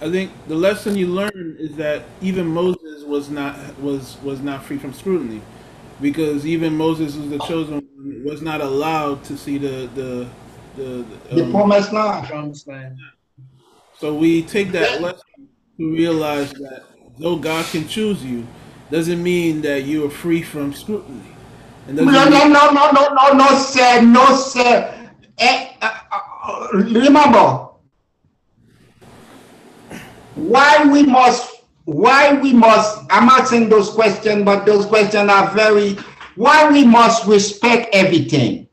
[0.00, 4.64] I think the lesson you learn is that even Moses was not was was not
[4.64, 5.40] free from scrutiny,
[6.00, 10.28] because even Moses was the chosen one was not allowed to see the the
[10.76, 12.26] the, the um, promised land.
[12.26, 12.98] Promised land.
[13.98, 15.48] So we take that lesson
[15.78, 16.84] to realize that
[17.18, 18.46] though God can choose you,
[18.90, 21.20] doesn't mean that you are free from scrutiny.
[21.88, 25.12] No, no, no, no, no, no, no, sir, no, sir.
[25.38, 27.68] Eh, uh, uh, remember,
[30.34, 31.55] why we must,
[31.86, 35.96] why we must, I'm asking those questions, but those questions are very,
[36.34, 38.68] why we must respect everything.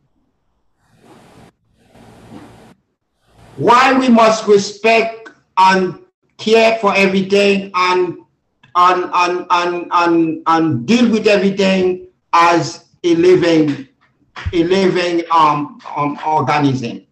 [3.55, 5.99] Why we must respect and
[6.37, 8.17] care for everything and
[8.75, 13.87] and and and and, and deal with everything as a living
[14.51, 17.05] a living um, um organism.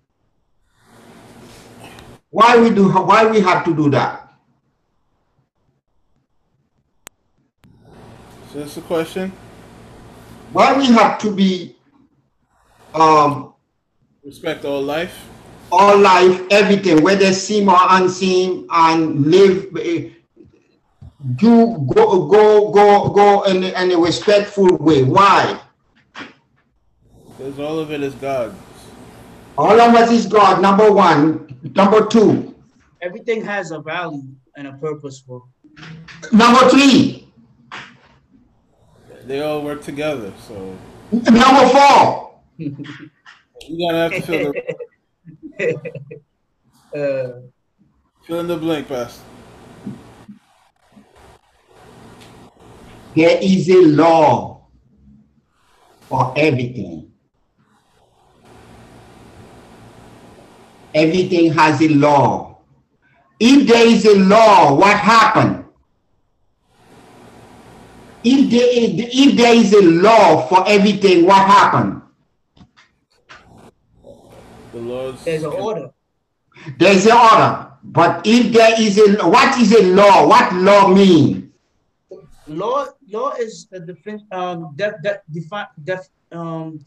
[2.31, 4.20] Why we do why we have to do that?
[8.51, 9.31] So that's a question.
[10.51, 11.77] Why we have to be
[12.93, 13.53] um
[14.25, 15.17] respect all life?
[15.71, 19.71] All life, everything, whether seen or unseen, and live
[21.37, 25.03] do go go go go in, in a respectful way.
[25.03, 25.61] Why?
[27.37, 28.53] Because all of it is God.
[29.57, 31.57] All of us is God, number one.
[31.73, 32.53] Number two.
[33.01, 34.23] Everything has a value
[34.57, 35.43] and a purpose for.
[36.33, 37.30] Number three.
[39.25, 40.75] They all work together, so.
[41.11, 42.39] Number four.
[42.57, 42.75] you
[43.87, 44.53] gotta have to fill
[45.59, 45.75] the.
[46.95, 47.41] uh,
[48.25, 49.23] fill in the blank, Pastor.
[53.15, 54.67] There is a law
[56.01, 57.11] for everything.
[60.93, 62.59] Everything has a law.
[63.39, 65.65] If there is a law, what happened?
[68.23, 72.01] If there, is, if there is a law for everything, what happened?
[74.71, 75.23] The laws.
[75.23, 75.89] There's an order.
[76.77, 77.71] There's an order.
[77.83, 80.27] But if there is a, what is a law?
[80.27, 81.51] What law mean?
[82.47, 86.85] Law, law is a defin, um, def, def, defi, def, um,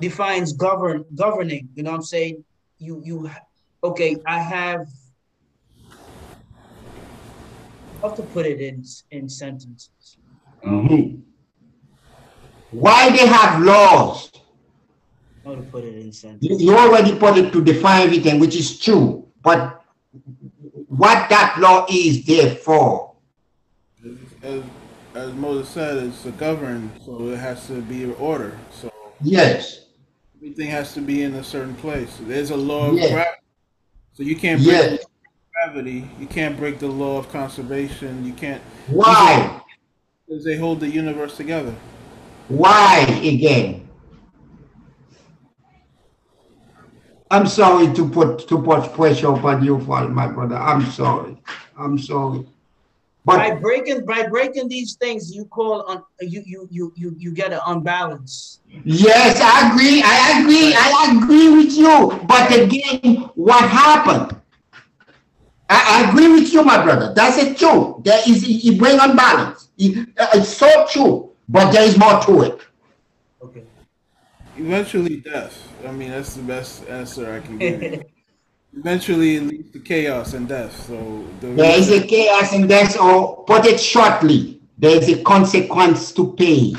[0.00, 1.68] defines govern, governing.
[1.74, 2.44] You know what I'm saying?
[2.78, 3.30] You, you,
[3.84, 4.16] okay.
[4.26, 4.86] I have.
[8.00, 9.90] How to put it in in sentences?
[10.64, 11.16] Mm -hmm.
[12.70, 14.30] Why they have laws?
[15.44, 16.38] How to put it in sense.
[16.40, 19.28] You, you already put it to define everything, which is true.
[19.42, 19.84] But
[20.88, 23.14] what that law is there for?
[24.42, 24.62] As,
[25.14, 28.58] as Moses said, it's a govern, so it has to be order.
[28.70, 29.86] So yes,
[30.36, 32.18] everything has to be in a certain place.
[32.22, 33.12] There's a law of yes.
[33.12, 33.42] gravity,
[34.12, 35.04] so you can't break yes.
[35.52, 36.08] gravity.
[36.18, 38.24] You can't break the law of conservation.
[38.24, 38.62] You can't.
[38.88, 39.62] Why?
[40.26, 41.74] Because they hold the universe together.
[42.48, 43.88] Why again?
[47.30, 50.56] I'm sorry to put too much pressure upon you, Father, my brother.
[50.56, 51.36] I'm sorry.
[51.76, 52.46] I'm sorry.
[53.24, 57.32] But by breaking by breaking these things, you call on you you you you you
[57.32, 58.60] get an unbalance.
[58.84, 60.00] Yes, I agree.
[60.04, 60.72] I agree.
[60.72, 62.24] I agree with you.
[62.28, 64.40] But again, what happened?
[65.68, 67.12] I, I agree with you, my brother.
[67.12, 68.00] That's it true.
[68.04, 69.65] There is you bring unbalance.
[69.78, 72.60] It's so true, but there is more to it.
[73.42, 73.62] Okay.
[74.56, 75.68] Eventually, death.
[75.86, 78.04] I mean, that's the best answer I can give.
[78.78, 80.86] Eventually, it leads to chaos and death.
[80.86, 85.22] So the there is a chaos and death, or put it shortly, there is a
[85.22, 86.74] consequence to pay.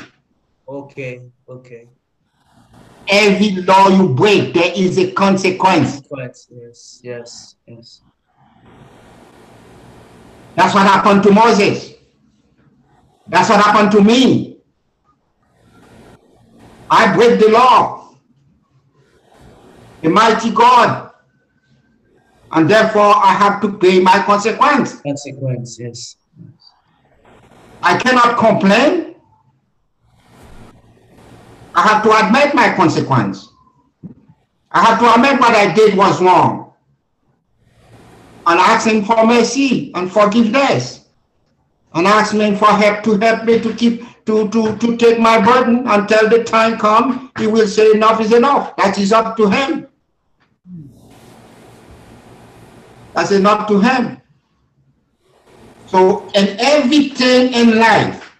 [0.68, 1.22] Okay.
[1.48, 1.88] Okay.
[3.08, 5.92] Every law you break, there is a consequence.
[5.92, 6.48] Consequence.
[6.52, 7.00] Yes.
[7.02, 7.56] Yes.
[7.66, 8.00] Yes.
[10.54, 11.94] That's what happened to Moses.
[13.28, 14.58] That's what happened to me.
[16.90, 18.14] I break the law.
[20.02, 21.12] The mighty God.
[22.52, 25.00] And therefore I have to pay my consequence.
[25.02, 26.16] Consequence, yes.
[27.82, 29.16] I cannot complain.
[31.74, 33.52] I have to admit my consequence.
[34.72, 36.72] I have to admit what I did was wrong.
[38.46, 40.97] And asking for mercy and forgiveness.
[41.94, 45.88] And asking for help to help me to keep to, to, to take my burden
[45.88, 48.76] until the time come, he will say enough is enough.
[48.76, 49.86] That is up to him.
[53.14, 54.20] That's enough to him.
[55.86, 58.30] So in everything in life,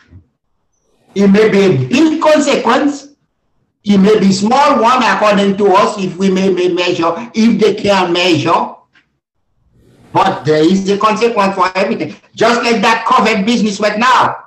[1.15, 3.09] it may be a big consequence,
[3.83, 7.75] it may be small one according to us, if we may, may measure, if they
[7.75, 8.75] can measure.
[10.19, 12.17] But there is a consequence for everything.
[12.35, 14.47] Just like that COVID business right now.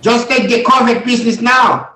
[0.00, 1.90] Just take the COVID business now.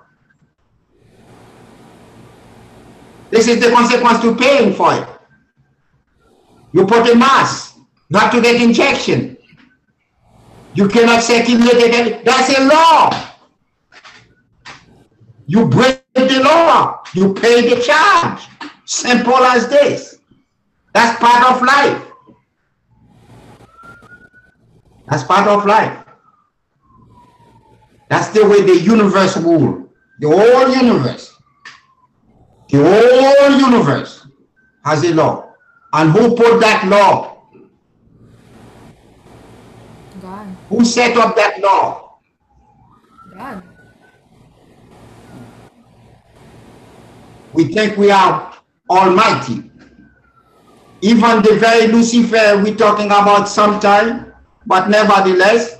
[3.30, 5.08] This is the consequence to paying for it.
[6.74, 7.78] You put a mask,
[8.10, 9.38] not to get injection.
[10.74, 12.22] You cannot circulate it.
[12.22, 13.30] That's a law.
[15.46, 17.02] You break the law.
[17.14, 18.42] You pay the charge.
[18.84, 20.13] Simple as this.
[20.94, 22.02] That's part of life.
[25.08, 26.04] That's part of life.
[28.08, 29.88] That's the way the universe rules.
[30.20, 31.36] The whole universe.
[32.70, 34.26] The whole universe
[34.84, 35.52] has a law.
[35.92, 37.42] And who put that law?
[40.22, 40.56] God.
[40.68, 42.18] Who set up that law?
[43.32, 43.62] God.
[47.52, 48.54] We think we are
[48.88, 49.70] almighty.
[51.04, 54.32] Even the very Lucifer we're talking about sometime,
[54.64, 55.76] but nevertheless,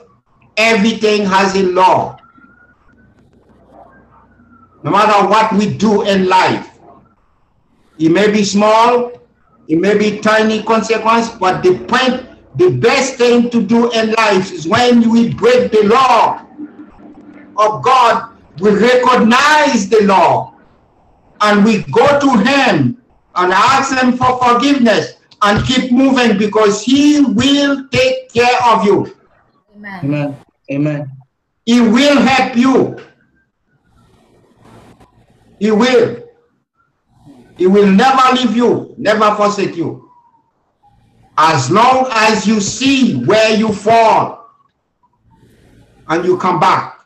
[0.59, 2.19] everything has a law.
[4.83, 6.69] No matter what we do in life,
[7.99, 9.13] it may be small,
[9.67, 14.53] it may be tiny consequence, but the point, the best thing to do in life
[14.53, 16.45] is when we break the law
[17.57, 18.29] of God,
[18.61, 20.53] we recognize the law
[21.41, 23.01] and we go to him
[23.37, 29.17] and ask him for forgiveness and keep moving because he will take care of you.
[29.77, 30.05] Amen.
[30.05, 30.37] Amen.
[30.71, 31.13] Amen.
[31.67, 32.97] He will help you.
[35.59, 36.23] He will.
[37.57, 40.11] He will never leave you, never forsake you.
[41.37, 44.51] As long as you see where you fall
[46.09, 47.01] and you come back.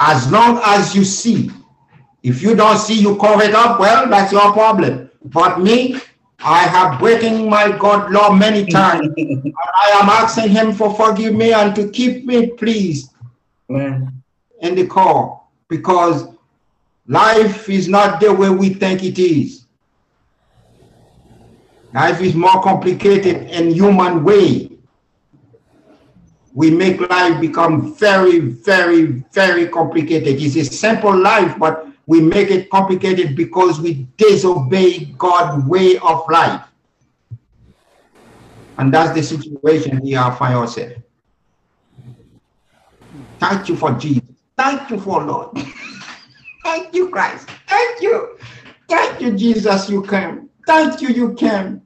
[0.00, 1.50] As long as you see.
[2.22, 5.10] If you don't see, you cover it up, well, that's your problem.
[5.24, 5.96] But me,
[6.38, 9.08] I have breaking my God law many times.
[9.16, 13.10] I am asking him for forgive me and to keep me pleased
[13.68, 16.32] in the call because
[17.06, 19.66] Life is not the way we think it is.
[21.92, 24.70] Life is more complicated in human way.
[26.54, 30.40] We make life become very, very, very complicated.
[30.40, 36.22] It's a simple life, but we make it complicated because we disobey God's way of
[36.28, 36.62] life.
[38.76, 40.96] And that's the situation we are find ourselves.
[43.40, 44.24] Thank you for Jesus.
[44.58, 45.56] Thank you for Lord.
[46.62, 47.48] Thank you, Christ.
[47.66, 48.36] Thank you.
[48.90, 50.50] Thank you, Jesus, you came.
[50.66, 51.80] Thank you, you came.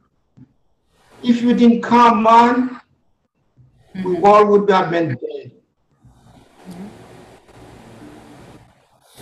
[1.22, 2.80] If you didn't come, man,
[4.04, 5.55] we all would have been dead.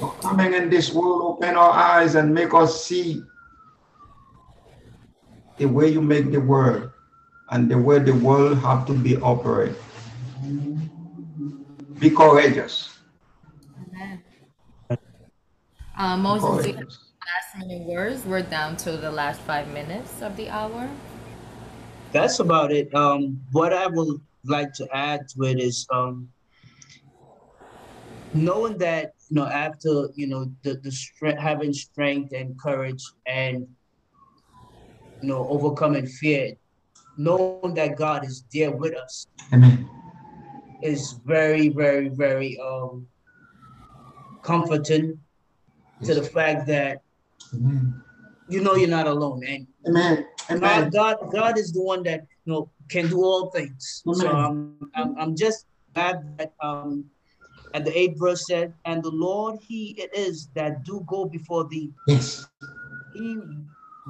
[0.04, 3.22] For coming in this world, open our eyes and make us see
[5.56, 6.90] the way you make the world
[7.50, 9.80] and the way the world have to be operated.
[11.98, 12.98] Be courageous.
[13.80, 14.20] Amen.
[15.96, 18.26] Uh, Moses, last minute words.
[18.26, 20.86] We're down to the last five minutes of the hour.
[22.12, 22.94] That's about it.
[22.94, 26.28] Um, what I would like to add to it is um,
[28.34, 33.66] knowing that you know after you know the the strength, having strength and courage and
[35.20, 36.54] you know overcoming fear,
[37.16, 39.26] knowing that God is there with us.
[39.52, 39.90] Amen.
[40.82, 43.08] Is very, very, very um
[44.42, 45.18] comforting
[45.98, 46.08] yes.
[46.08, 47.02] to the fact that
[47.54, 48.00] Amen.
[48.48, 49.42] you know you're not alone.
[49.44, 50.26] And Amen.
[50.48, 50.90] Amen.
[50.90, 54.04] God, God is the one that you know can do all things.
[54.06, 54.20] Amen.
[54.20, 57.10] So um, I'm, I'm just glad that um
[57.74, 61.68] at the eighth verse said, and the Lord he it is that do go before
[61.68, 61.90] thee.
[62.06, 62.46] Yes.
[63.12, 63.38] He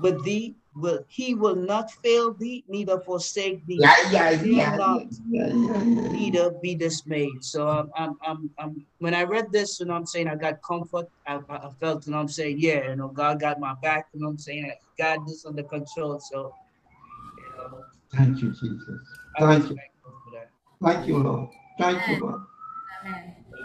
[0.00, 3.78] with thee will he will not fail thee, neither forsake thee.
[3.80, 7.42] Yeah, yeah, yeah, not yeah, yeah, yeah, neither be dismayed.
[7.42, 10.62] So I'm, I'm, I'm, I'm, when I read this, you know, I'm saying I got
[10.62, 11.08] comfort.
[11.26, 14.08] I, I felt, you know, I'm saying, yeah, you know, God got my back.
[14.12, 16.20] You know, I'm saying, God this under control.
[16.20, 16.54] So,
[17.38, 19.00] you know, thank you, Jesus.
[19.38, 19.76] Thank you.
[20.82, 21.48] Thank you, Lord.
[21.78, 22.40] Thank you, Lord.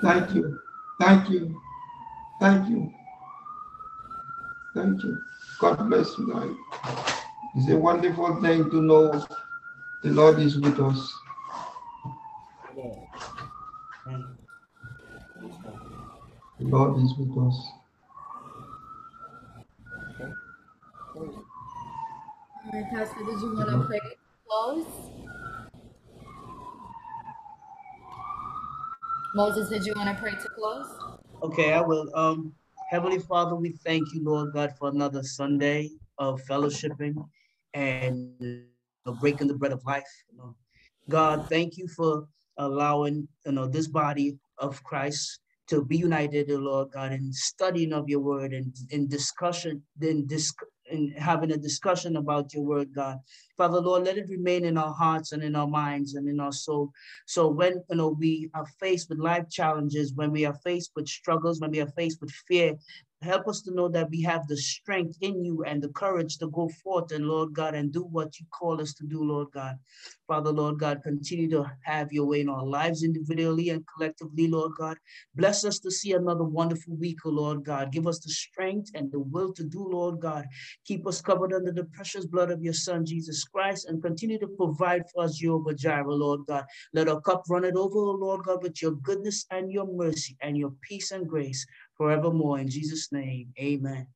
[0.01, 0.59] Thank you.
[0.99, 1.61] Thank you.
[2.39, 2.93] Thank you.
[4.73, 5.17] Thank you.
[5.59, 6.55] God bless you guys.
[7.55, 9.25] It's a wonderful thing to know
[10.03, 11.13] the Lord is with us.
[16.59, 17.71] The Lord is with us.
[22.91, 23.99] Pastor, did you want to pray
[24.47, 24.85] close?
[29.35, 30.87] Moses, did you want to pray to close?
[31.43, 32.09] Okay, I will.
[32.15, 32.53] Um,
[32.89, 37.15] Heavenly Father, we thank you, Lord God, for another Sunday of fellowshipping
[37.75, 38.63] and
[39.21, 40.09] breaking the bread of life.
[41.07, 42.27] God, thank you for
[42.57, 48.09] allowing you know this body of Christ to be united, Lord God, in studying of
[48.09, 50.53] your word and in discussion, then dis-
[50.91, 53.19] in having a discussion about your word, God.
[53.57, 56.51] Father, Lord, let it remain in our hearts and in our minds and in our
[56.51, 56.91] soul.
[57.25, 61.07] So when you know we are faced with life challenges, when we are faced with
[61.07, 62.75] struggles, when we are faced with fear,
[63.21, 66.47] Help us to know that we have the strength in you and the courage to
[66.47, 69.75] go forth and Lord God and do what you call us to do, Lord God.
[70.25, 74.71] Father, Lord God, continue to have your way in our lives individually and collectively, Lord
[74.77, 74.95] God.
[75.35, 77.91] Bless us to see another wonderful week, oh Lord God.
[77.91, 80.45] Give us the strength and the will to do, Lord God.
[80.85, 84.47] Keep us covered under the precious blood of your Son, Jesus Christ, and continue to
[84.47, 86.63] provide for us, Jehovah Jireh, Lord God.
[86.93, 90.37] Let our cup run it over, oh Lord God, with your goodness and your mercy
[90.41, 91.65] and your peace and grace
[91.99, 92.59] forevermore.
[92.59, 94.07] In Jesus' name, amen.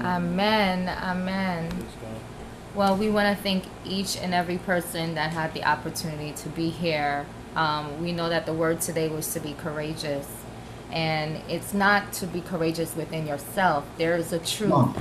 [0.00, 0.88] Amen.
[0.88, 1.68] Amen.
[2.74, 6.70] Well, we want to thank each and every person that had the opportunity to be
[6.70, 7.26] here.
[7.56, 10.28] Um, we know that the word today was to be courageous.
[10.92, 13.84] And it's not to be courageous within yourself.
[13.98, 14.94] There is a truth no.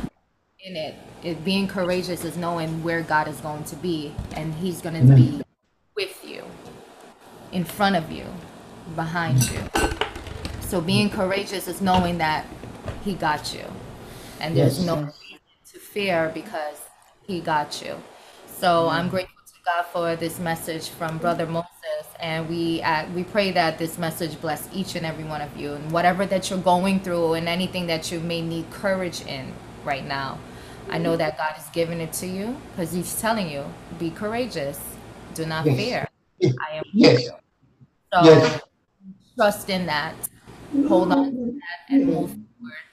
[0.59, 0.95] in it.
[1.23, 1.45] it.
[1.45, 5.43] Being courageous is knowing where God is going to be, and He's going to be
[5.95, 6.43] with you,
[7.51, 8.25] in front of you,
[8.95, 10.02] behind you.
[10.73, 12.47] So being courageous is knowing that
[13.05, 13.63] He got you,
[14.39, 14.87] and there's yes.
[14.87, 15.37] no reason
[15.71, 16.81] to fear because
[17.27, 17.93] He got you.
[18.47, 23.23] So I'm grateful to God for this message from Brother Moses, and we uh, we
[23.23, 26.57] pray that this message bless each and every one of you, and whatever that you're
[26.57, 30.39] going through, and anything that you may need courage in right now.
[30.89, 33.63] I know that God is giving it to you because He's telling you,
[33.99, 34.79] be courageous,
[35.35, 35.77] do not yes.
[35.77, 36.07] fear.
[36.43, 37.13] I am yes.
[37.13, 37.31] with you.
[38.11, 38.61] So yes.
[39.37, 40.15] trust in that
[40.87, 42.83] hold on to that and move forward.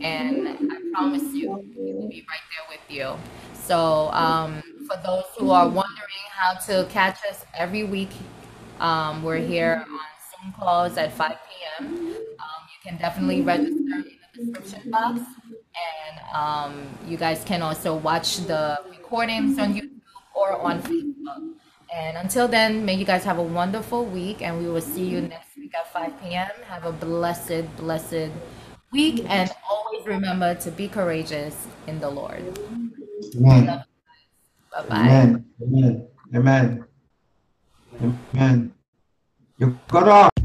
[0.00, 3.14] And I promise you, we will be right there with you.
[3.54, 8.10] So, um, for those who are wondering how to catch us every week,
[8.80, 11.86] um, we're here on Zoom calls at 5 p.m.
[11.86, 15.20] Um, you can definitely register in the description box.
[15.20, 20.00] And um, you guys can also watch the recordings on YouTube
[20.34, 21.54] or on Facebook.
[21.94, 25.22] And until then, may you guys have a wonderful week, and we will see you
[25.22, 26.48] next week at 5 p.m.
[26.66, 28.30] Have a blessed, blessed
[28.90, 32.42] week, and always remember to be courageous in the Lord.
[33.36, 33.66] Amen.
[33.66, 34.96] Bye bye.
[34.96, 35.44] Amen.
[35.62, 36.08] Amen.
[36.34, 36.84] Amen.
[38.34, 38.72] Amen.
[39.58, 40.37] You got off.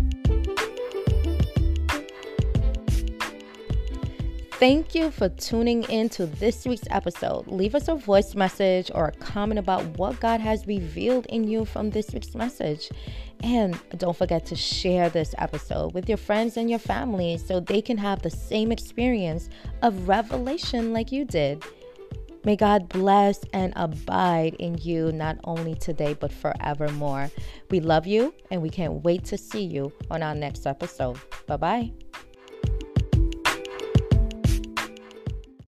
[4.63, 7.47] Thank you for tuning in to this week's episode.
[7.47, 11.65] Leave us a voice message or a comment about what God has revealed in you
[11.65, 12.89] from this week's message.
[13.43, 17.81] And don't forget to share this episode with your friends and your family so they
[17.81, 19.49] can have the same experience
[19.81, 21.61] of revelation like you did.
[22.45, 27.29] May God bless and abide in you not only today but forevermore.
[27.69, 31.19] We love you and we can't wait to see you on our next episode.
[31.47, 31.91] Bye bye.